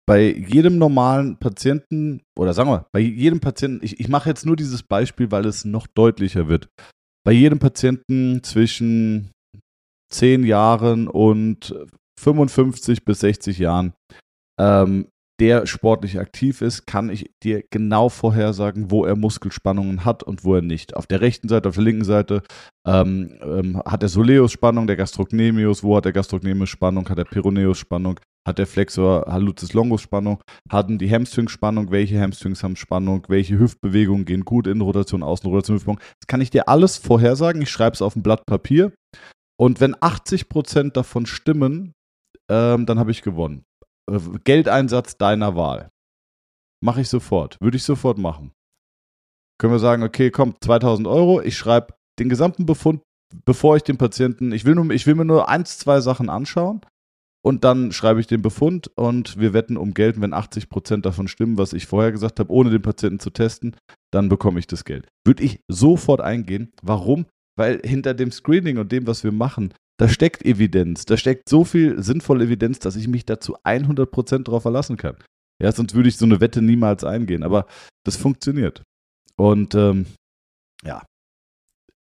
bei 0.09 0.33
jedem 0.33 0.79
normalen 0.79 1.37
Patienten, 1.39 2.23
oder 2.39 2.55
sagen 2.55 2.71
wir, 2.71 2.87
bei 2.93 3.01
jedem 3.01 3.41
Patienten, 3.41 3.85
ich, 3.85 3.99
ich 3.99 4.09
mache 4.09 4.29
jetzt 4.29 4.47
nur 4.47 4.57
dieses 4.57 4.83
Beispiel, 4.83 5.31
weil 5.31 5.45
es 5.47 5.65
noch 5.65 5.87
deutlicher 5.89 6.49
wird. 6.49 6.69
Bei 7.25 7.33
jedem 7.33 7.59
Patienten 7.59 8.43
zwischen 8.45 9.33
10 10.13 10.45
Jahren 10.45 11.09
und 11.09 11.75
55 12.21 13.05
bis 13.05 13.21
60 13.21 13.59
Jahren 13.59 13.95
ähm, 14.61 15.09
der 15.41 15.67
sportlich 15.67 16.19
aktiv 16.19 16.63
ist, 16.63 16.87
kann 16.87 17.11
ich 17.11 17.31
dir 17.43 17.63
genau 17.71 18.09
vorhersagen, 18.09 18.91
wo 18.91 19.05
er 19.05 19.17
Muskelspannungen 19.17 20.05
hat 20.05 20.23
und 20.23 20.45
wo 20.45 20.55
er 20.55 20.63
nicht. 20.63 20.97
Auf 20.97 21.07
der 21.07 21.21
rechten 21.21 21.49
Seite, 21.49 21.69
auf 21.69 21.75
der 21.75 21.85
linken 21.85 22.05
Seite 22.05 22.43
ähm, 22.87 23.39
ähm, 23.43 23.83
hat 23.85 24.03
er 24.03 24.09
Soleus-Spannung, 24.09 24.87
der 24.87 24.97
Gastrocnemius, 24.97 25.83
wo 25.83 25.97
hat 25.97 26.07
der 26.07 26.13
Gastrocnemius 26.13 26.71
Spannung, 26.71 27.09
hat 27.09 27.19
der 27.19 27.25
Peroneus-Spannung, 27.25 28.19
hat 28.47 28.59
der 28.59 28.67
Flexor 28.67 29.27
Hallucis 29.27 29.75
Longus 29.75 30.03
Spannung, 30.03 30.41
hatten 30.71 30.99
die 30.99 31.11
Hamstrings 31.11 31.51
Spannung, 31.51 31.91
welche 31.91 32.19
Hamstrings 32.19 32.63
haben 32.63 32.77
Spannung, 32.77 33.25
welche 33.29 33.59
Hüftbewegungen 33.59 34.25
gehen 34.25 34.45
gut 34.45 34.67
in 34.67 34.81
Rotation, 34.81 35.23
Außenrotation, 35.23 35.77
Hüftbewegung. 35.77 36.01
Das 36.21 36.27
kann 36.29 36.41
ich 36.41 36.51
dir 36.51 36.69
alles 36.69 36.97
vorhersagen. 36.97 37.61
Ich 37.61 37.71
schreibe 37.71 37.95
es 37.95 38.03
auf 38.03 38.17
ein 38.17 38.23
Blatt 38.23 38.47
Papier. 38.47 38.93
Und 39.59 39.81
wenn 39.81 39.95
80% 39.97 40.93
davon 40.93 41.27
stimmen, 41.27 41.93
ähm, 42.51 42.87
dann 42.87 42.99
habe 42.99 43.11
ich 43.11 43.23
gewonnen. 43.23 43.65
Äh, 44.11 44.19
Geldeinsatz 44.45 45.17
deiner 45.17 45.57
Wahl. 45.57 45.91
Mache 46.83 47.01
ich 47.01 47.09
sofort. 47.09 47.57
Würde 47.61 47.77
ich 47.77 47.85
sofort 47.85 48.19
machen. 48.19 48.53
Können 49.59 49.73
wir 49.73 49.79
sagen, 49.79 50.03
okay, 50.03 50.31
komm, 50.31 50.55
2000 50.61 51.09
Euro. 51.09 51.41
Ich 51.41 51.57
schreibe 51.57 51.95
den 52.19 52.29
gesamten 52.29 52.67
Befund, 52.67 53.03
bevor 53.45 53.77
ich 53.77 53.83
den 53.83 53.99
Patienten, 53.99 54.53
ich 54.53 54.65
will, 54.65 54.75
nur, 54.75 54.91
ich 54.91 55.07
will 55.07 55.15
mir 55.15 55.25
nur 55.25 55.49
eins, 55.49 55.79
zwei 55.79 56.01
Sachen 56.01 56.29
anschauen 56.29 56.83
und 57.47 57.63
dann 57.63 57.93
schreibe 57.93 58.19
ich 58.19 58.27
den 58.27 58.43
Befund 58.43 58.91
und 58.97 59.39
wir 59.39 59.53
wetten 59.53 59.77
um 59.77 59.95
Geld. 59.95 60.21
Wenn 60.21 60.35
80 60.35 60.69
Prozent 60.69 61.07
davon 61.07 61.29
stimmen, 61.29 61.59
was 61.59 61.73
ich 61.73 61.87
vorher 61.87 62.11
gesagt 62.11 62.41
habe, 62.41 62.53
ohne 62.53 62.71
den 62.71 62.83
Patienten 62.83 63.21
zu 63.21 63.31
testen, 63.31 63.77
dann 64.13 64.29
bekomme 64.29 64.59
ich 64.59 64.67
das 64.67 64.85
Geld. 64.85 65.07
Würde 65.25 65.45
ich 65.45 65.61
sofort 65.69 66.21
eingehen. 66.21 66.73
Warum? 66.83 67.27
Weil 67.57 67.81
hinter 67.85 68.15
dem 68.15 68.33
Screening 68.33 68.79
und 68.79 68.91
dem, 68.91 69.07
was 69.07 69.23
wir 69.23 69.31
machen, 69.31 69.73
da 69.99 70.09
steckt 70.09 70.45
Evidenz, 70.45 71.07
da 71.07 71.17
steckt 71.17 71.49
so 71.49 71.65
viel 71.65 72.03
sinnvolle 72.03 72.45
Evidenz, 72.45 72.79
dass 72.79 72.97
ich 72.97 73.09
mich 73.09 73.25
dazu 73.25 73.57
100% 73.59 74.45
drauf 74.45 74.63
verlassen 74.63 74.97
kann. 74.97 75.17
Ja, 75.63 75.73
sonst 75.73 75.95
würde 75.95 76.09
ich 76.09 76.19
so 76.19 76.27
eine 76.27 76.41
Wette 76.41 76.61
niemals 76.61 77.03
eingehen, 77.05 77.43
aber 77.43 77.67
das 78.05 78.17
funktioniert. 78.17 78.83
Und 79.37 79.75
ähm, 79.75 80.07
ja, 80.85 81.03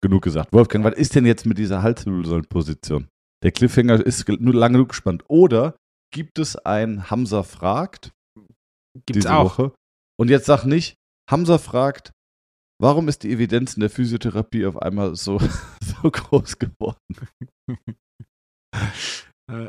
genug 0.01 0.22
gesagt. 0.22 0.53
Wolfgang, 0.53 0.84
was 0.84 0.95
ist 0.95 1.14
denn 1.14 1.26
jetzt 1.26 1.47
mit 1.47 1.59
dieser 1.59 1.82
Halswirbelsäulenposition? 1.82 3.09
Der 3.43 3.53
Cliffhanger 3.53 4.05
ist 4.05 4.28
nur 4.28 4.55
lange 4.55 4.74
genug 4.74 4.91
gespannt. 4.91 5.24
Oder 5.28 5.76
gibt 6.12 6.38
es 6.38 6.57
ein 6.57 7.11
Hamza 7.11 7.43
fragt 7.43 8.12
Gibt's 8.95 9.24
diese 9.24 9.34
auch. 9.34 9.59
Woche? 9.59 9.72
Und 10.18 10.28
jetzt 10.28 10.47
sag 10.47 10.64
nicht, 10.64 10.97
Hamza 11.30 11.59
fragt, 11.59 12.12
warum 12.81 13.09
ist 13.09 13.22
die 13.22 13.31
Evidenz 13.31 13.74
in 13.74 13.81
der 13.81 13.91
Physiotherapie 13.91 14.66
auf 14.66 14.81
einmal 14.81 15.14
so, 15.14 15.39
so 15.85 16.11
groß 16.11 16.59
geworden? 16.59 16.99
Äh, 19.51 19.68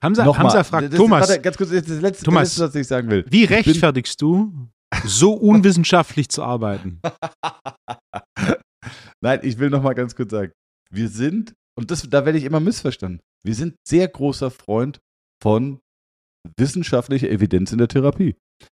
Hamza, 0.00 0.24
Nochmal, 0.24 0.44
Hamza 0.44 0.62
fragt 0.62 0.92
das, 0.92 0.96
Thomas, 0.96 1.28
Warte, 1.28 1.42
ganz 1.42 1.56
kurz, 1.56 1.70
das, 1.70 1.88
letzte, 1.88 2.24
Thomas, 2.24 2.50
das 2.50 2.58
letzte, 2.58 2.62
was 2.62 2.74
ich 2.76 2.86
sagen 2.86 3.10
will. 3.10 3.24
wie 3.28 3.42
rechtfertigst 3.42 4.22
du, 4.22 4.68
so 5.04 5.32
unwissenschaftlich 5.32 6.28
zu 6.28 6.44
arbeiten? 6.44 7.00
Nein, 9.20 9.40
ich 9.42 9.58
will 9.58 9.70
noch 9.70 9.82
mal 9.82 9.94
ganz 9.94 10.14
kurz 10.14 10.30
sagen, 10.30 10.52
wir 10.92 11.08
sind, 11.08 11.54
und 11.76 11.90
das, 11.90 12.08
da 12.08 12.24
werde 12.24 12.38
ich 12.38 12.44
immer 12.44 12.60
missverstanden, 12.60 13.18
wir 13.44 13.56
sind 13.56 13.74
sehr 13.84 14.06
großer 14.06 14.52
Freund 14.52 15.00
von 15.42 15.80
wissenschaftlicher 16.56 17.28
Evidenz 17.28 17.72
in 17.72 17.78
der 17.78 17.88
Therapie. 17.88 18.36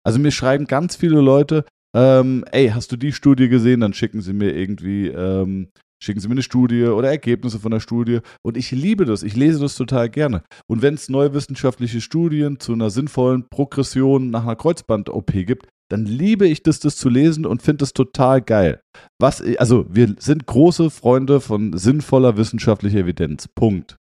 Also 0.06 0.20
mir 0.20 0.30
schreiben 0.30 0.66
ganz 0.66 0.94
viele 0.94 1.20
Leute, 1.20 1.64
ähm, 1.94 2.44
ey, 2.52 2.68
hast 2.68 2.92
du 2.92 2.96
die 2.96 3.12
Studie 3.12 3.48
gesehen? 3.48 3.80
Dann 3.80 3.94
schicken 3.94 4.20
sie 4.20 4.32
mir 4.32 4.54
irgendwie, 4.54 5.08
ähm, 5.08 5.68
schicken 6.02 6.20
sie 6.20 6.28
mir 6.28 6.32
eine 6.32 6.42
Studie 6.42 6.84
oder 6.84 7.08
Ergebnisse 7.08 7.58
von 7.58 7.70
der 7.70 7.80
Studie. 7.80 8.20
Und 8.42 8.56
ich 8.56 8.70
liebe 8.70 9.04
das, 9.04 9.22
ich 9.22 9.36
lese 9.36 9.60
das 9.60 9.74
total 9.74 10.08
gerne. 10.08 10.42
Und 10.66 10.82
wenn 10.82 10.94
es 10.94 11.08
neue 11.08 11.34
wissenschaftliche 11.34 12.00
Studien 12.00 12.60
zu 12.60 12.72
einer 12.72 12.90
sinnvollen 12.90 13.46
Progression 13.48 14.30
nach 14.30 14.42
einer 14.42 14.56
Kreuzband-OP 14.56 15.32
gibt, 15.32 15.68
dann 15.90 16.04
liebe 16.04 16.46
ich 16.46 16.62
das, 16.62 16.80
das 16.80 16.96
zu 16.96 17.08
lesen 17.08 17.46
und 17.46 17.62
finde 17.62 17.84
es 17.84 17.94
total 17.94 18.42
geil. 18.42 18.80
Was, 19.18 19.42
also 19.56 19.86
wir 19.88 20.14
sind 20.18 20.46
große 20.46 20.90
Freunde 20.90 21.40
von 21.40 21.76
sinnvoller 21.76 22.36
wissenschaftlicher 22.36 22.98
Evidenz. 22.98 23.48
Punkt. 23.48 23.96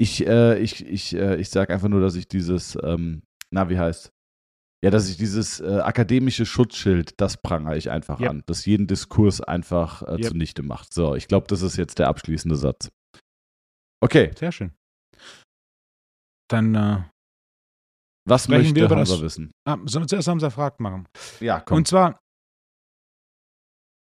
Ich, 0.00 0.26
äh, 0.26 0.58
ich, 0.58 0.86
ich, 0.86 1.14
äh, 1.16 1.36
ich 1.36 1.48
sage 1.48 1.72
einfach 1.72 1.88
nur, 1.88 2.00
dass 2.00 2.14
ich 2.14 2.28
dieses, 2.28 2.78
ähm, 2.84 3.22
na, 3.50 3.68
wie 3.70 3.78
heißt? 3.78 4.10
Ja, 4.84 4.90
dass 4.90 5.08
ich 5.08 5.16
dieses 5.16 5.58
äh, 5.60 5.80
akademische 5.80 6.46
Schutzschild, 6.46 7.20
das 7.20 7.36
prangere 7.36 7.76
ich 7.76 7.90
einfach 7.90 8.20
Yep. 8.20 8.30
an, 8.30 8.42
das 8.46 8.64
jeden 8.64 8.86
Diskurs 8.86 9.40
einfach 9.40 10.02
äh, 10.02 10.12
Yep. 10.18 10.24
zunichte 10.30 10.62
macht. 10.62 10.94
So, 10.94 11.14
ich 11.16 11.26
glaube, 11.26 11.46
das 11.48 11.62
ist 11.62 11.76
jetzt 11.76 11.98
der 11.98 12.06
abschließende 12.08 12.56
Satz. 12.56 12.88
Okay, 14.00 14.32
Sehr 14.36 14.52
schön. 14.52 14.72
Dann 16.50 16.74
äh, 16.76 17.04
was 18.26 18.46
möchte 18.48 18.74
wir 18.74 18.84
über 18.84 18.96
Hamza 18.96 19.14
das- 19.14 19.22
wissen? 19.22 19.50
ah, 19.66 19.76
sollen 19.86 20.04
wir 20.04 20.08
zuerst 20.08 20.28
Hamza 20.28 20.50
fragt 20.50 20.80
machen. 20.80 21.08
Ja, 21.40 21.60
komm. 21.60 21.78
Und 21.78 21.88
zwar, 21.88 22.20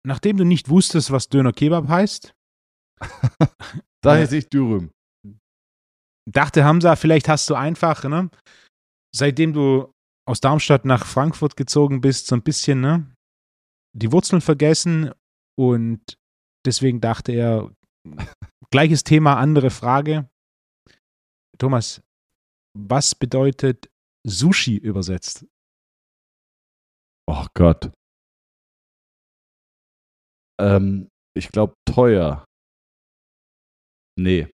nachdem 0.06 0.36
du 0.36 0.44
nicht 0.44 0.68
wusstest, 0.68 1.10
was 1.10 1.28
Döner 1.28 1.52
Kebab 1.52 1.88
heißt, 1.88 2.32
da 4.02 4.16
äh, 4.18 4.36
ich 4.36 4.48
Dürüm. 4.48 4.90
dachte 6.30 6.64
Hamza, 6.64 6.96
vielleicht 6.96 7.28
hast 7.28 7.50
du 7.50 7.54
einfach, 7.54 8.04
ne, 8.04 8.30
seitdem 9.14 9.52
du 9.52 9.92
aus 10.26 10.40
Darmstadt 10.40 10.84
nach 10.84 11.06
Frankfurt 11.06 11.56
gezogen 11.56 12.00
bist, 12.00 12.26
so 12.26 12.36
ein 12.36 12.42
bisschen, 12.42 12.80
ne, 12.80 13.14
die 13.96 14.12
Wurzeln 14.12 14.40
vergessen 14.40 15.12
und 15.58 16.18
deswegen 16.66 17.00
dachte 17.00 17.32
er, 17.32 17.74
gleiches 18.70 19.04
Thema, 19.04 19.36
andere 19.36 19.70
Frage. 19.70 20.28
Thomas, 21.58 22.02
was 22.76 23.14
bedeutet 23.14 23.88
Sushi 24.26 24.76
übersetzt? 24.76 25.46
Oh 27.28 27.46
Gott. 27.54 27.92
Ähm, 30.60 31.08
ich 31.36 31.48
glaube 31.50 31.74
teuer. 31.86 32.44
Nee. 34.18 34.50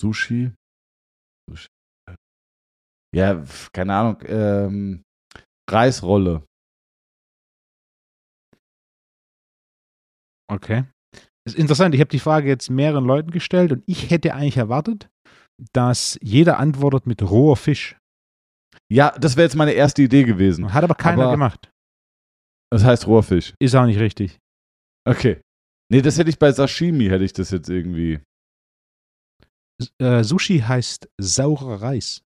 Sushi? 0.00 0.52
Sushi. 0.52 0.59
Ja, 3.14 3.44
keine 3.72 3.94
Ahnung. 3.94 4.22
Ähm, 4.26 5.02
Reisrolle. 5.68 6.44
Okay. 10.50 10.84
ist 11.46 11.56
interessant, 11.56 11.94
ich 11.94 12.00
habe 12.00 12.10
die 12.10 12.18
Frage 12.18 12.48
jetzt 12.48 12.70
mehreren 12.70 13.04
Leuten 13.04 13.30
gestellt 13.30 13.72
und 13.72 13.84
ich 13.86 14.10
hätte 14.10 14.34
eigentlich 14.34 14.56
erwartet, 14.56 15.08
dass 15.72 16.18
jeder 16.22 16.58
antwortet 16.58 17.06
mit 17.06 17.22
roher 17.22 17.56
Fisch. 17.56 17.96
Ja, 18.92 19.10
das 19.18 19.36
wäre 19.36 19.46
jetzt 19.46 19.56
meine 19.56 19.72
erste 19.72 20.02
Idee 20.02 20.24
gewesen. 20.24 20.72
Hat 20.74 20.82
aber 20.84 20.94
keiner 20.96 21.22
Aber- 21.24 21.32
gemacht. 21.32 21.70
Das 22.72 22.84
heißt 22.84 23.08
Rohrfisch. 23.08 23.54
Ist 23.60 23.74
auch 23.74 23.84
nicht 23.86 23.98
richtig. 23.98 24.38
Okay. 25.04 25.40
Nee, 25.90 26.02
das 26.02 26.18
hätte 26.18 26.30
ich 26.30 26.38
bei 26.38 26.52
Sashimi, 26.52 27.06
hätte 27.06 27.24
ich 27.24 27.32
das 27.32 27.50
jetzt 27.50 27.68
irgendwie. 27.68 28.20
S- 29.80 29.92
Äh, 30.00 30.22
Sushi 30.22 30.60
heißt 30.60 31.08
saurer 31.20 31.82
Reis. 31.82 32.22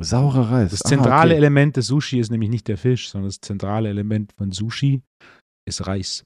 Saurer 0.00 0.50
Reis. 0.50 0.70
Das 0.72 0.84
Ah, 0.84 0.88
zentrale 0.88 1.30
okay. 1.30 1.36
Element 1.38 1.76
des 1.76 1.86
Sushi 1.86 2.18
ist 2.18 2.30
nämlich 2.30 2.50
nicht 2.50 2.66
der 2.68 2.76
Fisch, 2.78 3.08
sondern 3.10 3.28
das 3.28 3.40
zentrale 3.40 3.88
Element 3.88 4.32
von 4.32 4.50
Sushi 4.52 5.02
ist 5.68 5.86
Reis. 5.86 6.24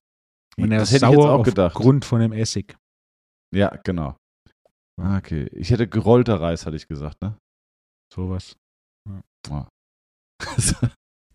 Und 0.58 0.72
er 0.72 0.78
das 0.80 0.88
ist 0.88 0.94
hätte 0.96 1.06
ich 1.06 1.12
jetzt 1.12 1.22
sauer 1.22 1.32
auch 1.32 1.44
gedacht. 1.44 1.76
aufgrund 1.76 2.04
von 2.04 2.20
dem 2.20 2.32
Essig. 2.32 2.76
Ja, 3.54 3.68
genau. 3.84 4.16
Ah, 5.00 5.18
Okay. 5.18 5.46
Ich 5.52 5.70
hätte 5.70 5.86
gerollter 5.86 6.40
Reis, 6.40 6.66
hatte 6.66 6.76
ich 6.76 6.88
gesagt, 6.88 7.20
ne? 7.22 7.36
Sowas. 8.12 8.56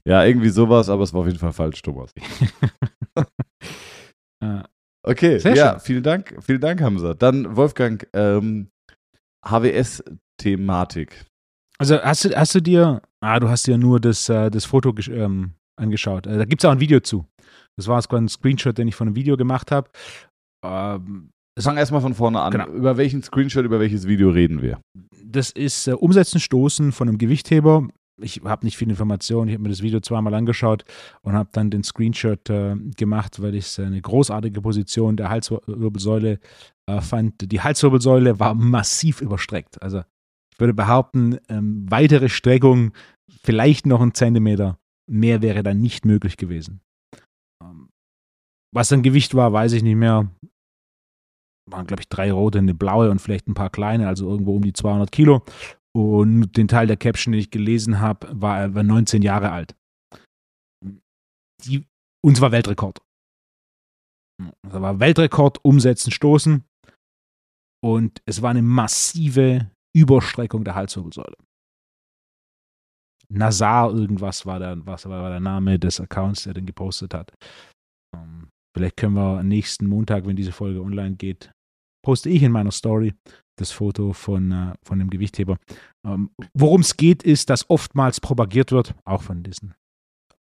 ja, 0.06 0.24
irgendwie 0.26 0.50
sowas, 0.50 0.90
aber 0.90 1.04
es 1.04 1.14
war 1.14 1.22
auf 1.22 1.28
jeden 1.28 1.40
Fall 1.40 1.54
falsch, 1.54 1.82
Thomas. 1.82 2.12
Äh, 4.42 4.64
Okay, 5.06 5.38
Sehr 5.38 5.54
ja, 5.56 5.72
schön. 5.72 5.80
vielen 5.82 6.04
Dank, 6.04 6.38
vielen 6.42 6.62
Dank, 6.62 6.82
Hamza. 6.82 7.14
Dann, 7.14 7.58
Wolfgang, 7.58 8.08
ähm, 8.14 8.70
HWS-Thematik. 9.46 11.26
Also 11.84 12.02
hast 12.02 12.24
du, 12.24 12.30
hast 12.34 12.56
du 12.56 12.62
dir, 12.62 13.02
ah, 13.20 13.42
du 13.42 13.50
hast 13.50 13.68
dir 13.68 13.78
nur 13.78 14.00
das, 14.00 14.30
äh, 14.30 14.50
das 14.50 14.64
Foto 14.64 14.96
ähm, 15.10 15.52
angeschaut. 15.76 16.26
Äh, 16.26 16.38
da 16.38 16.46
gibt 16.46 16.64
es 16.64 16.66
auch 16.66 16.72
ein 16.72 16.80
Video 16.80 17.02
zu. 17.02 17.26
Das 17.76 17.90
war 17.90 18.02
sogar 18.02 18.22
ein 18.22 18.30
Screenshot, 18.30 18.78
den 18.78 18.88
ich 18.88 18.96
von 18.96 19.10
einem 19.10 19.18
Video 19.18 19.36
gemacht 19.36 19.70
habe. 19.70 19.90
Ähm, 20.64 21.32
Fang 21.60 21.76
erstmal 21.76 22.00
von 22.00 22.14
vorne 22.14 22.40
an. 22.40 22.52
Genau. 22.54 22.68
Über 22.68 22.96
welchen 22.96 23.22
Screenshot, 23.22 23.66
über 23.66 23.82
welches 23.82 24.08
Video 24.08 24.30
reden 24.30 24.62
wir? 24.62 24.80
das 25.26 25.50
ist 25.50 25.90
äh, 25.90 25.92
Umsetzen, 25.92 26.40
Stoßen 26.40 26.94
von 26.94 27.10
einem 27.10 27.18
Gewichtheber. 27.18 27.86
Ich 28.22 28.40
habe 28.46 28.66
nicht 28.66 28.78
viel 28.78 28.90
Information. 28.90 29.50
Ich 29.50 29.56
habe 29.56 29.64
mir 29.64 29.70
das 29.70 29.82
Video 29.82 30.00
zweimal 30.00 30.34
angeschaut 30.36 30.86
und 31.22 31.34
habe 31.34 31.50
dann 31.52 31.70
den 31.70 31.84
Screenshot 31.84 32.50
äh, 32.50 32.78
gemacht, 32.96 33.42
weil 33.42 33.56
ich 33.56 33.66
es 33.66 33.78
eine 33.78 34.00
großartige 34.00 34.62
Position 34.62 35.18
der 35.18 35.28
Halswirbelsäule 35.28 36.40
äh, 36.86 37.02
fand. 37.02 37.52
Die 37.52 37.60
Halswirbelsäule 37.60 38.40
war 38.40 38.54
massiv 38.54 39.20
überstreckt. 39.20 39.82
Also 39.82 40.04
ich 40.54 40.60
würde 40.60 40.74
behaupten, 40.74 41.40
ähm, 41.50 41.86
weitere 41.90 42.30
Streckung, 42.30 42.94
vielleicht 43.42 43.86
noch 43.86 44.02
ein 44.02 44.14
Zentimeter 44.14 44.78
mehr 45.08 45.42
wäre 45.42 45.64
dann 45.64 45.80
nicht 45.80 46.06
möglich 46.06 46.38
gewesen. 46.38 46.82
Ähm, 47.62 47.90
was 48.74 48.90
dann 48.90 49.04
Gewicht 49.04 49.36
war, 49.36 49.52
weiß 49.52 49.74
ich 49.74 49.84
nicht 49.84 49.96
mehr. 49.96 50.32
Waren, 51.70 51.88
glaube 51.88 52.02
ich, 52.02 52.10
drei 52.10 52.32
rote, 52.32 52.60
eine 52.60 52.74
blaue 52.74 53.10
und 53.10 53.20
vielleicht 53.20 53.48
ein 53.48 53.54
paar 53.54 53.70
kleine, 53.70 54.08
also 54.08 54.30
irgendwo 54.30 54.56
um 54.56 54.64
die 54.64 54.74
200 54.74 55.12
Kilo. 55.12 55.44
Und 55.96 56.58
den 56.58 56.68
Teil 56.68 56.88
der 56.88 56.98
Caption, 56.98 57.32
den 57.32 57.40
ich 57.40 57.52
gelesen 57.52 58.00
habe, 58.00 58.28
war 58.32 58.60
er 58.60 58.76
war 58.76 58.84
19 58.84 59.22
Jahre 59.22 59.52
alt. 59.52 59.76
Die, 61.66 61.86
und 62.22 62.36
zwar 62.36 62.52
Weltrekord. 62.52 63.02
Das 64.64 64.82
war 64.82 65.00
Weltrekord, 65.00 65.64
umsetzen, 65.64 66.12
stoßen. 66.12 66.64
Und 67.82 68.22
es 68.26 68.42
war 68.42 68.52
eine 68.52 68.62
massive 68.62 69.70
Überstreckung 69.96 70.64
der 70.64 70.76
Halswirbelsäule. 70.76 71.36
Nazar 73.30 73.92
irgendwas 73.92 74.46
war 74.46 74.60
der, 74.60 74.86
was 74.86 75.06
war 75.08 75.30
der 75.30 75.40
Name 75.40 75.80
des 75.80 76.00
Accounts, 76.00 76.44
der 76.44 76.54
den 76.54 76.66
gepostet 76.66 77.14
hat. 77.14 77.34
Ähm, 78.16 78.50
vielleicht 78.76 78.98
können 78.98 79.16
wir 79.16 79.44
nächsten 79.44 79.88
Montag, 79.88 80.26
wenn 80.26 80.36
diese 80.36 80.52
Folge 80.52 80.82
online 80.82 81.16
geht, 81.16 81.52
poste 82.06 82.30
ich 82.30 82.44
in 82.44 82.52
meiner 82.52 82.72
Story 82.72 83.14
das 83.58 83.72
Foto 83.72 84.14
von, 84.14 84.52
äh, 84.52 84.74
von 84.84 85.00
dem 85.00 85.10
Gewichtheber. 85.10 85.58
Ähm, 86.06 86.32
Worum 86.54 86.82
es 86.82 86.98
geht, 86.98 87.24
ist, 87.24 87.50
dass 87.50 87.70
oftmals 87.70 88.20
propagiert 88.20 88.72
wird, 88.72 88.94
auch 89.06 89.22
von 89.22 89.44
diesen, 89.44 89.74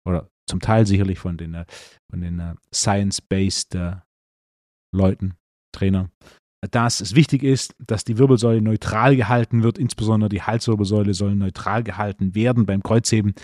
oder 0.06 0.28
zum 0.48 0.60
Teil 0.60 0.86
sicherlich 0.86 1.18
von 1.18 1.36
den, 1.36 1.54
äh, 1.54 1.66
von 2.10 2.20
den 2.20 2.40
äh, 2.40 2.54
Science-Based 2.72 3.78
Leuten, 4.94 5.34
Trainern, 5.74 6.10
dass 6.70 7.00
es 7.00 7.14
wichtig 7.14 7.42
ist, 7.42 7.74
dass 7.84 8.04
die 8.04 8.18
Wirbelsäule 8.18 8.62
neutral 8.62 9.16
gehalten 9.16 9.62
wird, 9.62 9.78
insbesondere 9.78 10.28
die 10.28 10.42
Halswirbelsäule 10.42 11.14
soll 11.14 11.34
neutral 11.34 11.82
gehalten 11.82 12.34
werden 12.34 12.66
beim 12.66 12.82
Kreuzheben. 12.82 13.34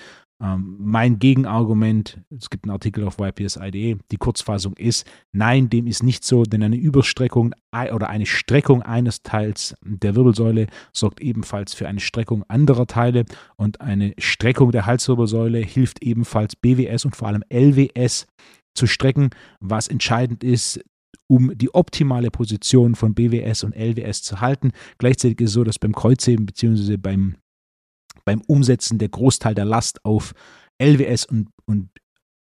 Ähm, 0.43 0.77
mein 0.79 1.18
Gegenargument, 1.18 2.18
es 2.35 2.49
gibt 2.49 2.64
einen 2.64 2.71
Artikel 2.71 3.07
auf 3.07 3.18
YPSI.de, 3.18 3.99
die 4.11 4.16
Kurzfassung 4.16 4.75
ist, 4.75 5.07
nein, 5.33 5.68
dem 5.68 5.87
ist 5.87 6.03
nicht 6.03 6.25
so, 6.25 6.45
denn 6.45 6.62
eine 6.62 6.77
Überstreckung 6.77 7.55
oder 7.93 8.09
eine 8.09 8.25
Streckung 8.25 8.83
eines 8.83 9.23
Teils 9.23 9.75
der 9.83 10.16
Wirbelsäule 10.16 10.68
sorgt 10.93 11.21
ebenfalls 11.21 11.75
für 11.75 11.89
eine 11.89 12.01
Streckung 12.01 12.45
anderer 12.49 12.87
Teile 12.87 13.27
und 13.57 13.83
eine 13.83 14.14
Streckung 14.16 14.73
der 14.73 14.87
Halswirbelsäule 14.87 15.59
hilft 15.59 16.03
ebenfalls 16.03 16.57
BWS 16.57 17.05
und 17.05 17.16
vor 17.16 17.29
allem 17.29 17.45
LWS 17.53 18.27
zu 18.75 18.87
strecken, 18.87 19.31
was 19.61 19.89
entscheidend 19.89 20.43
ist, 20.43 20.81
um 21.26 21.56
die 21.56 21.74
optimale 21.74 22.30
Position 22.30 22.94
von 22.94 23.14
BWS 23.14 23.64
und 23.64 23.76
LWS 23.76 24.22
zu 24.22 24.40
halten. 24.40 24.72
Gleichzeitig 24.98 25.40
ist 25.40 25.50
es 25.50 25.54
so, 25.54 25.64
dass 25.64 25.78
beim 25.78 25.94
Kreuzheben 25.94 26.46
bzw. 26.46 26.96
beim 26.96 27.36
beim 28.24 28.42
Umsetzen 28.46 28.98
der 28.98 29.08
Großteil 29.08 29.54
der 29.54 29.64
Last 29.64 30.04
auf 30.04 30.34
LWS 30.78 31.24
und, 31.26 31.48
und 31.66 31.90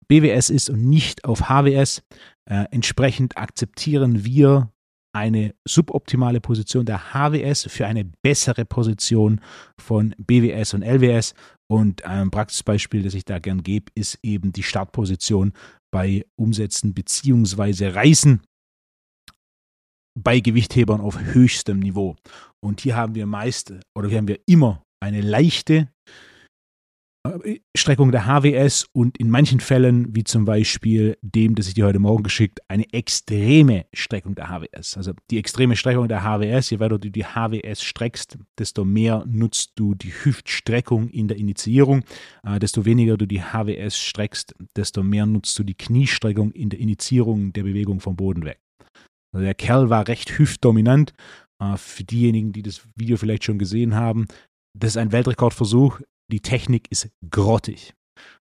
BWS 0.08 0.50
ist 0.50 0.70
und 0.70 0.88
nicht 0.88 1.24
auf 1.24 1.48
HWS. 1.48 2.02
Äh, 2.48 2.64
entsprechend 2.70 3.36
akzeptieren 3.36 4.24
wir 4.24 4.72
eine 5.12 5.54
suboptimale 5.66 6.40
Position 6.40 6.86
der 6.86 7.12
HWS 7.12 7.66
für 7.68 7.86
eine 7.86 8.04
bessere 8.22 8.64
Position 8.64 9.40
von 9.78 10.14
BWS 10.18 10.74
und 10.74 10.82
LWS. 10.82 11.34
Und 11.68 12.04
ein 12.04 12.30
Praxisbeispiel, 12.30 13.02
das 13.02 13.14
ich 13.14 13.24
da 13.24 13.38
gern 13.38 13.62
gebe, 13.62 13.90
ist 13.94 14.18
eben 14.22 14.52
die 14.52 14.62
Startposition 14.62 15.52
bei 15.92 16.24
Umsätzen 16.36 16.94
bzw. 16.94 17.88
Reißen 17.88 18.42
bei 20.18 20.40
Gewichthebern 20.40 21.00
auf 21.00 21.18
höchstem 21.20 21.78
Niveau. 21.78 22.16
Und 22.60 22.80
hier 22.80 22.96
haben 22.96 23.14
wir 23.14 23.26
meist 23.26 23.74
oder 23.94 24.08
hier 24.08 24.18
haben 24.18 24.28
wir 24.28 24.40
immer 24.46 24.82
eine 25.02 25.20
leichte 25.20 25.88
äh, 27.26 27.60
Streckung 27.76 28.12
der 28.12 28.26
HWS 28.26 28.86
und 28.92 29.18
in 29.18 29.30
manchen 29.30 29.60
Fällen, 29.60 30.14
wie 30.14 30.24
zum 30.24 30.44
Beispiel 30.44 31.18
dem, 31.22 31.54
das 31.54 31.68
ich 31.68 31.74
dir 31.74 31.86
heute 31.86 31.98
Morgen 31.98 32.22
geschickt, 32.22 32.60
eine 32.68 32.90
extreme 32.92 33.86
Streckung 33.92 34.34
der 34.34 34.48
HWS. 34.48 34.96
Also 34.96 35.12
die 35.30 35.38
extreme 35.38 35.76
Streckung 35.76 36.08
der 36.08 36.22
HWS, 36.22 36.70
je 36.70 36.80
weiter 36.80 36.98
du 36.98 37.10
die 37.10 37.24
HWS 37.24 37.82
streckst, 37.82 38.38
desto 38.58 38.84
mehr 38.84 39.24
nutzt 39.26 39.72
du 39.76 39.94
die 39.94 40.12
Hüftstreckung 40.12 41.08
in 41.08 41.28
der 41.28 41.36
Initiierung. 41.36 42.04
Äh, 42.42 42.58
desto 42.58 42.84
weniger 42.84 43.16
du 43.16 43.26
die 43.26 43.42
HWS 43.42 43.98
streckst, 43.98 44.54
desto 44.76 45.02
mehr 45.02 45.26
nutzt 45.26 45.58
du 45.58 45.64
die 45.64 45.76
Kniestreckung 45.76 46.52
in 46.52 46.70
der 46.70 46.80
Initiierung 46.80 47.52
der 47.52 47.64
Bewegung 47.64 48.00
vom 48.00 48.16
Boden 48.16 48.44
weg. 48.44 48.60
Also 49.32 49.44
der 49.44 49.54
Kerl 49.54 49.90
war 49.90 50.08
recht 50.08 50.38
hüftdominant. 50.38 51.12
Äh, 51.62 51.76
für 51.76 52.04
diejenigen, 52.04 52.52
die 52.52 52.62
das 52.62 52.82
Video 52.96 53.16
vielleicht 53.16 53.44
schon 53.44 53.58
gesehen 53.58 53.94
haben, 53.94 54.26
das 54.78 54.92
ist 54.92 54.96
ein 54.96 55.12
Weltrekordversuch. 55.12 56.00
Die 56.30 56.40
Technik 56.40 56.90
ist 56.90 57.10
grottig. 57.28 57.94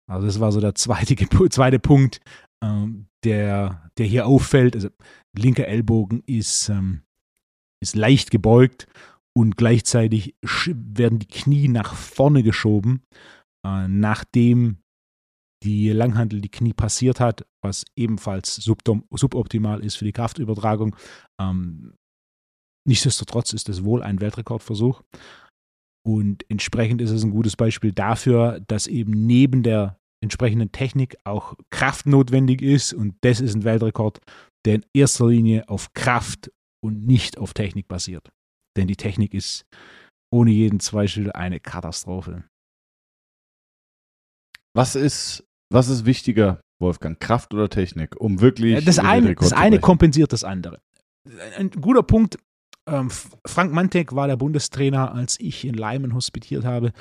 Also 0.08 0.28
das 0.28 0.40
war 0.40 0.52
so 0.52 0.60
der 0.60 0.76
zweite, 0.76 1.16
zweite 1.50 1.80
Punkt, 1.80 2.22
ähm, 2.64 3.08
der, 3.24 3.92
der 3.98 4.06
hier 4.06 4.28
auffällt. 4.28 4.76
Also 4.76 4.90
linker 5.38 5.68
Ellbogen 5.68 6.24
ist, 6.26 6.70
ähm, 6.70 7.02
ist 7.82 7.96
leicht 7.96 8.32
gebeugt 8.32 8.88
und 9.36 9.58
gleichzeitig 9.58 10.36
werden 10.42 11.20
die 11.20 11.28
Knie 11.28 11.68
nach 11.68 11.96
vorne 11.96 12.44
geschoben, 12.44 13.04
äh, 13.66 13.88
nachdem 13.88 14.80
die 15.64 15.90
Langhandel 15.90 16.42
die 16.42 16.50
Knie 16.50 16.74
passiert 16.74 17.20
hat, 17.20 17.46
was 17.64 17.86
ebenfalls 17.96 18.56
suboptimal 18.56 19.84
ist 19.84 19.96
für 19.96 20.06
die 20.06 20.14
Kraftübertragung. 20.14 20.96
Ähm, 21.42 21.96
nichtsdestotrotz 22.88 23.54
ist 23.54 23.70
es 23.70 23.84
wohl 23.84 24.04
ein 24.04 24.22
Weltrekordversuch. 24.22 25.02
Und 26.06 26.50
entsprechend 26.50 27.02
ist 27.02 27.12
es 27.12 27.24
ein 27.24 27.32
gutes 27.32 27.56
Beispiel 27.56 27.92
dafür, 27.92 28.62
dass 28.68 28.88
eben 28.88 29.12
neben 29.28 29.64
der 29.64 30.00
entsprechenden 30.24 30.72
Technik 30.72 31.18
auch 31.24 31.56
Kraft 31.70 32.06
notwendig 32.06 32.62
ist. 32.62 32.94
Und 32.94 33.16
das 33.22 33.42
ist 33.42 33.56
ein 33.56 33.64
Weltrekord, 33.64 34.20
der 34.66 34.76
in 34.76 34.86
erster 34.94 35.28
Linie 35.28 35.68
auf 35.70 35.94
Kraft 35.94 36.52
und 36.84 37.06
nicht 37.06 37.38
auf 37.38 37.54
Technik 37.54 37.88
basiert. 37.88 38.30
Denn 38.78 38.88
die 38.88 38.96
Technik 38.96 39.34
ist 39.34 39.66
ohne 40.34 40.52
jeden 40.52 40.80
Zweifel 40.80 41.32
eine 41.32 41.60
Katastrophe. 41.60 42.44
Was 44.76 44.96
ist, 44.96 45.44
was 45.72 45.90
ist 45.90 46.06
wichtiger, 46.06 46.62
Wolfgang, 46.80 47.20
Kraft 47.20 47.54
oder 47.54 47.70
Technik, 47.70 48.20
um 48.20 48.42
wirklich. 48.42 48.84
Das 48.86 49.00
eine, 49.00 49.36
das 49.36 49.54
eine 49.54 49.80
kompensiert 49.80 50.34
das 50.34 50.44
andere. 50.44 50.80
Ein 51.58 51.70
guter 51.72 52.04
Punkt, 52.04 52.38
ähm, 52.88 53.10
Frank 53.46 53.74
Mantek 53.74 54.16
war 54.16 54.28
der 54.28 54.38
Bundestrainer, 54.38 55.14
als 55.14 55.40
ich 55.40 55.66
in 55.66 55.76
Leimen 55.76 56.14
hospitiert 56.14 56.66
habe. 56.66 56.92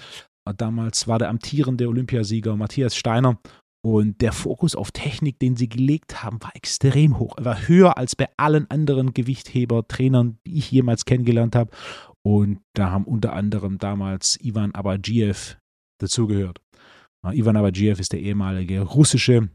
Damals 0.57 1.07
war 1.07 1.19
der 1.19 1.29
amtierende 1.29 1.89
Olympiasieger 1.89 2.57
Matthias 2.57 2.97
Steiner. 2.97 3.39
Und 3.85 4.21
der 4.23 4.33
Fokus 4.33 4.75
auf 4.75 4.91
Technik, 4.91 5.39
den 5.39 5.57
sie 5.57 5.69
gelegt 5.69 6.25
haben, 6.25 6.43
war 6.43 6.51
extrem 6.57 7.19
hoch. 7.19 7.37
Er 7.39 7.45
war 7.45 7.69
höher 7.69 7.97
als 7.97 8.17
bei 8.17 8.29
allen 8.37 8.69
anderen 8.71 9.15
Gewichtheber-Trainern, 9.15 10.39
die 10.47 10.59
ich 10.59 10.71
jemals 10.71 11.05
kennengelernt 11.05 11.55
habe. 11.55 11.71
Und 12.23 12.61
da 12.75 12.91
haben 12.91 13.05
unter 13.05 13.35
anderem 13.35 13.79
damals 13.79 14.37
Ivan 14.43 14.75
Abadjiev 14.75 15.59
dazugehört. 16.01 16.61
Ivan 17.31 17.57
Abadjiev 17.57 18.01
ist 18.01 18.13
der 18.13 18.21
ehemalige 18.21 18.81
russische 18.81 19.49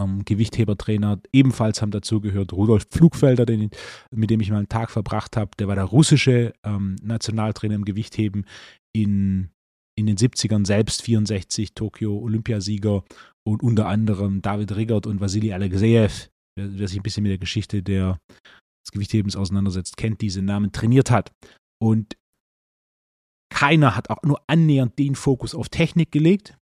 ähm, 0.00 0.24
Gewichthebertrainer. 0.24 1.20
Ebenfalls 1.32 1.82
haben 1.82 1.90
dazu 1.90 2.20
gehört 2.20 2.52
Rudolf 2.52 2.84
Pflugfelder, 2.84 3.46
den, 3.46 3.70
mit 4.10 4.30
dem 4.30 4.40
ich 4.40 4.50
mal 4.50 4.58
einen 4.58 4.68
Tag 4.68 4.90
verbracht 4.90 5.36
habe. 5.36 5.50
Der 5.58 5.68
war 5.68 5.74
der 5.74 5.84
russische 5.84 6.52
ähm, 6.64 6.96
Nationaltrainer 7.02 7.74
im 7.74 7.84
Gewichtheben 7.84 8.46
in, 8.94 9.50
in 9.96 10.06
den 10.06 10.16
70ern, 10.16 10.66
selbst 10.66 11.02
64 11.02 11.74
Tokio 11.74 12.18
Olympiasieger 12.18 13.04
und 13.46 13.62
unter 13.62 13.86
anderem 13.86 14.42
David 14.42 14.74
Riggert 14.74 15.06
und 15.06 15.20
Vasili 15.20 15.52
Alexejew, 15.52 16.28
wer, 16.56 16.78
wer 16.78 16.88
sich 16.88 16.98
ein 16.98 17.02
bisschen 17.02 17.22
mit 17.22 17.30
der 17.30 17.38
Geschichte 17.38 17.82
der, 17.82 18.18
des 18.84 18.92
Gewichthebens 18.92 19.36
auseinandersetzt, 19.36 19.96
kennt 19.96 20.20
diese 20.20 20.42
Namen, 20.42 20.72
trainiert 20.72 21.10
hat. 21.10 21.32
Und 21.82 22.16
keiner 23.52 23.94
hat 23.94 24.10
auch 24.10 24.22
nur 24.22 24.42
annähernd 24.48 24.98
den 24.98 25.14
Fokus 25.14 25.54
auf 25.54 25.68
Technik 25.68 26.10
gelegt, 26.10 26.56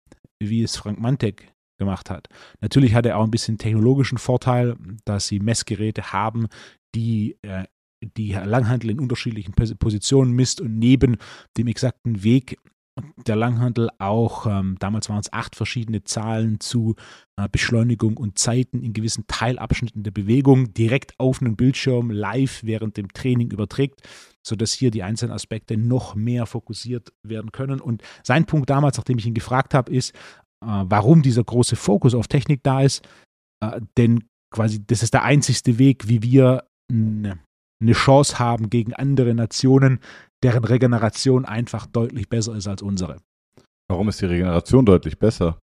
wie 0.42 0.62
es 0.62 0.76
Frank 0.76 0.98
Mantek 0.98 1.52
gemacht 1.80 2.10
hat. 2.10 2.28
Natürlich 2.60 2.94
hat 2.94 3.06
er 3.06 3.18
auch 3.18 3.24
ein 3.24 3.32
bisschen 3.32 3.58
technologischen 3.58 4.18
Vorteil, 4.18 4.76
dass 5.04 5.26
sie 5.26 5.40
Messgeräte 5.40 6.12
haben, 6.12 6.46
die 6.94 7.36
äh, 7.42 7.64
die 8.16 8.32
Langhandel 8.32 8.90
in 8.90 9.00
unterschiedlichen 9.00 9.52
Positionen 9.52 10.32
misst 10.32 10.62
und 10.62 10.78
neben 10.78 11.18
dem 11.58 11.66
exakten 11.66 12.22
Weg 12.22 12.56
der 13.26 13.36
Langhandel 13.36 13.88
auch, 13.98 14.46
ähm, 14.46 14.76
damals 14.78 15.08
waren 15.08 15.20
es 15.20 15.32
acht 15.32 15.56
verschiedene 15.56 16.04
Zahlen 16.04 16.60
zu 16.60 16.96
äh, 17.36 17.48
Beschleunigung 17.50 18.16
und 18.16 18.38
Zeiten 18.38 18.82
in 18.82 18.92
gewissen 18.92 19.24
Teilabschnitten 19.26 20.02
der 20.02 20.10
Bewegung 20.10 20.74
direkt 20.74 21.18
auf 21.18 21.40
einen 21.40 21.56
Bildschirm 21.56 22.10
live 22.10 22.60
während 22.64 22.96
dem 22.96 23.08
Training 23.12 23.50
überträgt, 23.50 24.02
sodass 24.42 24.72
hier 24.72 24.90
die 24.90 25.02
einzelnen 25.02 25.32
Aspekte 25.32 25.76
noch 25.76 26.14
mehr 26.14 26.46
fokussiert 26.46 27.12
werden 27.22 27.52
können. 27.52 27.80
Und 27.80 28.02
sein 28.22 28.44
Punkt 28.46 28.70
damals, 28.70 28.96
nachdem 28.96 29.18
ich 29.18 29.26
ihn 29.26 29.34
gefragt 29.34 29.74
habe, 29.74 29.92
ist, 29.92 30.12
warum 30.60 31.22
dieser 31.22 31.44
große 31.44 31.76
Fokus 31.76 32.14
auf 32.14 32.28
Technik 32.28 32.60
da 32.62 32.82
ist. 32.82 33.06
Äh, 33.62 33.80
denn 33.96 34.24
quasi 34.54 34.84
das 34.84 35.02
ist 35.02 35.14
der 35.14 35.22
einzigste 35.22 35.78
Weg, 35.78 36.08
wie 36.08 36.22
wir 36.22 36.64
eine 36.90 37.92
Chance 37.92 38.38
haben 38.38 38.68
gegen 38.68 38.94
andere 38.94 39.34
Nationen, 39.34 40.00
deren 40.42 40.64
Regeneration 40.64 41.44
einfach 41.44 41.86
deutlich 41.86 42.28
besser 42.28 42.56
ist 42.56 42.66
als 42.66 42.82
unsere. 42.82 43.16
Warum 43.88 44.08
ist 44.08 44.20
die 44.20 44.26
Regeneration 44.26 44.86
deutlich 44.86 45.18
besser? 45.18 45.58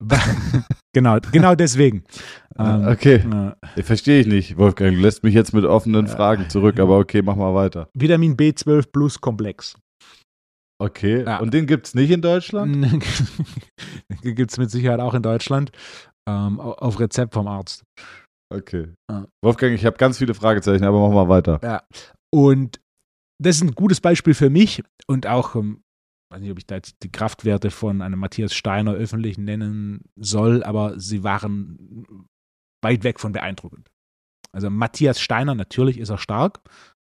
genau, 0.94 1.18
genau 1.32 1.54
deswegen. 1.54 2.04
Ähm, 2.58 2.86
okay, 2.88 3.22
äh, 3.76 3.82
verstehe 3.82 4.20
ich 4.20 4.26
nicht, 4.26 4.56
Wolfgang. 4.56 4.94
Du 4.94 5.00
lässt 5.00 5.22
mich 5.22 5.34
jetzt 5.34 5.52
mit 5.52 5.64
offenen 5.64 6.06
Fragen 6.08 6.48
zurück, 6.48 6.78
aber 6.78 6.98
okay, 6.98 7.22
mach 7.22 7.36
mal 7.36 7.54
weiter. 7.54 7.88
Vitamin 7.94 8.36
B12 8.36 8.86
Plus 8.92 9.20
Komplex. 9.20 9.76
Okay, 10.80 11.24
ja. 11.24 11.38
und 11.40 11.52
den 11.52 11.66
gibt 11.66 11.86
es 11.88 11.94
nicht 11.94 12.10
in 12.10 12.22
Deutschland? 12.22 12.74
den 14.24 14.34
gibt 14.34 14.50
es 14.50 14.56
mit 14.56 14.70
Sicherheit 14.70 15.00
auch 15.00 15.12
in 15.12 15.22
Deutschland. 15.22 15.70
Ähm, 16.26 16.58
auf 16.58 16.98
Rezept 16.98 17.34
vom 17.34 17.48
Arzt. 17.48 17.84
Okay. 18.52 18.88
Ja. 19.10 19.26
Wolfgang, 19.44 19.74
ich 19.74 19.84
habe 19.84 19.96
ganz 19.98 20.18
viele 20.18 20.34
Fragezeichen, 20.34 20.84
aber 20.84 21.06
mach 21.06 21.14
mal 21.14 21.28
weiter. 21.28 21.60
Ja. 21.62 21.82
Und 22.32 22.80
das 23.42 23.56
ist 23.56 23.62
ein 23.62 23.74
gutes 23.74 24.00
Beispiel 24.00 24.34
für 24.34 24.48
mich 24.48 24.82
und 25.06 25.26
auch, 25.26 25.54
ähm, 25.54 25.82
weiß 26.32 26.40
nicht, 26.40 26.50
ob 26.50 26.58
ich 26.58 26.66
da 26.66 26.76
jetzt 26.76 26.96
die 27.02 27.12
Kraftwerte 27.12 27.70
von 27.70 28.00
einem 28.00 28.18
Matthias 28.18 28.54
Steiner 28.54 28.94
öffentlich 28.94 29.38
nennen 29.38 30.02
soll, 30.16 30.62
aber 30.62 30.98
sie 30.98 31.22
waren 31.24 32.26
weit 32.82 33.04
weg 33.04 33.20
von 33.20 33.32
beeindruckend. 33.32 33.90
Also 34.52 34.70
Matthias 34.70 35.20
Steiner, 35.20 35.54
natürlich 35.54 35.98
ist 35.98 36.10
er 36.10 36.18
stark, 36.18 36.60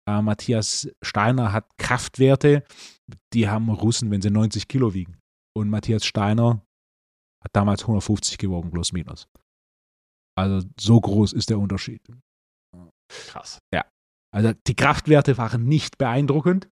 äh, 0.07 0.21
Matthias 0.21 0.89
Steiner 1.01 1.51
hat 1.53 1.65
Kraftwerte, 1.77 2.63
die 3.33 3.47
haben 3.47 3.69
Russen, 3.69 4.11
wenn 4.11 4.21
sie 4.21 4.29
90 4.29 4.67
Kilo 4.67 4.93
wiegen. 4.93 5.17
Und 5.55 5.69
Matthias 5.69 6.05
Steiner 6.05 6.61
hat 7.43 7.51
damals 7.53 7.81
150 7.81 8.37
gewogen, 8.37 8.71
plus 8.71 8.91
minus. 8.91 9.27
Also 10.35 10.67
so 10.79 10.99
groß 10.99 11.33
ist 11.33 11.49
der 11.49 11.59
Unterschied. 11.59 12.01
Krass. 13.09 13.59
Ja. 13.73 13.85
Also 14.33 14.53
die 14.67 14.75
Kraftwerte 14.75 15.37
waren 15.37 15.65
nicht 15.65 15.97
beeindruckend. 15.97 16.69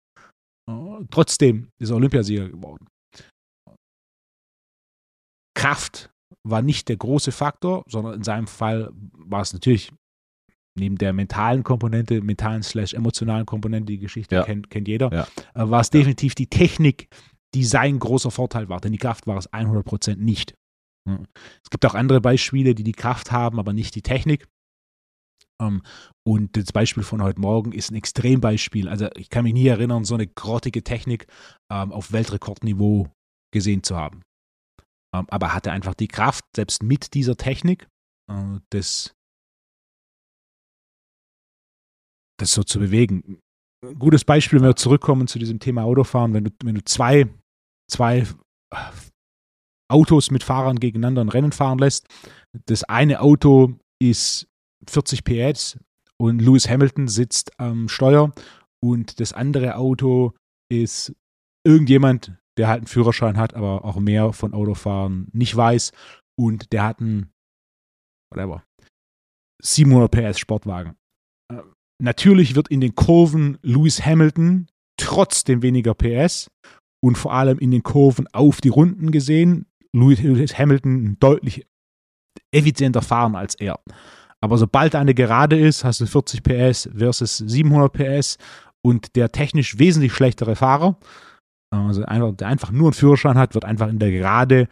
Trotzdem 1.10 1.70
ist 1.80 1.90
er 1.90 1.96
Olympiasieger 1.96 2.48
geworden. 2.50 2.88
Kraft 5.56 6.10
war 6.46 6.60
nicht 6.60 6.88
der 6.88 6.96
große 6.96 7.32
Faktor, 7.32 7.82
sondern 7.88 8.14
in 8.14 8.24
seinem 8.24 8.46
Fall 8.46 8.90
war 8.92 9.40
es 9.40 9.52
natürlich 9.52 9.92
neben 10.76 10.96
der 10.98 11.12
mentalen 11.12 11.62
Komponente, 11.64 12.20
mentalen 12.22 12.62
slash 12.62 12.94
emotionalen 12.94 13.46
Komponente, 13.46 13.92
die 13.92 13.98
Geschichte 13.98 14.34
Ja. 14.36 14.44
kennt, 14.44 14.70
kennt 14.70 14.88
jeder, 14.88 15.12
Ja. 15.12 15.26
äh, 15.54 15.68
war 15.70 15.80
es 15.80 15.90
definitiv 15.90 16.34
die 16.34 16.46
Technik, 16.48 17.08
die 17.54 17.64
sein 17.64 17.98
großer 17.98 18.30
Vorteil 18.30 18.68
war. 18.68 18.80
Denn 18.80 18.92
die 18.92 18.98
Kraft 18.98 19.26
war 19.26 19.38
es 19.38 19.52
100% 19.52 20.20
nicht. 20.20 20.54
Ja. 21.08 21.20
Es 21.64 21.70
gibt 21.70 21.86
auch 21.86 21.94
andere 21.94 22.20
Beispiele, 22.20 22.74
die 22.74 22.84
die 22.84 22.92
Kraft 22.92 23.32
haben, 23.32 23.58
aber 23.58 23.72
nicht 23.72 23.94
die 23.94 24.02
Technik. 24.02 24.46
Ähm, 25.60 25.82
und 26.26 26.56
das 26.56 26.72
Beispiel 26.72 27.02
von 27.02 27.22
heute 27.22 27.40
Morgen 27.40 27.72
ist 27.72 27.90
ein 27.90 27.94
Extrembeispiel. 27.96 28.88
Also 28.88 29.08
ich 29.16 29.30
kann 29.30 29.44
mich 29.44 29.54
nie 29.54 29.66
erinnern, 29.66 30.04
so 30.04 30.14
eine 30.14 30.26
grottige 30.26 30.82
Technik 30.84 31.26
ähm, 31.72 31.92
auf 31.92 32.12
Weltrekordniveau 32.12 33.08
gesehen 33.54 33.82
zu 33.82 33.96
haben. 33.96 34.22
Ähm, 35.14 35.26
aber 35.30 35.46
er 35.46 35.54
hatte 35.54 35.72
einfach 35.72 35.94
die 35.94 36.08
Kraft, 36.08 36.44
selbst 36.54 36.82
mit 36.82 37.14
dieser 37.14 37.36
Technik, 37.36 37.86
äh, 38.30 38.58
das, 38.70 39.14
das 42.38 42.52
so 42.52 42.62
zu 42.62 42.78
bewegen. 42.78 43.40
Ein 43.84 43.98
gutes 43.98 44.24
Beispiel, 44.24 44.60
wenn 44.60 44.68
wir 44.68 44.76
zurückkommen 44.76 45.26
zu 45.26 45.38
diesem 45.38 45.58
Thema 45.58 45.84
Autofahren, 45.84 46.34
wenn 46.34 46.44
du, 46.44 46.50
wenn 46.64 46.74
du 46.74 46.84
zwei, 46.84 47.28
zwei 47.90 48.26
äh, 48.72 48.76
Autos 49.88 50.30
mit 50.30 50.42
Fahrern 50.42 50.80
gegeneinander 50.80 51.22
ein 51.22 51.28
Rennen 51.28 51.52
fahren 51.52 51.78
lässt. 51.78 52.08
Das 52.66 52.84
eine 52.84 53.20
Auto 53.20 53.78
ist 54.02 54.48
40 54.88 55.24
PS 55.24 55.78
und 56.18 56.40
Lewis 56.40 56.68
Hamilton 56.68 57.08
sitzt 57.08 57.58
am 57.60 57.88
Steuer 57.88 58.32
und 58.82 59.20
das 59.20 59.32
andere 59.32 59.76
Auto 59.76 60.34
ist 60.70 61.14
irgendjemand, 61.64 62.32
der 62.58 62.68
halt 62.68 62.78
einen 62.78 62.86
Führerschein 62.86 63.36
hat, 63.36 63.54
aber 63.54 63.84
auch 63.84 63.96
mehr 63.96 64.32
von 64.32 64.54
Autofahren 64.54 65.28
nicht 65.32 65.54
weiß 65.56 65.92
und 66.38 66.72
der 66.72 66.82
hat 66.82 67.00
einen, 67.00 67.30
whatever, 68.32 68.64
700 69.62 70.10
PS 70.10 70.38
Sportwagen. 70.38 70.96
Natürlich 72.02 72.54
wird 72.54 72.68
in 72.68 72.80
den 72.80 72.94
Kurven 72.94 73.58
Lewis 73.62 74.04
Hamilton 74.04 74.66
trotzdem 74.98 75.62
weniger 75.62 75.94
PS 75.94 76.50
und 77.02 77.16
vor 77.16 77.32
allem 77.32 77.58
in 77.58 77.70
den 77.70 77.82
Kurven 77.82 78.26
auf 78.32 78.60
die 78.60 78.68
Runden 78.68 79.10
gesehen 79.10 79.66
Lewis 79.92 80.58
Hamilton 80.58 81.16
deutlich 81.20 81.66
effizienter 82.52 83.02
fahren 83.02 83.34
als 83.34 83.54
er. 83.54 83.80
Aber 84.42 84.58
sobald 84.58 84.94
eine 84.94 85.14
Gerade 85.14 85.58
ist, 85.58 85.84
hast 85.84 86.00
du 86.00 86.06
40 86.06 86.42
PS 86.42 86.90
versus 86.94 87.38
700 87.38 87.92
PS 87.92 88.38
und 88.84 89.16
der 89.16 89.32
technisch 89.32 89.78
wesentlich 89.78 90.12
schlechtere 90.12 90.54
Fahrer, 90.54 90.98
also 91.70 92.04
einfach, 92.04 92.36
der 92.36 92.48
einfach 92.48 92.70
nur 92.70 92.88
einen 92.88 92.92
Führerschein 92.92 93.38
hat, 93.38 93.54
wird 93.54 93.64
einfach 93.64 93.88
in 93.88 93.98
der 93.98 94.10
Gerade 94.10 94.68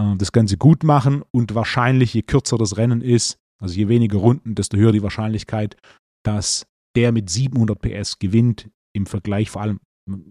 äh, 0.00 0.16
das 0.16 0.32
Ganze 0.32 0.56
gut 0.56 0.82
machen 0.82 1.22
und 1.30 1.54
wahrscheinlich, 1.54 2.14
je 2.14 2.22
kürzer 2.22 2.56
das 2.56 2.76
Rennen 2.76 3.02
ist, 3.02 3.38
also 3.60 3.74
je 3.74 3.88
weniger 3.88 4.18
Runden, 4.18 4.54
desto 4.54 4.76
höher 4.76 4.92
die 4.92 5.02
Wahrscheinlichkeit, 5.02 5.76
dass 6.24 6.66
der 6.96 7.12
mit 7.12 7.30
700 7.30 7.80
PS 7.80 8.18
gewinnt 8.18 8.70
im 8.92 9.06
Vergleich, 9.06 9.50
vor 9.50 9.62
allem 9.62 9.80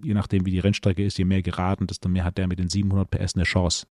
je 0.03 0.13
nachdem, 0.13 0.45
wie 0.45 0.51
die 0.51 0.59
Rennstrecke 0.59 1.05
ist, 1.05 1.17
je 1.17 1.25
mehr 1.25 1.43
geraden, 1.43 1.87
desto 1.87 2.09
mehr 2.09 2.23
hat 2.23 2.37
der 2.37 2.47
mit 2.47 2.59
den 2.59 2.69
700 2.69 3.09
PS 3.09 3.35
eine 3.35 3.43
Chance. 3.43 3.85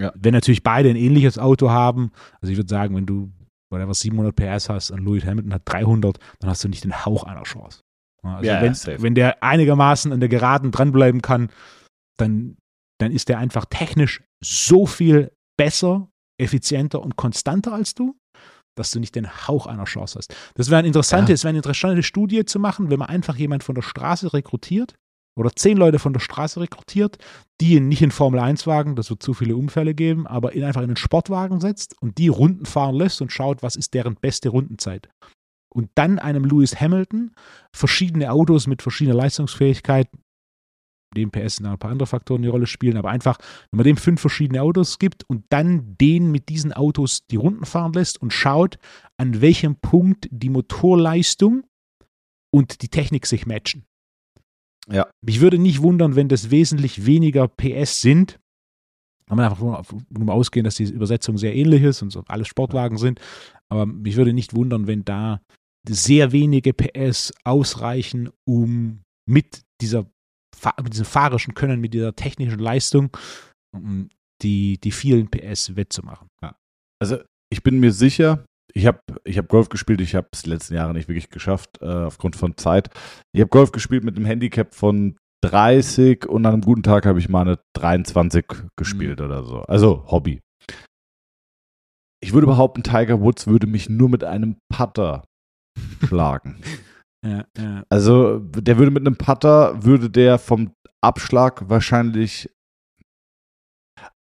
Ja. 0.00 0.12
Wenn 0.16 0.34
natürlich 0.34 0.62
beide 0.64 0.90
ein 0.90 0.96
ähnliches 0.96 1.38
Auto 1.38 1.70
haben, 1.70 2.10
also 2.40 2.50
ich 2.50 2.58
würde 2.58 2.68
sagen, 2.68 2.96
wenn 2.96 3.06
du 3.06 3.32
whatever 3.70 3.94
700 3.94 4.34
PS 4.34 4.68
hast 4.68 4.90
und 4.90 5.04
Lewis 5.04 5.24
Hamilton 5.24 5.54
hat 5.54 5.62
300, 5.66 6.18
dann 6.40 6.50
hast 6.50 6.64
du 6.64 6.68
nicht 6.68 6.84
den 6.84 7.04
Hauch 7.04 7.24
einer 7.24 7.44
Chance. 7.44 7.82
Ja, 8.24 8.36
Also 8.36 8.46
Ja, 8.48 8.56
ja, 8.56 8.62
wenn, 8.62 8.74
safe. 8.74 9.02
wenn 9.02 9.14
der 9.14 9.42
einigermaßen 9.42 10.12
an 10.12 10.20
der 10.20 10.28
Geraden 10.28 10.72
dranbleiben 10.72 11.22
kann, 11.22 11.50
dann, 12.16 12.56
dann 12.98 13.12
ist 13.12 13.28
der 13.28 13.38
einfach 13.38 13.66
technisch 13.66 14.22
so 14.42 14.86
viel 14.86 15.32
besser, 15.56 16.10
effizienter 16.38 17.00
und 17.00 17.16
konstanter 17.16 17.72
als 17.72 17.94
du, 17.94 18.16
dass 18.74 18.90
du 18.90 19.00
nicht 19.00 19.14
den 19.14 19.28
Hauch 19.48 19.66
einer 19.66 19.84
Chance 19.84 20.18
hast. 20.18 20.34
Das 20.54 20.70
wäre 20.70 20.78
eine 20.78 20.88
interessante, 20.88 21.32
Ja. 21.32 21.38
wäre 21.38 21.48
eine 21.50 21.58
interessante 21.58 22.02
Studie 22.02 22.44
zu 22.44 22.58
machen, 22.58 22.90
wenn 22.90 22.98
man 22.98 23.08
einfach 23.08 23.36
jemand 23.36 23.62
von 23.64 23.74
der 23.74 23.82
Straße 23.82 24.32
rekrutiert 24.32 24.94
oder 25.36 25.50
zehn 25.54 25.76
Leute 25.76 25.98
von 25.98 26.12
der 26.12 26.20
Straße 26.20 26.60
rekrutiert, 26.60 27.18
die 27.60 27.74
ihn 27.74 27.88
nicht 27.88 28.02
in 28.02 28.10
Formel 28.10 28.38
1 28.40 28.66
Wagen, 28.66 28.94
das 28.96 29.10
wird 29.10 29.22
zu 29.22 29.34
viele 29.34 29.56
Unfälle 29.56 29.94
geben, 29.94 30.26
aber 30.26 30.54
ihn 30.54 30.64
einfach 30.64 30.82
in 30.82 30.90
einen 30.90 30.96
Sportwagen 30.96 31.60
setzt 31.60 32.00
und 32.00 32.18
die 32.18 32.28
Runden 32.28 32.66
fahren 32.66 32.94
lässt 32.94 33.20
und 33.20 33.32
schaut, 33.32 33.62
was 33.62 33.76
ist 33.76 33.94
deren 33.94 34.14
beste 34.14 34.48
Rundenzeit. 34.50 35.08
Und 35.74 35.90
dann 35.96 36.20
einem 36.20 36.44
Lewis 36.44 36.80
Hamilton 36.80 37.32
verschiedene 37.74 38.30
Autos 38.30 38.68
mit 38.68 38.80
verschiedener 38.80 39.16
Leistungsfähigkeit, 39.16 40.08
neben 41.16 41.30
PS 41.30 41.56
sind 41.56 41.66
ein 41.66 41.78
paar 41.78 41.90
andere 41.90 42.06
Faktoren 42.06 42.42
die 42.42 42.48
Rolle 42.48 42.66
spielen, 42.66 42.96
aber 42.96 43.10
einfach, 43.10 43.38
wenn 43.70 43.78
man 43.78 43.84
dem 43.84 43.96
fünf 43.96 44.20
verschiedene 44.20 44.62
Autos 44.62 44.98
gibt 44.98 45.24
und 45.28 45.44
dann 45.50 45.96
den 46.00 46.30
mit 46.30 46.48
diesen 46.48 46.72
Autos 46.72 47.26
die 47.26 47.36
Runden 47.36 47.64
fahren 47.64 47.92
lässt 47.92 48.20
und 48.20 48.32
schaut, 48.32 48.78
an 49.16 49.40
welchem 49.40 49.76
Punkt 49.76 50.28
die 50.30 50.50
Motorleistung 50.50 51.64
und 52.52 52.82
die 52.82 52.88
Technik 52.88 53.26
sich 53.26 53.46
matchen. 53.46 53.84
Ja. 54.90 55.08
Mich 55.24 55.40
würde 55.40 55.58
nicht 55.58 55.82
wundern, 55.82 56.14
wenn 56.16 56.28
das 56.28 56.50
wesentlich 56.50 57.06
weniger 57.06 57.48
PS 57.48 58.00
sind. 58.00 58.38
Kann 59.26 59.38
man 59.38 59.50
einfach 59.50 59.94
nur 60.10 60.34
ausgehen, 60.34 60.64
dass 60.64 60.74
die 60.74 60.84
Übersetzung 60.84 61.38
sehr 61.38 61.54
ähnlich 61.54 61.82
ist 61.82 62.02
und 62.02 62.10
so 62.10 62.22
alles 62.28 62.46
Sportwagen 62.48 62.98
sind. 62.98 63.20
Aber 63.70 63.86
mich 63.86 64.16
würde 64.16 64.34
nicht 64.34 64.54
wundern, 64.54 64.86
wenn 64.86 65.04
da 65.04 65.40
sehr 65.88 66.32
wenige 66.32 66.72
PS 66.72 67.32
ausreichen, 67.44 68.30
um 68.46 69.02
mit 69.26 69.62
dieser 69.80 70.06
mit 70.82 70.92
diesem 70.92 71.06
fahrerischen 71.06 71.54
Können, 71.54 71.80
mit 71.80 71.94
dieser 71.94 72.14
technischen 72.14 72.58
Leistung 72.58 73.16
um 73.74 74.08
die, 74.42 74.78
die 74.78 74.92
vielen 74.92 75.28
PS 75.28 75.76
wettzumachen. 75.76 76.28
Also 77.00 77.18
ich 77.50 77.62
bin 77.62 77.80
mir 77.80 77.92
sicher, 77.92 78.44
ich 78.72 78.86
habe 78.86 79.00
ich 79.24 79.38
hab 79.38 79.48
Golf 79.48 79.68
gespielt, 79.68 80.00
ich 80.00 80.14
habe 80.14 80.28
es 80.32 80.42
die 80.42 80.50
letzten 80.50 80.74
Jahre 80.74 80.92
nicht 80.92 81.08
wirklich 81.08 81.30
geschafft, 81.30 81.80
äh, 81.80 81.86
aufgrund 81.86 82.36
von 82.36 82.56
Zeit. 82.56 82.90
Ich 83.32 83.40
habe 83.40 83.50
Golf 83.50 83.72
gespielt 83.72 84.04
mit 84.04 84.16
einem 84.16 84.26
Handicap 84.26 84.74
von 84.74 85.16
30 85.44 86.26
und 86.26 86.46
an 86.46 86.54
einem 86.54 86.62
guten 86.62 86.82
Tag 86.82 87.06
habe 87.06 87.18
ich 87.18 87.28
mal 87.28 87.42
eine 87.42 87.58
23 87.76 88.46
gespielt 88.76 89.20
oder 89.20 89.44
so. 89.44 89.60
Also 89.62 90.04
Hobby. 90.10 90.40
Ich 92.20 92.32
würde 92.32 92.46
behaupten, 92.46 92.82
Tiger 92.82 93.20
Woods 93.20 93.46
würde 93.46 93.66
mich 93.66 93.90
nur 93.90 94.08
mit 94.08 94.24
einem 94.24 94.56
Putter 94.72 95.24
schlagen. 96.06 96.62
Ja, 97.24 97.44
ja. 97.58 97.82
Also 97.88 98.38
der 98.40 98.76
würde 98.78 98.90
mit 98.90 99.06
einem 99.06 99.16
Putter, 99.16 99.82
würde 99.82 100.10
der 100.10 100.38
vom 100.38 100.72
Abschlag 101.00 101.68
wahrscheinlich 101.68 102.50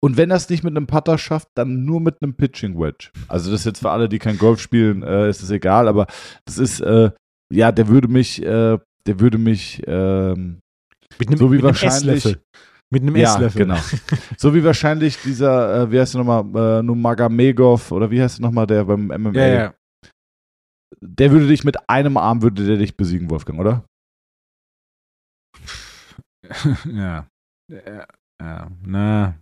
und 0.03 0.17
wenn 0.17 0.31
er 0.31 0.37
es 0.37 0.49
nicht 0.49 0.63
mit 0.63 0.75
einem 0.75 0.87
Putter 0.87 1.17
schafft, 1.19 1.49
dann 1.53 1.85
nur 1.85 2.01
mit 2.01 2.17
einem 2.21 2.33
Pitching 2.35 2.77
Wedge. 2.79 3.09
Also 3.27 3.51
das 3.51 3.61
ist 3.61 3.65
jetzt 3.65 3.79
für 3.81 3.91
alle, 3.91 4.09
die 4.09 4.17
kein 4.17 4.37
Golf 4.39 4.59
spielen, 4.59 5.03
äh, 5.03 5.29
ist 5.29 5.43
es 5.43 5.51
egal, 5.51 5.87
aber 5.87 6.07
das 6.45 6.57
ist, 6.57 6.79
äh, 6.81 7.11
ja, 7.53 7.71
der 7.71 7.87
würde 7.87 8.07
mich, 8.07 8.41
äh, 8.41 8.79
der 9.05 9.19
würde 9.19 9.37
mich, 9.37 9.81
ähm, 9.85 10.59
Mit 11.19 11.27
einem, 11.29 11.37
So 11.37 11.51
wie 11.51 11.55
mit 11.57 11.63
einem 11.65 11.67
wahrscheinlich- 11.67 12.25
Esslöffel. 12.25 12.41
Mit 12.89 13.03
einem 13.03 13.15
ja, 13.15 13.33
Esslöffel. 13.35 13.65
genau. 13.65 13.77
So 14.37 14.55
wie 14.55 14.63
wahrscheinlich 14.63 15.17
dieser, 15.21 15.83
äh, 15.83 15.91
wie 15.91 15.99
heißt 15.99 16.15
der 16.15 16.23
nochmal, 16.23 16.79
äh, 16.79 16.83
Nurmagomedov 16.83 17.91
oder 17.91 18.09
wie 18.09 18.21
heißt 18.21 18.39
der 18.39 18.45
nochmal, 18.47 18.65
der 18.65 18.83
beim 18.85 19.11
MMA, 19.11 19.33
Ja, 19.39 19.47
ja. 19.47 19.73
Der 20.99 21.31
würde 21.31 21.47
dich 21.47 21.63
mit 21.63 21.89
einem 21.89 22.17
Arm, 22.17 22.41
würde 22.41 22.65
der 22.65 22.77
dich 22.77 22.97
besiegen, 22.97 23.29
Wolfgang, 23.29 23.59
oder? 23.59 23.85
ja. 26.85 27.27
Ja, 27.69 28.07
ja. 28.41 28.71
Na. 28.83 29.39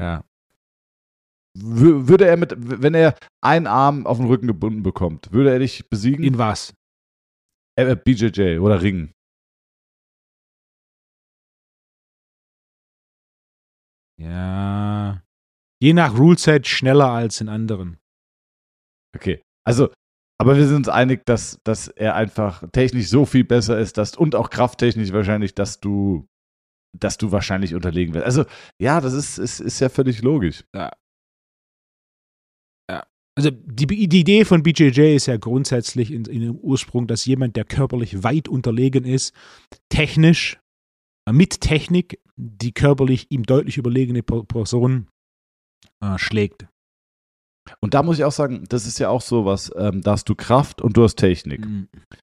Ja. 0.00 0.24
Wür- 1.58 2.08
Würde 2.08 2.26
er 2.26 2.36
mit, 2.36 2.52
wenn 2.56 2.94
er 2.94 3.16
einen 3.42 3.66
Arm 3.66 4.06
auf 4.06 4.18
den 4.18 4.26
Rücken 4.26 4.46
gebunden 4.46 4.82
bekommt, 4.82 5.32
würde 5.32 5.50
er 5.52 5.58
dich 5.58 5.88
besiegen? 5.88 6.24
In 6.24 6.36
was? 6.38 6.74
äh, 7.78 7.96
BJJ 7.96 8.58
oder 8.58 8.82
Ringen. 8.82 9.12
Ja. 14.18 15.22
Je 15.82 15.92
nach 15.92 16.16
Ruleset 16.18 16.66
schneller 16.66 17.10
als 17.10 17.40
in 17.40 17.48
anderen. 17.48 17.98
Okay. 19.14 19.42
Also, 19.66 19.92
aber 20.38 20.56
wir 20.56 20.66
sind 20.66 20.76
uns 20.76 20.88
einig, 20.88 21.24
dass, 21.26 21.60
dass 21.64 21.88
er 21.88 22.14
einfach 22.14 22.68
technisch 22.72 23.08
so 23.08 23.24
viel 23.24 23.44
besser 23.44 23.78
ist, 23.78 23.98
dass, 23.98 24.16
und 24.16 24.34
auch 24.34 24.50
krafttechnisch 24.50 25.12
wahrscheinlich, 25.12 25.54
dass 25.54 25.80
du, 25.80 26.26
dass 26.98 27.16
du 27.18 27.32
wahrscheinlich 27.32 27.74
unterlegen 27.74 28.14
wirst. 28.14 28.26
Also, 28.26 28.44
ja, 28.80 29.00
das 29.00 29.12
ist, 29.12 29.38
ist, 29.38 29.60
ist 29.60 29.80
ja 29.80 29.88
völlig 29.88 30.22
logisch. 30.22 30.64
Also 33.38 33.50
die, 33.50 33.86
die 33.86 34.20
Idee 34.20 34.46
von 34.46 34.62
BJJ 34.62 35.14
ist 35.14 35.26
ja 35.26 35.36
grundsätzlich 35.36 36.10
in, 36.10 36.24
in 36.24 36.40
dem 36.40 36.56
Ursprung, 36.56 37.06
dass 37.06 37.26
jemand, 37.26 37.56
der 37.56 37.66
körperlich 37.66 38.22
weit 38.22 38.48
unterlegen 38.48 39.04
ist, 39.04 39.34
technisch, 39.90 40.58
äh, 41.28 41.34
mit 41.34 41.60
Technik, 41.60 42.18
die 42.36 42.72
körperlich 42.72 43.26
ihm 43.30 43.42
deutlich 43.42 43.76
überlegene 43.76 44.22
Per- 44.22 44.44
Person 44.44 45.08
äh, 46.02 46.16
schlägt. 46.16 46.66
Und 47.80 47.94
da 47.94 48.02
muss 48.02 48.18
ich 48.18 48.24
auch 48.24 48.32
sagen, 48.32 48.64
das 48.68 48.86
ist 48.86 48.98
ja 48.98 49.08
auch 49.08 49.20
sowas, 49.20 49.72
ähm, 49.76 50.02
da 50.02 50.12
hast 50.12 50.28
du 50.28 50.34
Kraft 50.34 50.80
und 50.80 50.96
du 50.96 51.04
hast 51.04 51.16
Technik. 51.16 51.66
Mhm. 51.66 51.88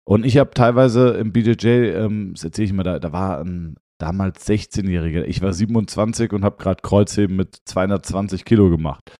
Und 0.07 0.25
ich 0.25 0.37
habe 0.37 0.51
teilweise 0.51 1.09
im 1.11 1.33
BJJ, 1.33 1.67
ähm, 1.67 2.33
das 2.33 2.45
erzähle 2.45 2.65
ich 2.65 2.71
immer, 2.71 2.83
da, 2.83 2.99
da 2.99 3.11
war 3.11 3.39
ein, 3.41 3.75
damals 3.99 4.47
16-Jähriger. 4.47 5.23
Ich 5.25 5.41
war 5.41 5.53
27 5.53 6.31
und 6.31 6.43
habe 6.43 6.57
gerade 6.57 6.81
Kreuzheben 6.81 7.35
mit 7.35 7.57
220 7.65 8.45
Kilo 8.45 8.69
gemacht. 8.69 9.15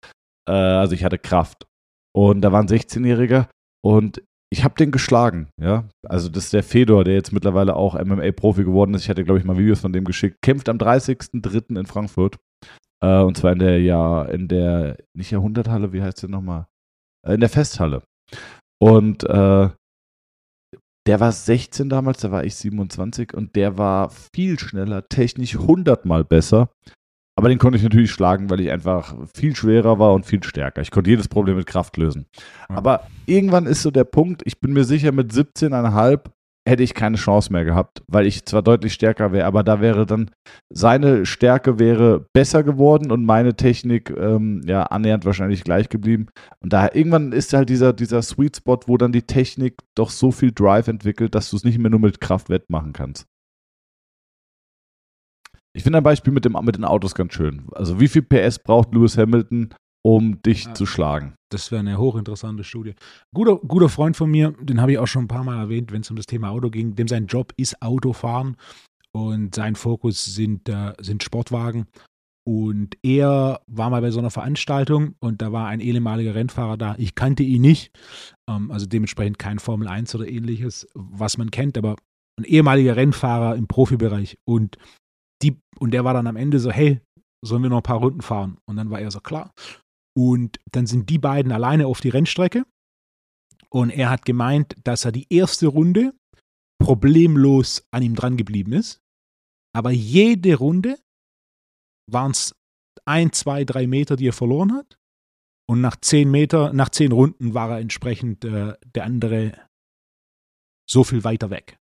Äh, 0.48 0.54
also 0.54 0.94
ich 0.94 1.04
hatte 1.04 1.18
Kraft. 1.18 1.68
Und 2.16 2.42
da 2.42 2.52
war 2.52 2.62
ein 2.62 2.68
16-Jähriger 2.68 3.48
und 3.84 4.22
ich 4.50 4.64
habe 4.64 4.76
den 4.76 4.92
geschlagen, 4.92 5.50
ja. 5.62 5.90
Also 6.08 6.30
das 6.30 6.46
ist 6.46 6.54
der 6.54 6.64
Fedor, 6.64 7.04
der 7.04 7.16
jetzt 7.16 7.34
mittlerweile 7.34 7.76
auch 7.76 7.96
MMA-Profi 7.96 8.64
geworden 8.64 8.94
ist. 8.94 9.04
Ich 9.04 9.10
hatte, 9.10 9.26
glaube 9.26 9.40
ich, 9.40 9.46
mal 9.46 9.58
Videos 9.58 9.82
von 9.82 9.92
dem 9.92 10.06
geschickt. 10.06 10.38
Kämpft 10.42 10.70
am 10.70 10.78
30.03. 10.78 11.78
in 11.78 11.86
Frankfurt. 11.86 12.38
Äh, 13.04 13.22
und 13.22 13.38
zwar 13.38 13.54
in 13.54 13.60
der, 13.60 13.82
ja, 13.82 14.24
in 14.24 14.48
der, 14.48 14.98
nicht 15.14 15.32
Jahrhunderthalle, 15.32 15.94
wie 15.94 16.02
heißt 16.02 16.24
der 16.24 16.30
nochmal? 16.30 16.68
Äh, 17.26 17.36
in 17.36 17.40
der 17.40 17.50
Festhalle. 17.50 18.04
Und 18.80 19.24
äh, 19.24 19.70
der 21.08 21.20
war 21.22 21.32
16 21.32 21.90
damals, 21.90 22.20
da 22.20 22.32
war 22.32 22.44
ich 22.44 22.56
27 22.56 23.34
und 23.34 23.56
der 23.56 23.78
war 23.78 24.10
viel 24.10 24.60
schneller, 24.60 25.08
technisch 25.08 25.56
hundertmal 25.56 26.24
besser. 26.24 26.70
Aber 27.38 27.50
den 27.50 27.60
konnte 27.60 27.78
ich 27.78 27.84
natürlich 27.84 28.12
schlagen, 28.12 28.50
weil 28.50 28.60
ich 28.62 28.72
einfach 28.72 29.16
viel 29.34 29.56
schwerer 29.56 30.00
war 30.00 30.14
und 30.14 30.26
viel 30.26 30.44
stärker. 30.44 30.82
Ich 30.82 30.90
konnte 30.90 31.12
jedes 31.12 31.28
Problem 31.28 31.56
mit 31.56 31.68
Kraft 31.68 31.96
lösen. 31.96 32.26
Aber 32.68 33.08
irgendwann 33.28 33.68
ist 33.68 33.84
so 33.84 33.92
der 33.92 34.06
Punkt, 34.06 34.42
ich 34.46 34.60
bin 34.60 34.74
mir 34.74 34.84
sicher, 34.84 35.12
mit 35.12 35.32
17,5 35.32 36.22
hätte 36.68 36.84
ich 36.84 36.94
keine 36.94 37.18
Chance 37.18 37.52
mehr 37.52 37.64
gehabt, 37.64 38.04
weil 38.08 38.28
ich 38.28 38.46
zwar 38.46 38.62
deutlich 38.62 38.94
stärker 38.94 39.32
wäre, 39.32 39.48
aber 39.48 39.64
da 39.64 39.80
wäre 39.80 40.06
dann 40.06 40.30
seine 40.70 41.26
Stärke 41.26 41.80
wäre 41.80 42.26
besser 42.34 42.64
geworden 42.64 43.12
und 43.12 43.26
meine 43.26 43.56
Technik 43.56 44.10
ähm, 44.10 44.62
ja 44.66 44.84
annähernd 44.84 45.26
wahrscheinlich 45.26 45.64
gleich 45.64 45.90
geblieben. 45.90 46.28
Und 46.60 46.74
da 46.74 46.90
irgendwann 46.94 47.32
ist 47.32 47.54
halt 47.54 47.70
dieser, 47.70 47.94
dieser 47.94 48.22
Sweet 48.22 48.58
Spot, 48.58 48.80
wo 48.86 48.98
dann 48.98 49.12
die 49.12 49.22
Technik 49.22 49.78
doch 49.96 50.10
so 50.10 50.32
viel 50.32 50.52
Drive 50.52 50.88
entwickelt, 50.88 51.36
dass 51.36 51.50
du 51.50 51.56
es 51.56 51.64
nicht 51.64 51.80
mehr 51.80 51.90
nur 51.90 52.02
mit 52.02 52.20
Kraft 52.20 52.50
wettmachen 52.50 52.94
kannst. 52.94 53.26
Ich 55.74 55.84
finde 55.84 56.00
ein 56.00 56.04
Beispiel 56.04 56.34
mit, 56.34 56.44
dem, 56.44 56.58
mit 56.64 56.76
den 56.76 56.86
Autos 56.86 57.16
ganz 57.16 57.34
schön. 57.34 57.68
Also 57.72 58.00
wie 58.00 58.08
viel 58.08 58.24
PS 58.24 58.60
braucht 58.60 58.94
Lewis 58.94 59.18
Hamilton, 59.18 59.70
um 60.08 60.42
dich 60.42 60.64
ja, 60.64 60.74
zu 60.74 60.86
schlagen? 60.86 61.36
Das 61.52 61.70
wäre 61.70 61.82
eine 61.82 61.98
hochinteressante 61.98 62.64
Studie. 62.64 62.96
Guter, 63.36 63.58
guter 63.58 63.90
Freund 63.90 64.16
von 64.16 64.32
mir, 64.32 64.54
den 64.62 64.80
habe 64.80 64.94
ich 64.94 65.00
auch 65.00 65.08
schon 65.08 65.26
ein 65.26 65.28
paar 65.28 65.44
Mal 65.44 65.60
erwähnt, 65.60 65.92
wenn 65.92 66.00
es 66.00 66.10
um 66.10 66.16
das 66.16 66.28
Thema 66.28 66.50
Auto 66.50 66.70
ging, 66.70 66.96
dem 66.96 67.10
sein 67.10 67.28
Job 67.28 67.52
ist 67.58 67.82
Autofahren 67.82 68.56
und 69.12 69.54
sein 69.54 69.76
Fokus 69.76 70.24
sind, 70.24 70.70
äh, 70.70 70.94
sind 71.02 71.24
Sportwagen. 71.24 71.88
Und 72.48 72.98
er 73.04 73.60
war 73.68 73.90
mal 73.90 74.00
bei 74.00 74.12
so 74.12 74.20
einer 74.20 74.30
Veranstaltung 74.30 75.16
und 75.20 75.42
da 75.42 75.52
war 75.52 75.68
ein 75.68 75.82
ehemaliger 75.82 76.36
Rennfahrer 76.36 76.78
da. 76.78 76.96
Ich 76.98 77.14
kannte 77.14 77.44
ihn 77.44 77.62
nicht, 77.62 77.92
ähm, 78.50 78.72
also 78.72 78.86
dementsprechend 78.86 79.40
kein 79.40 79.60
Formel 79.60 79.90
1 79.90 80.16
oder 80.16 80.30
ähnliches, 80.30 80.88
was 80.94 81.38
man 81.38 81.52
kennt, 81.52 81.78
aber 81.78 81.98
ein 82.40 82.46
ehemaliger 82.46 82.96
Rennfahrer 82.96 83.58
im 83.58 83.68
Profibereich. 83.68 84.38
Und, 84.48 84.78
die, 85.44 85.58
und 85.80 85.92
der 85.92 86.06
war 86.06 86.14
dann 86.14 86.28
am 86.28 86.38
Ende 86.38 86.60
so: 86.60 86.72
Hey, 86.72 87.02
sollen 87.44 87.64
wir 87.64 87.70
noch 87.70 87.78
ein 87.78 87.84
paar 87.84 88.00
Runden 88.00 88.22
fahren? 88.22 88.58
Und 88.66 88.78
dann 88.78 88.90
war 88.90 89.02
er 89.02 89.12
so: 89.12 89.20
Klar. 89.20 89.52
Und 90.18 90.60
dann 90.72 90.88
sind 90.88 91.12
die 91.12 91.20
beiden 91.20 91.52
alleine 91.52 91.86
auf 91.86 92.02
die 92.02 92.10
Rennstrecke. 92.10 92.66
Und 93.70 93.92
er 93.92 94.10
hat 94.10 94.26
gemeint, 94.26 94.74
dass 94.84 95.06
er 95.06 95.12
die 95.12 95.32
erste 95.32 95.68
Runde 95.68 96.12
problemlos 96.80 97.88
an 97.92 98.02
ihm 98.02 98.16
dran 98.16 98.36
geblieben 98.36 98.74
ist. 98.74 99.00
Aber 99.76 99.92
jede 99.92 100.56
Runde 100.56 100.98
waren 102.10 102.32
es 102.32 102.56
ein, 103.06 103.32
zwei, 103.32 103.64
drei 103.64 103.86
Meter, 103.86 104.16
die 104.16 104.28
er 104.30 104.34
verloren 104.34 104.74
hat. 104.74 104.98
Und 105.70 105.82
nach 105.82 105.98
zehn 105.98 106.32
Meter, 106.32 106.74
nach 106.74 106.90
zehn 106.90 107.12
Runden 107.12 107.54
war 107.54 107.70
er 107.70 107.80
entsprechend 107.80 108.44
äh, 108.44 108.74
der 108.96 109.04
andere 109.04 109.70
so 110.90 111.04
viel 111.04 111.24
weiter 111.26 111.52
weg. 111.52 111.78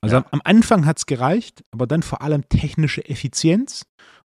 Also 0.00 0.16
ja. 0.16 0.26
am 0.30 0.40
Anfang 0.44 0.86
hat 0.86 0.96
es 0.96 1.04
gereicht, 1.04 1.62
aber 1.72 1.86
dann 1.86 2.02
vor 2.02 2.22
allem 2.22 2.48
technische 2.48 3.04
Effizienz 3.06 3.84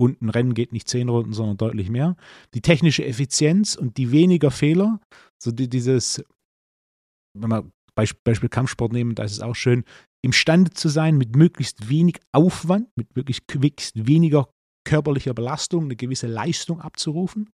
und 0.01 0.19
ein 0.19 0.29
Rennen 0.29 0.55
geht 0.55 0.73
nicht 0.73 0.89
zehn 0.89 1.09
Runden, 1.09 1.31
sondern 1.31 1.57
deutlich 1.57 1.91
mehr. 1.91 2.15
Die 2.55 2.61
technische 2.61 3.05
Effizienz 3.05 3.75
und 3.75 3.97
die 3.97 4.11
weniger 4.11 4.49
Fehler, 4.49 4.99
so 5.37 5.51
die, 5.51 5.69
dieses, 5.69 6.25
wenn 7.37 7.49
man 7.49 7.71
Beispiel, 7.93 8.19
Beispiel 8.23 8.49
Kampfsport 8.49 8.93
nehmen, 8.93 9.13
da 9.13 9.23
ist 9.23 9.33
es 9.33 9.41
auch 9.41 9.53
schön, 9.53 9.83
imstande 10.25 10.71
zu 10.71 10.89
sein, 10.89 11.19
mit 11.19 11.35
möglichst 11.35 11.87
wenig 11.87 12.19
Aufwand, 12.31 12.89
mit 12.95 13.15
möglichst 13.15 13.45
weniger 13.93 14.49
körperlicher 14.87 15.35
Belastung 15.35 15.83
eine 15.83 15.95
gewisse 15.95 16.25
Leistung 16.25 16.81
abzurufen, 16.81 17.51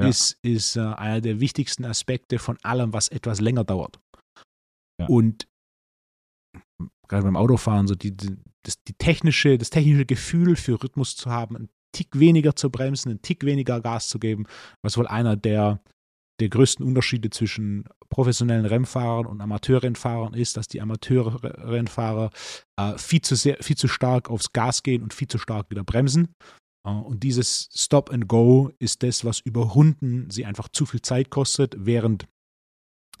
ja. 0.00 0.08
ist, 0.08 0.38
ist 0.42 0.76
äh, 0.76 0.80
einer 0.80 1.20
der 1.20 1.40
wichtigsten 1.40 1.84
Aspekte 1.84 2.38
von 2.38 2.56
allem, 2.62 2.94
was 2.94 3.08
etwas 3.08 3.42
länger 3.42 3.64
dauert. 3.64 4.00
Ja. 4.98 5.06
Und 5.06 5.46
gerade 7.08 7.24
beim 7.24 7.36
Autofahren, 7.36 7.86
so 7.86 7.94
die, 7.94 8.16
die, 8.16 8.38
das, 8.64 8.82
die 8.82 8.94
technische, 8.94 9.58
das 9.58 9.70
technische 9.70 10.06
Gefühl 10.06 10.56
für 10.56 10.82
Rhythmus 10.82 11.16
zu 11.16 11.30
haben, 11.30 11.56
einen 11.56 11.68
Tick 11.92 12.18
weniger 12.18 12.56
zu 12.56 12.70
bremsen, 12.70 13.10
einen 13.10 13.22
Tick 13.22 13.44
weniger 13.44 13.80
Gas 13.80 14.08
zu 14.08 14.18
geben, 14.18 14.46
was 14.82 14.98
wohl 14.98 15.06
einer 15.06 15.36
der, 15.36 15.80
der 16.40 16.48
größten 16.48 16.84
Unterschiede 16.84 17.30
zwischen 17.30 17.84
professionellen 18.08 18.66
Rennfahrern 18.66 19.26
und 19.26 19.40
Amateurrennfahrern 19.40 20.34
ist, 20.34 20.56
dass 20.56 20.66
die 20.66 20.80
Amateurrennfahrer 20.80 22.30
äh, 22.76 22.98
viel, 22.98 23.22
zu 23.22 23.36
sehr, 23.36 23.58
viel 23.60 23.76
zu 23.76 23.88
stark 23.88 24.30
aufs 24.30 24.52
Gas 24.52 24.82
gehen 24.82 25.02
und 25.02 25.14
viel 25.14 25.28
zu 25.28 25.38
stark 25.38 25.70
wieder 25.70 25.84
bremsen. 25.84 26.34
Äh, 26.86 26.90
und 26.90 27.22
dieses 27.22 27.68
Stop 27.72 28.10
and 28.10 28.28
Go 28.28 28.70
ist 28.78 29.02
das, 29.02 29.24
was 29.24 29.40
über 29.40 29.62
Runden 29.62 30.30
sie 30.30 30.44
einfach 30.44 30.68
zu 30.68 30.86
viel 30.86 31.02
Zeit 31.02 31.30
kostet, 31.30 31.76
während 31.78 32.26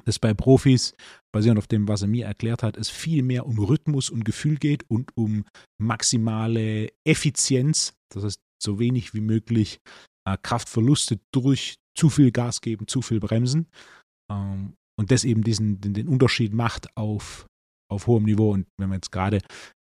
das 0.04 0.18
bei 0.18 0.34
Profis, 0.34 0.94
basierend 1.32 1.58
auf 1.58 1.66
dem, 1.66 1.88
was 1.88 2.02
er 2.02 2.08
mir 2.08 2.26
erklärt 2.26 2.62
hat, 2.62 2.76
es 2.76 2.90
viel 2.90 3.22
mehr 3.22 3.46
um 3.46 3.58
Rhythmus 3.58 4.10
und 4.10 4.24
Gefühl 4.24 4.56
geht 4.56 4.88
und 4.88 5.16
um 5.16 5.44
maximale 5.78 6.88
Effizienz, 7.04 7.94
das 8.12 8.24
heißt 8.24 8.40
so 8.62 8.78
wenig 8.78 9.14
wie 9.14 9.20
möglich 9.20 9.80
äh, 10.26 10.36
Kraftverluste 10.40 11.20
durch 11.32 11.76
zu 11.96 12.10
viel 12.10 12.32
Gas 12.32 12.60
geben, 12.60 12.88
zu 12.88 13.02
viel 13.02 13.20
Bremsen. 13.20 13.68
Ähm, 14.30 14.74
und 14.98 15.10
das 15.10 15.24
eben 15.24 15.42
diesen, 15.42 15.80
den, 15.80 15.94
den, 15.94 16.08
Unterschied 16.08 16.52
macht 16.52 16.96
auf, 16.96 17.46
auf 17.90 18.06
hohem 18.06 18.24
Niveau. 18.24 18.52
Und 18.52 18.66
wenn 18.78 18.88
wir 18.88 18.96
jetzt 18.96 19.12
gerade 19.12 19.40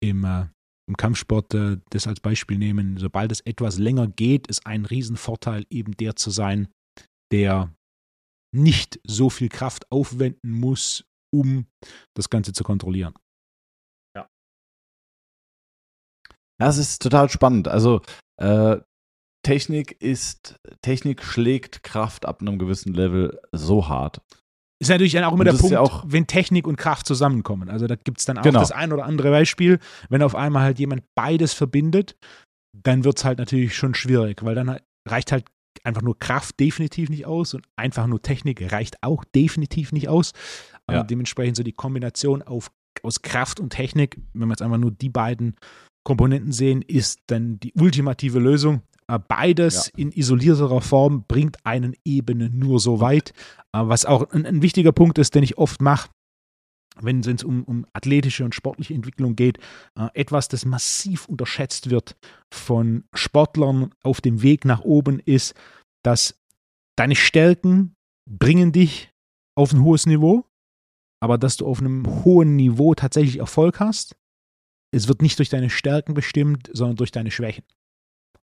im, 0.02 0.24
äh, 0.24 0.48
im 0.90 0.98
Kampfsport 0.98 1.54
äh, 1.54 1.78
das 1.90 2.08
als 2.08 2.20
Beispiel 2.20 2.58
nehmen, 2.58 2.98
sobald 2.98 3.32
es 3.32 3.42
etwas 3.42 3.78
länger 3.78 4.08
geht, 4.08 4.48
ist 4.48 4.66
ein 4.66 4.86
Riesenvorteil 4.86 5.66
eben 5.70 5.96
der 5.98 6.16
zu 6.16 6.30
sein, 6.30 6.68
der 7.32 7.74
nicht 8.54 9.00
so 9.06 9.30
viel 9.30 9.50
Kraft 9.50 9.92
aufwenden 9.92 10.52
muss, 10.52 11.06
um 11.34 11.66
das 12.16 12.30
Ganze 12.30 12.54
zu 12.54 12.64
kontrollieren. 12.64 13.14
Ja. 14.16 14.28
Das 16.60 16.78
ist 16.78 17.02
total 17.02 17.30
spannend. 17.30 17.68
Also 17.68 18.02
äh, 18.38 18.78
Technik 19.44 20.02
ist, 20.02 20.60
Technik 20.82 21.24
schlägt 21.24 21.84
Kraft 21.84 22.26
ab 22.26 22.42
einem 22.42 22.60
gewissen 22.60 22.94
Level 22.94 23.42
so 23.52 23.88
hart. 23.88 24.22
Ist 24.80 24.90
natürlich 24.90 25.18
auch 25.20 25.34
immer 25.34 25.44
der 25.46 25.54
Punkt, 25.54 25.72
ja 25.72 26.04
wenn 26.06 26.28
Technik 26.28 26.68
und 26.68 26.76
Kraft 26.76 27.06
zusammenkommen. 27.06 27.70
Also 27.70 27.88
da 27.88 27.96
gibt 27.96 28.20
es 28.20 28.26
dann 28.26 28.38
auch 28.38 28.44
genau. 28.44 28.60
das 28.60 28.72
ein 28.72 28.92
oder 28.92 29.06
andere 29.06 29.30
Beispiel, 29.30 29.80
wenn 30.10 30.22
auf 30.22 30.36
einmal 30.36 30.64
halt 30.64 30.80
jemand 30.80 31.04
beides 31.16 31.54
verbindet, 31.54 32.18
dann 32.76 33.04
wird 33.04 33.18
es 33.18 33.26
halt 33.26 33.38
natürlich 33.38 33.76
schon 33.76 33.96
schwierig, 33.96 34.44
weil 34.44 34.56
dann 34.56 34.80
reicht 35.08 35.32
halt 35.32 35.46
einfach 35.84 36.02
nur 36.02 36.18
Kraft 36.18 36.60
definitiv 36.60 37.10
nicht 37.10 37.26
aus 37.26 37.54
und 37.54 37.66
einfach 37.76 38.08
nur 38.08 38.22
Technik 38.22 38.72
reicht 38.72 39.02
auch 39.02 39.24
definitiv 39.24 39.92
nicht 39.92 40.10
aus. 40.10 40.32
Ja. 40.90 41.04
Dementsprechend 41.04 41.58
so 41.58 41.64
die 41.64 41.74
Kombination 41.74 42.42
auf, 42.42 42.72
aus 43.04 43.22
Kraft 43.22 43.60
und 43.60 43.72
Technik, 43.72 44.20
wenn 44.34 44.48
wir 44.48 44.54
jetzt 44.54 44.62
einfach 44.62 44.78
nur 44.78 44.92
die 44.92 45.10
beiden 45.10 45.56
Komponenten 46.04 46.52
sehen, 46.52 46.82
ist 46.82 47.22
dann 47.28 47.60
die 47.60 47.74
ultimative 47.74 48.40
Lösung. 48.40 48.82
Äh, 49.08 49.20
beides 49.28 49.88
ja. 49.88 49.92
in 49.98 50.12
isolierterer 50.12 50.82
Form 50.82 51.26
bringt 51.28 51.66
einen 51.66 51.96
Ebene 52.04 52.50
nur 52.50 52.80
so 52.80 53.00
weit. 53.00 53.32
Äh, 53.74 53.80
was 53.84 54.06
auch 54.06 54.30
ein, 54.32 54.46
ein 54.46 54.62
wichtiger 54.62 54.92
Punkt 54.92 55.18
ist, 55.18 55.36
den 55.36 55.44
ich 55.44 55.58
oft 55.58 55.82
mache, 55.82 56.10
wenn 57.02 57.20
es 57.20 57.44
um, 57.44 57.64
um 57.64 57.86
athletische 57.94 58.46
und 58.46 58.56
sportliche 58.56 58.94
Entwicklung 58.94 59.36
geht, 59.36 59.58
äh, 59.98 60.08
etwas, 60.14 60.48
das 60.48 60.66
massiv 60.66 61.28
unterschätzt 61.28 61.90
wird 61.90 62.16
von 62.52 63.06
Sportlern 63.14 63.94
auf 64.04 64.22
dem 64.22 64.42
Weg 64.42 64.66
nach 64.66 64.82
oben, 64.82 65.20
ist, 65.20 65.54
dass 66.04 66.40
deine 66.96 67.16
Stärken 67.16 67.96
bringen 68.30 68.72
dich 68.72 69.12
auf 69.56 69.74
ein 69.74 69.84
hohes 69.84 70.06
Niveau, 70.06 70.46
aber 71.22 71.38
dass 71.38 71.58
du 71.58 71.66
auf 71.66 71.80
einem 71.80 72.26
hohen 72.26 72.56
Niveau 72.56 72.94
tatsächlich 72.96 73.40
Erfolg 73.40 73.80
hast, 73.80 74.16
es 74.94 75.08
wird 75.08 75.22
nicht 75.22 75.40
durch 75.40 75.50
deine 75.50 75.70
Stärken 75.70 76.14
bestimmt, 76.14 76.70
sondern 76.72 76.98
durch 76.98 77.12
deine 77.12 77.32
Schwächen. 77.32 77.64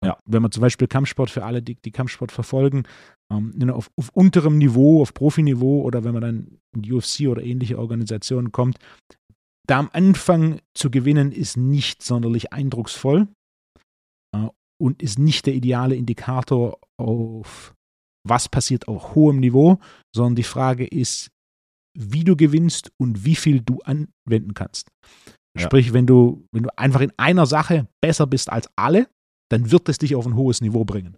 Ja. 0.04 0.18
Wenn 0.24 0.42
man 0.42 0.50
zum 0.50 0.62
Beispiel 0.62 0.88
Kampfsport 0.88 1.30
für 1.30 1.44
alle, 1.44 1.62
die, 1.62 1.74
die 1.74 1.90
Kampfsport 1.90 2.32
verfolgen, 2.32 2.84
ähm, 3.30 3.70
auf, 3.70 3.90
auf, 3.96 4.08
unterem 4.10 4.56
Niveau, 4.56 5.02
auf 5.02 5.12
Profiniveau 5.12 5.82
oder 5.82 6.04
wenn 6.04 6.14
man 6.14 6.22
dann 6.22 6.58
in 6.74 6.82
die 6.82 6.92
UFC 6.92 7.28
oder 7.28 7.42
ähnliche 7.42 7.78
Organisationen 7.78 8.50
kommt, 8.50 8.78
da 9.66 9.78
am 9.78 9.90
Anfang 9.92 10.60
zu 10.74 10.90
gewinnen 10.90 11.32
ist 11.32 11.56
nicht 11.56 12.02
sonderlich 12.02 12.52
eindrucksvoll 12.52 13.28
äh, 14.34 14.48
und 14.80 15.02
ist 15.02 15.18
nicht 15.18 15.46
der 15.46 15.54
ideale 15.54 15.96
Indikator 15.96 16.78
auf 16.98 17.74
was 18.26 18.48
passiert 18.48 18.88
auf 18.88 19.14
hohem 19.14 19.40
Niveau, 19.40 19.78
sondern 20.14 20.36
die 20.36 20.42
Frage 20.42 20.86
ist, 20.86 21.30
wie 21.98 22.24
du 22.24 22.36
gewinnst 22.36 22.92
und 22.98 23.24
wie 23.24 23.34
viel 23.34 23.60
du 23.60 23.80
anwenden 23.80 24.54
kannst. 24.54 24.88
Ja. 25.56 25.64
Sprich, 25.64 25.92
wenn 25.92 26.06
du, 26.06 26.46
wenn 26.52 26.64
du 26.64 26.78
einfach 26.78 27.00
in 27.00 27.12
einer 27.16 27.46
Sache 27.46 27.88
besser 28.00 28.26
bist 28.26 28.50
als 28.50 28.68
alle, 28.76 29.08
dann 29.50 29.70
wird 29.70 29.88
es 29.88 29.98
dich 29.98 30.14
auf 30.14 30.26
ein 30.26 30.36
hohes 30.36 30.60
Niveau 30.60 30.84
bringen. 30.84 31.16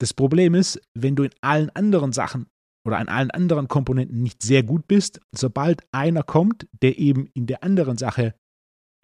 Das 0.00 0.14
Problem 0.14 0.54
ist, 0.54 0.80
wenn 0.94 1.16
du 1.16 1.24
in 1.24 1.30
allen 1.40 1.70
anderen 1.70 2.12
Sachen 2.12 2.46
oder 2.86 2.98
an 2.98 3.08
allen 3.08 3.30
anderen 3.30 3.68
Komponenten 3.68 4.22
nicht 4.22 4.42
sehr 4.42 4.62
gut 4.62 4.88
bist, 4.88 5.20
sobald 5.34 5.82
einer 5.92 6.22
kommt, 6.22 6.66
der 6.82 6.98
eben 6.98 7.28
in 7.34 7.46
der 7.46 7.62
anderen 7.62 7.96
Sache 7.96 8.34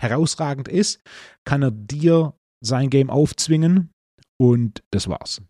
herausragend 0.00 0.68
ist, 0.68 1.00
kann 1.44 1.62
er 1.62 1.70
dir 1.70 2.34
sein 2.64 2.90
Game 2.90 3.10
aufzwingen 3.10 3.90
und 4.40 4.82
das 4.90 5.08
war's. 5.08 5.40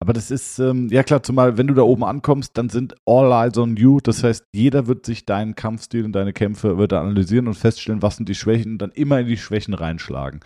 Aber 0.00 0.12
das 0.12 0.30
ist, 0.30 0.58
ähm, 0.58 0.88
ja 0.90 1.02
klar, 1.02 1.22
zumal 1.22 1.58
wenn 1.58 1.66
du 1.66 1.74
da 1.74 1.82
oben 1.82 2.04
ankommst, 2.04 2.56
dann 2.56 2.68
sind 2.68 2.94
all 3.06 3.30
eyes 3.32 3.58
on 3.58 3.76
you. 3.76 4.00
Das 4.00 4.22
heißt, 4.24 4.44
jeder 4.54 4.86
wird 4.86 5.04
sich 5.04 5.26
deinen 5.26 5.54
Kampfstil 5.54 6.04
und 6.04 6.12
deine 6.12 6.32
Kämpfe 6.32 6.78
wird 6.78 6.92
er 6.92 7.00
analysieren 7.00 7.48
und 7.48 7.54
feststellen, 7.54 8.02
was 8.02 8.16
sind 8.16 8.28
die 8.28 8.34
Schwächen 8.34 8.72
und 8.72 8.78
dann 8.78 8.92
immer 8.92 9.20
in 9.20 9.26
die 9.26 9.36
Schwächen 9.36 9.74
reinschlagen. 9.74 10.40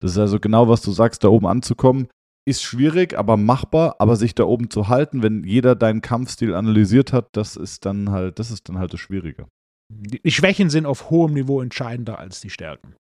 Das 0.00 0.12
ist 0.12 0.18
also 0.18 0.38
genau, 0.38 0.68
was 0.68 0.82
du 0.82 0.92
sagst, 0.92 1.24
da 1.24 1.28
oben 1.28 1.46
anzukommen, 1.46 2.08
ist 2.46 2.62
schwierig, 2.62 3.18
aber 3.18 3.36
machbar, 3.36 3.96
aber 3.98 4.16
sich 4.16 4.34
da 4.34 4.44
oben 4.44 4.70
zu 4.70 4.88
halten, 4.88 5.22
wenn 5.22 5.44
jeder 5.44 5.74
deinen 5.74 6.00
Kampfstil 6.00 6.54
analysiert 6.54 7.12
hat, 7.12 7.28
das 7.32 7.56
ist 7.56 7.84
dann 7.84 8.10
halt, 8.10 8.38
das 8.38 8.50
ist 8.50 8.68
dann 8.68 8.78
halt 8.78 8.92
das 8.92 9.00
Schwierige. 9.00 9.46
Die 9.90 10.30
Schwächen 10.30 10.70
sind 10.70 10.86
auf 10.86 11.10
hohem 11.10 11.34
Niveau 11.34 11.60
entscheidender 11.60 12.18
als 12.18 12.40
die 12.40 12.50
Stärken. 12.50 12.94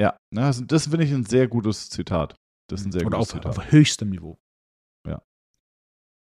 Ja, 0.00 0.16
na, 0.32 0.46
das, 0.46 0.62
das 0.66 0.86
finde 0.88 1.04
ich 1.04 1.12
ein 1.12 1.24
sehr 1.24 1.48
gutes 1.48 1.88
Zitat. 1.90 2.34
Das 2.70 2.80
ist 2.80 2.86
ein 2.86 2.92
sehr 2.92 3.06
Oder 3.06 3.18
gutes 3.18 3.34
auf, 3.34 3.40
Zitat. 3.40 3.58
auf 3.58 3.72
höchstem 3.72 4.10
Niveau. 4.10 4.36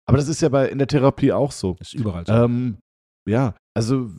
Aber 0.08 0.16
das 0.16 0.28
ist 0.28 0.40
ja 0.40 0.48
bei 0.48 0.68
in 0.68 0.78
der 0.78 0.86
Therapie 0.86 1.32
auch 1.32 1.52
so. 1.52 1.76
Ist 1.80 1.94
überall 1.94 2.24
so. 2.26 2.32
Ähm, 2.32 2.78
ja, 3.28 3.54
also 3.74 4.10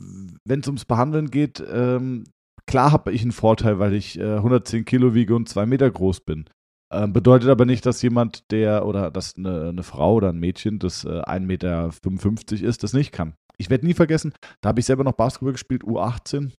wenn 0.44 0.60
es 0.60 0.68
ums 0.68 0.84
Behandeln 0.84 1.30
geht, 1.30 1.62
ähm, 1.68 2.24
klar 2.66 2.92
habe 2.92 3.12
ich 3.12 3.22
einen 3.22 3.32
Vorteil, 3.32 3.80
weil 3.80 3.94
ich 3.94 4.18
äh, 4.18 4.36
110 4.36 4.84
Kilo 4.84 5.14
wiege 5.14 5.34
und 5.34 5.48
zwei 5.48 5.66
Meter 5.66 5.90
groß 5.90 6.20
bin. 6.20 6.44
Ähm, 6.92 7.12
bedeutet 7.12 7.48
aber 7.48 7.66
nicht, 7.66 7.84
dass 7.86 8.02
jemand, 8.02 8.50
der 8.52 8.86
oder 8.86 9.10
dass 9.10 9.36
eine, 9.36 9.68
eine 9.68 9.82
Frau 9.82 10.14
oder 10.14 10.30
ein 10.30 10.38
Mädchen, 10.38 10.78
das 10.78 11.04
äh, 11.04 11.22
1,55 11.22 11.40
Meter 11.40 12.68
ist, 12.68 12.82
das 12.82 12.92
nicht 12.92 13.12
kann. 13.12 13.34
Ich 13.58 13.68
werde 13.68 13.86
nie 13.86 13.94
vergessen, 13.94 14.32
da 14.60 14.70
habe 14.70 14.80
ich 14.80 14.86
selber 14.86 15.04
noch 15.04 15.12
Basketball 15.12 15.52
gespielt, 15.52 15.84
U18, 15.84 16.52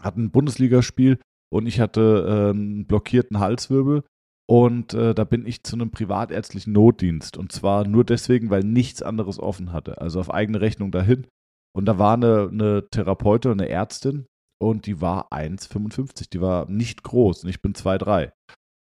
hatte 0.00 0.20
ein 0.20 0.30
Bundesligaspiel 0.30 1.18
und 1.52 1.66
ich 1.66 1.80
hatte 1.80 2.26
äh, 2.28 2.50
einen 2.50 2.86
blockierten 2.86 3.38
Halswirbel 3.38 4.02
und 4.48 4.94
äh, 4.94 5.14
da 5.14 5.24
bin 5.24 5.44
ich 5.44 5.64
zu 5.64 5.74
einem 5.74 5.90
privatärztlichen 5.90 6.72
Notdienst. 6.72 7.36
Und 7.36 7.50
zwar 7.50 7.86
nur 7.86 8.04
deswegen, 8.04 8.50
weil 8.50 8.62
nichts 8.62 9.02
anderes 9.02 9.40
offen 9.40 9.72
hatte. 9.72 10.00
Also 10.00 10.20
auf 10.20 10.32
eigene 10.32 10.60
Rechnung 10.60 10.92
dahin. 10.92 11.26
Und 11.74 11.86
da 11.86 11.98
war 11.98 12.14
eine, 12.14 12.48
eine 12.50 12.88
Therapeutin, 12.88 13.52
eine 13.52 13.68
Ärztin 13.68 14.26
und 14.62 14.86
die 14.86 15.00
war 15.00 15.32
1,55. 15.32 16.30
Die 16.30 16.40
war 16.40 16.70
nicht 16.70 17.02
groß 17.02 17.42
und 17.44 17.50
ich 17.50 17.60
bin 17.60 17.74
2,3. 17.74 18.30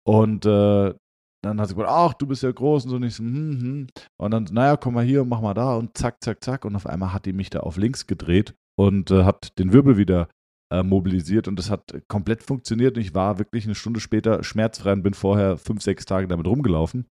Und 0.06 0.46
äh, 0.46 0.94
dann 1.42 1.61
hat 1.61 1.68
sie 1.68 1.74
gesagt, 1.74 1.92
ach, 1.92 2.14
du 2.14 2.26
bist 2.26 2.42
ja 2.42 2.50
groß 2.50 2.84
und 2.84 2.90
so. 2.90 2.96
Und 2.96 3.11
so, 3.11 3.22
hm, 3.22 3.61
hm. 3.61 3.86
Und 4.18 4.30
dann, 4.30 4.44
naja, 4.50 4.76
komm 4.76 4.94
mal 4.94 5.04
hier, 5.04 5.24
mach 5.24 5.42
mal 5.42 5.54
da 5.54 5.76
und 5.76 5.96
zack, 5.96 6.22
zack, 6.24 6.42
zack. 6.42 6.64
Und 6.64 6.74
auf 6.74 6.86
einmal 6.86 7.12
hat 7.12 7.26
die 7.26 7.32
mich 7.34 7.50
da 7.50 7.61
auf 7.61 7.76
links 7.76 8.06
gedreht 8.06 8.54
und 8.78 9.11
äh, 9.11 9.24
hat 9.24 9.58
den 9.58 9.72
Wirbel 9.72 9.98
wieder 9.98 10.28
äh, 10.72 10.82
mobilisiert 10.82 11.48
und 11.48 11.56
das 11.58 11.70
hat 11.70 12.02
komplett 12.08 12.42
funktioniert. 12.42 12.96
Und 12.96 13.02
ich 13.02 13.14
war 13.14 13.38
wirklich 13.38 13.64
eine 13.64 13.74
Stunde 13.74 14.00
später 14.00 14.42
schmerzfrei 14.44 14.92
und 14.92 15.02
bin 15.02 15.14
vorher 15.14 15.58
fünf, 15.58 15.82
sechs 15.82 16.04
Tage 16.04 16.28
damit 16.28 16.46
rumgelaufen. 16.46 17.06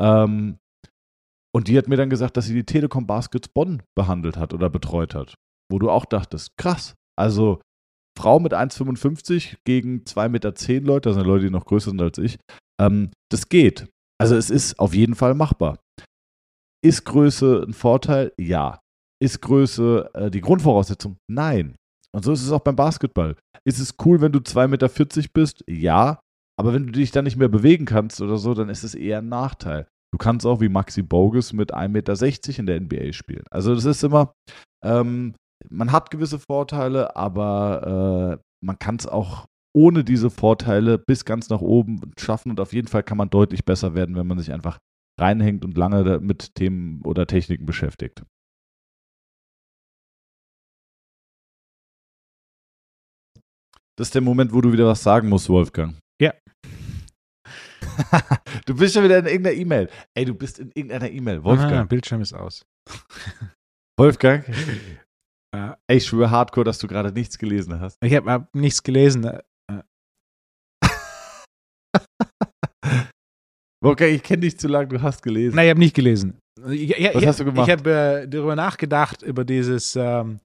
Ähm, 0.00 0.58
und 1.54 1.68
die 1.68 1.78
hat 1.78 1.88
mir 1.88 1.96
dann 1.96 2.10
gesagt, 2.10 2.36
dass 2.36 2.46
sie 2.46 2.54
die 2.54 2.64
Telekom 2.64 3.06
Baskets 3.06 3.48
Bonn 3.48 3.82
behandelt 3.96 4.36
hat 4.36 4.52
oder 4.52 4.68
betreut 4.68 5.14
hat. 5.14 5.34
Wo 5.70 5.78
du 5.78 5.90
auch 5.90 6.04
dachtest, 6.04 6.56
krass. 6.58 6.94
Also 7.18 7.60
Frau 8.16 8.40
mit 8.40 8.52
1,55 8.52 9.56
gegen 9.64 10.04
2,10 10.04 10.28
Meter 10.28 10.52
Leute, 10.86 11.08
das 11.08 11.16
sind 11.16 11.26
Leute, 11.26 11.44
die 11.44 11.50
noch 11.50 11.66
größer 11.66 11.90
sind 11.90 12.02
als 12.02 12.18
ich. 12.18 12.38
Ähm, 12.80 13.10
das 13.30 13.48
geht. 13.48 13.88
Also 14.18 14.36
es 14.36 14.50
ist 14.50 14.78
auf 14.78 14.94
jeden 14.94 15.14
Fall 15.14 15.34
machbar. 15.34 15.78
Ist 16.84 17.04
Größe 17.04 17.64
ein 17.66 17.72
Vorteil? 17.72 18.32
Ja. 18.38 18.80
Ist 19.22 19.40
Größe 19.40 20.10
äh, 20.14 20.30
die 20.30 20.40
Grundvoraussetzung? 20.40 21.16
Nein. 21.28 21.74
Und 22.16 22.24
so 22.24 22.32
ist 22.32 22.42
es 22.42 22.50
auch 22.50 22.60
beim 22.60 22.76
Basketball. 22.76 23.36
Ist 23.66 23.78
es 23.78 23.96
cool, 24.06 24.22
wenn 24.22 24.32
du 24.32 24.38
2,40 24.38 24.68
Meter 24.68 25.28
bist? 25.34 25.62
Ja. 25.68 26.20
Aber 26.58 26.72
wenn 26.72 26.86
du 26.86 26.92
dich 26.92 27.10
dann 27.10 27.24
nicht 27.24 27.36
mehr 27.36 27.48
bewegen 27.48 27.84
kannst 27.84 28.22
oder 28.22 28.38
so, 28.38 28.54
dann 28.54 28.70
ist 28.70 28.84
es 28.84 28.94
eher 28.94 29.18
ein 29.18 29.28
Nachteil. 29.28 29.86
Du 30.14 30.18
kannst 30.18 30.46
auch 30.46 30.62
wie 30.62 30.70
Maxi 30.70 31.02
Bogus 31.02 31.52
mit 31.52 31.74
1,60 31.74 31.88
Meter 31.88 32.58
in 32.58 32.66
der 32.66 32.80
NBA 32.80 33.12
spielen. 33.12 33.44
Also 33.50 33.74
das 33.74 33.84
ist 33.84 34.02
immer, 34.02 34.32
ähm, 34.82 35.34
man 35.68 35.92
hat 35.92 36.10
gewisse 36.10 36.38
Vorteile, 36.38 37.14
aber 37.16 38.38
äh, 38.40 38.44
man 38.64 38.78
kann 38.78 38.96
es 38.96 39.06
auch 39.06 39.44
ohne 39.74 40.02
diese 40.02 40.30
Vorteile 40.30 40.96
bis 40.96 41.26
ganz 41.26 41.50
nach 41.50 41.60
oben 41.60 42.00
schaffen 42.18 42.48
und 42.50 42.60
auf 42.60 42.72
jeden 42.72 42.88
Fall 42.88 43.02
kann 43.02 43.18
man 43.18 43.28
deutlich 43.28 43.66
besser 43.66 43.94
werden, 43.94 44.16
wenn 44.16 44.26
man 44.26 44.38
sich 44.38 44.54
einfach 44.54 44.78
reinhängt 45.20 45.66
und 45.66 45.76
lange 45.76 46.18
mit 46.20 46.54
Themen 46.54 47.02
oder 47.02 47.26
Techniken 47.26 47.66
beschäftigt. 47.66 48.22
Das 53.98 54.08
ist 54.08 54.14
der 54.14 54.20
Moment, 54.20 54.52
wo 54.52 54.60
du 54.60 54.70
wieder 54.72 54.86
was 54.86 55.02
sagen 55.02 55.30
musst, 55.30 55.48
Wolfgang. 55.48 55.96
Ja. 56.20 56.34
du 58.66 58.76
bist 58.76 58.92
schon 58.92 59.04
wieder 59.04 59.20
in 59.20 59.26
irgendeiner 59.26 59.56
E-Mail. 59.56 59.88
Ey, 60.14 60.26
du 60.26 60.34
bist 60.34 60.58
in 60.58 60.70
irgendeiner 60.74 61.10
E-Mail. 61.10 61.42
Wolfgang. 61.42 61.88
Bildschirm 61.88 62.20
ist 62.20 62.34
aus. 62.34 62.66
Wolfgang. 63.98 64.44
Ja. 65.54 65.78
Ey, 65.86 65.96
ich 65.96 66.06
schwöre 66.06 66.30
hardcore, 66.30 66.64
dass 66.64 66.78
du 66.78 66.86
gerade 66.86 67.10
nichts 67.10 67.38
gelesen 67.38 67.80
hast. 67.80 67.96
Ich 68.02 68.14
habe 68.14 68.30
hab 68.30 68.54
nichts 68.54 68.82
gelesen. 68.82 69.24
äh, 69.24 69.42
Wolfgang, 73.82 74.12
ich 74.12 74.22
kenne 74.22 74.40
dich 74.40 74.58
zu 74.58 74.68
lange, 74.68 74.88
du 74.88 75.00
hast 75.00 75.22
gelesen. 75.22 75.56
Nein, 75.56 75.66
ich 75.66 75.70
habe 75.70 75.80
nicht 75.80 75.94
gelesen. 75.94 76.38
Ich, 76.68 76.90
ich, 76.90 77.14
Was 77.14 77.22
ich, 77.22 77.28
hast 77.28 77.40
du 77.40 77.46
gemacht? 77.46 77.66
Ich 77.66 77.72
habe 77.72 77.90
äh, 77.90 78.28
darüber 78.28 78.56
nachgedacht, 78.56 79.22
über 79.22 79.46
dieses, 79.46 79.96
ähm, 79.96 80.40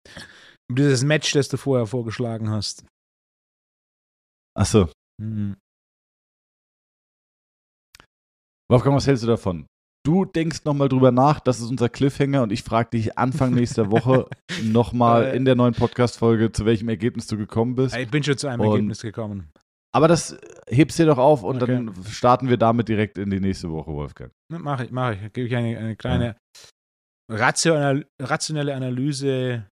über 0.70 0.84
dieses 0.84 1.04
Match, 1.04 1.34
das 1.34 1.50
du 1.50 1.58
vorher 1.58 1.86
vorgeschlagen 1.86 2.50
hast. 2.50 2.86
Achso. 4.58 4.90
Mhm. 5.22 5.56
Wolfgang, 8.70 8.96
was 8.96 9.08
hältst 9.08 9.24
du 9.24 9.28
davon? 9.28 9.66
Du 10.04 10.26
denkst 10.26 10.64
nochmal 10.66 10.90
drüber 10.90 11.12
nach, 11.12 11.40
das 11.40 11.60
ist 11.60 11.70
unser 11.70 11.88
Cliffhanger 11.90 12.42
und 12.42 12.52
ich 12.52 12.64
frage 12.64 12.90
dich 12.92 13.18
Anfang 13.20 13.54
nächster 13.54 13.92
Woche 13.92 14.28
nochmal 14.64 15.26
Äh. 15.26 15.36
in 15.36 15.46
der 15.46 15.56
neuen 15.56 15.74
Podcast-Folge, 15.76 16.52
zu 16.52 16.66
welchem 16.66 16.90
Ergebnis 16.90 17.28
du 17.28 17.38
gekommen 17.38 17.76
bist. 17.76 17.96
Ich 17.96 18.10
bin 18.10 18.24
schon 18.24 18.38
zu 18.38 18.48
einem 18.48 18.62
Und- 18.62 18.72
Ergebnis 18.72 19.02
gekommen. 19.02 19.52
Aber 19.94 20.08
das 20.08 20.38
hebst 20.70 20.98
dir 21.00 21.06
doch 21.06 21.18
auf 21.18 21.44
und 21.44 21.62
Okay. 21.62 21.74
dann 21.86 21.94
starten 22.06 22.48
wir 22.48 22.56
damit 22.56 22.88
direkt 22.88 23.18
in 23.18 23.30
die 23.30 23.42
nächste 23.42 23.70
Woche, 23.70 23.92
Wolfgang. 23.92 24.32
Mache 24.50 24.86
ich, 24.86 24.92
mache 24.92 25.16
ich. 25.16 25.34
Gebe 25.34 25.48
ich 25.50 25.56
eine, 25.56 25.78
eine 25.78 25.96
kleine 25.98 26.38
rational, 27.30 28.08
rationelle 28.22 28.74
Analyse 28.74 29.68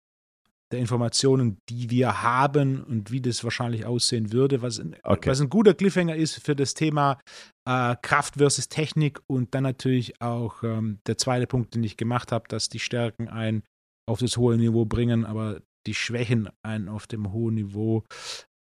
der 0.71 0.79
Informationen, 0.79 1.59
die 1.69 1.89
wir 1.89 2.23
haben 2.23 2.83
und 2.83 3.11
wie 3.11 3.21
das 3.21 3.43
wahrscheinlich 3.43 3.85
aussehen 3.85 4.33
würde, 4.33 4.61
was 4.61 4.79
ein, 4.79 4.95
Okay. 5.03 5.29
was 5.29 5.39
ein 5.39 5.49
guter 5.49 5.73
Cliffhanger 5.73 6.15
ist 6.15 6.43
für 6.43 6.55
das 6.55 6.73
Thema 6.73 7.19
äh, 7.67 7.95
Kraft 8.01 8.35
versus 8.35 8.67
Technik 8.67 9.21
und 9.27 9.55
dann 9.55 9.63
natürlich 9.63 10.21
auch 10.21 10.63
ähm, 10.63 10.99
der 11.07 11.17
zweite 11.17 11.47
Punkt, 11.47 11.73
den 11.75 11.83
ich 11.83 11.95
gemacht 11.95 12.31
habe, 12.31 12.47
dass 12.49 12.69
die 12.69 12.79
Stärken 12.79 13.29
einen 13.29 13.63
auf 14.09 14.19
das 14.19 14.37
hohe 14.37 14.57
Niveau 14.57 14.85
bringen, 14.85 15.25
aber 15.25 15.61
die 15.85 15.93
Schwächen 15.93 16.49
einen 16.65 16.89
auf 16.89 17.07
dem 17.07 17.31
hohen 17.31 17.55
Niveau 17.55 18.03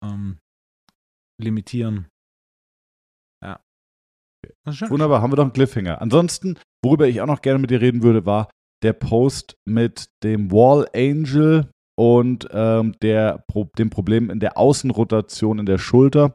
ähm, 0.05 0.38
limitieren. 1.40 2.09
Ja. 3.44 3.61
Wunderbar, 4.88 5.22
haben 5.22 5.30
wir 5.32 5.36
doch 5.36 5.44
einen 5.44 5.53
Cliffhanger. 5.53 6.00
Ansonsten, 6.00 6.59
worüber 6.84 7.07
ich 7.07 7.20
auch 7.20 7.26
noch 7.26 7.42
gerne 7.42 7.61
mit 7.61 7.70
dir 7.70 7.80
reden 7.80 8.03
würde, 8.03 8.26
war 8.26 8.50
der 8.82 8.92
Post 8.92 9.57
mit 9.64 10.07
dem 10.24 10.50
Wall 10.50 10.88
Angel 10.94 11.70
und 12.03 12.48
ähm, 12.50 12.96
der, 13.00 13.44
Pro 13.46 13.70
dem 13.78 13.88
Problem 13.88 14.28
in 14.28 14.40
der 14.40 14.59
Außenrotation 14.59 15.61
in 15.61 15.66
der 15.66 15.78
Schulter. 15.78 16.34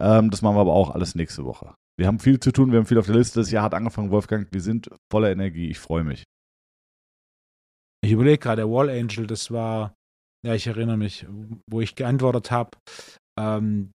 Ähm, 0.00 0.30
das 0.30 0.40
machen 0.40 0.56
wir 0.56 0.62
aber 0.62 0.72
auch 0.72 0.90
alles 0.90 1.14
nächste 1.14 1.44
Woche. 1.44 1.74
Wir 1.98 2.06
haben 2.06 2.18
viel 2.18 2.40
zu 2.40 2.50
tun, 2.50 2.72
wir 2.72 2.78
haben 2.78 2.86
viel 2.86 2.98
auf 2.98 3.04
der 3.04 3.16
Liste. 3.16 3.38
Das 3.38 3.50
Jahr 3.50 3.62
hat 3.62 3.74
angefangen, 3.74 4.10
Wolfgang. 4.10 4.48
Wir 4.52 4.62
sind 4.62 4.88
voller 5.12 5.30
Energie. 5.30 5.68
Ich 5.68 5.78
freue 5.78 6.02
mich. 6.02 6.24
Ich 8.02 8.12
überlege 8.12 8.38
gerade, 8.38 8.62
der 8.62 8.70
Wall 8.70 8.88
Angel, 8.88 9.26
das 9.26 9.50
war, 9.50 9.94
ja, 10.46 10.54
ich 10.54 10.66
erinnere 10.66 10.96
mich, 10.96 11.26
wo 11.70 11.82
ich 11.82 11.94
geantwortet 11.94 12.50
habe, 12.50 12.70
ähm, 13.38 13.90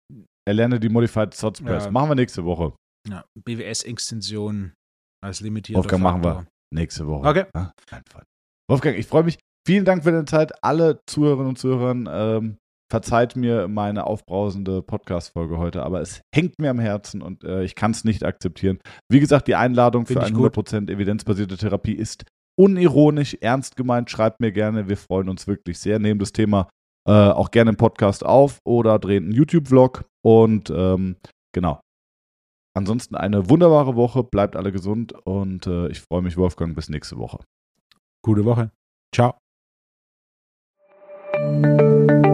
Erlerne 0.46 0.80
die 0.80 0.88
Modified 0.88 1.38
Thoughts 1.38 1.62
Press. 1.62 1.84
Ja. 1.84 1.90
Machen 1.92 2.10
wir 2.10 2.16
nächste 2.16 2.44
Woche. 2.44 2.74
ja, 3.08 3.24
BWS-Extension 3.46 4.74
als 5.24 5.40
limitierter 5.40 5.78
Wolfgang, 5.78 6.02
machen 6.02 6.24
wir. 6.24 6.34
Faktor. 6.34 6.52
Nächste 6.74 7.06
Woche. 7.06 7.28
Okay. 7.28 7.44
Ja. 7.54 7.72
Wolfgang, 8.68 8.98
ich 8.98 9.06
freue 9.06 9.22
mich. 9.22 9.38
Vielen 9.66 9.84
Dank 9.84 10.04
für 10.04 10.12
deine 10.12 10.26
Zeit. 10.26 10.52
Alle 10.62 11.00
Zuhörerinnen 11.06 11.48
und 11.48 11.58
Zuhörer, 11.58 11.92
ähm, 11.92 12.58
verzeiht 12.90 13.34
mir 13.34 13.66
meine 13.66 14.06
aufbrausende 14.06 14.82
Podcast-Folge 14.82 15.58
heute, 15.58 15.82
aber 15.82 16.00
es 16.00 16.20
hängt 16.34 16.58
mir 16.58 16.70
am 16.70 16.78
Herzen 16.78 17.22
und 17.22 17.42
äh, 17.42 17.64
ich 17.64 17.74
kann 17.74 17.90
es 17.90 18.04
nicht 18.04 18.24
akzeptieren. 18.24 18.78
Wie 19.10 19.20
gesagt, 19.20 19.48
die 19.48 19.54
Einladung 19.54 20.06
für 20.06 20.20
Find 20.20 20.34
gut. 20.34 20.56
100% 20.56 20.90
evidenzbasierte 20.90 21.56
Therapie 21.56 21.94
ist 21.94 22.24
unironisch, 22.56 23.36
ernst 23.40 23.76
gemeint. 23.76 24.10
Schreibt 24.10 24.40
mir 24.40 24.52
gerne. 24.52 24.88
Wir 24.88 24.96
freuen 24.96 25.28
uns 25.28 25.46
wirklich 25.46 25.78
sehr. 25.78 25.98
Nehmen 25.98 26.20
das 26.20 26.32
Thema 26.32 26.68
äh, 27.08 27.12
auch 27.12 27.50
gerne 27.50 27.70
einen 27.70 27.76
Podcast 27.76 28.24
auf 28.24 28.58
oder 28.64 28.98
drehen 28.98 29.24
einen 29.24 29.32
YouTube-Vlog. 29.32 30.04
Und 30.22 30.70
ähm, 30.70 31.16
genau. 31.52 31.80
Ansonsten 32.76 33.14
eine 33.14 33.48
wunderbare 33.50 33.94
Woche, 33.94 34.24
bleibt 34.24 34.56
alle 34.56 34.72
gesund 34.72 35.12
und 35.24 35.66
äh, 35.66 35.88
ich 35.88 36.00
freue 36.00 36.22
mich, 36.22 36.36
Wolfgang, 36.36 36.74
bis 36.74 36.88
nächste 36.88 37.18
Woche. 37.18 37.38
Gute 38.24 38.44
Woche. 38.44 38.70
Ciao. 39.14 39.43
thank 41.62 42.26
you 42.26 42.33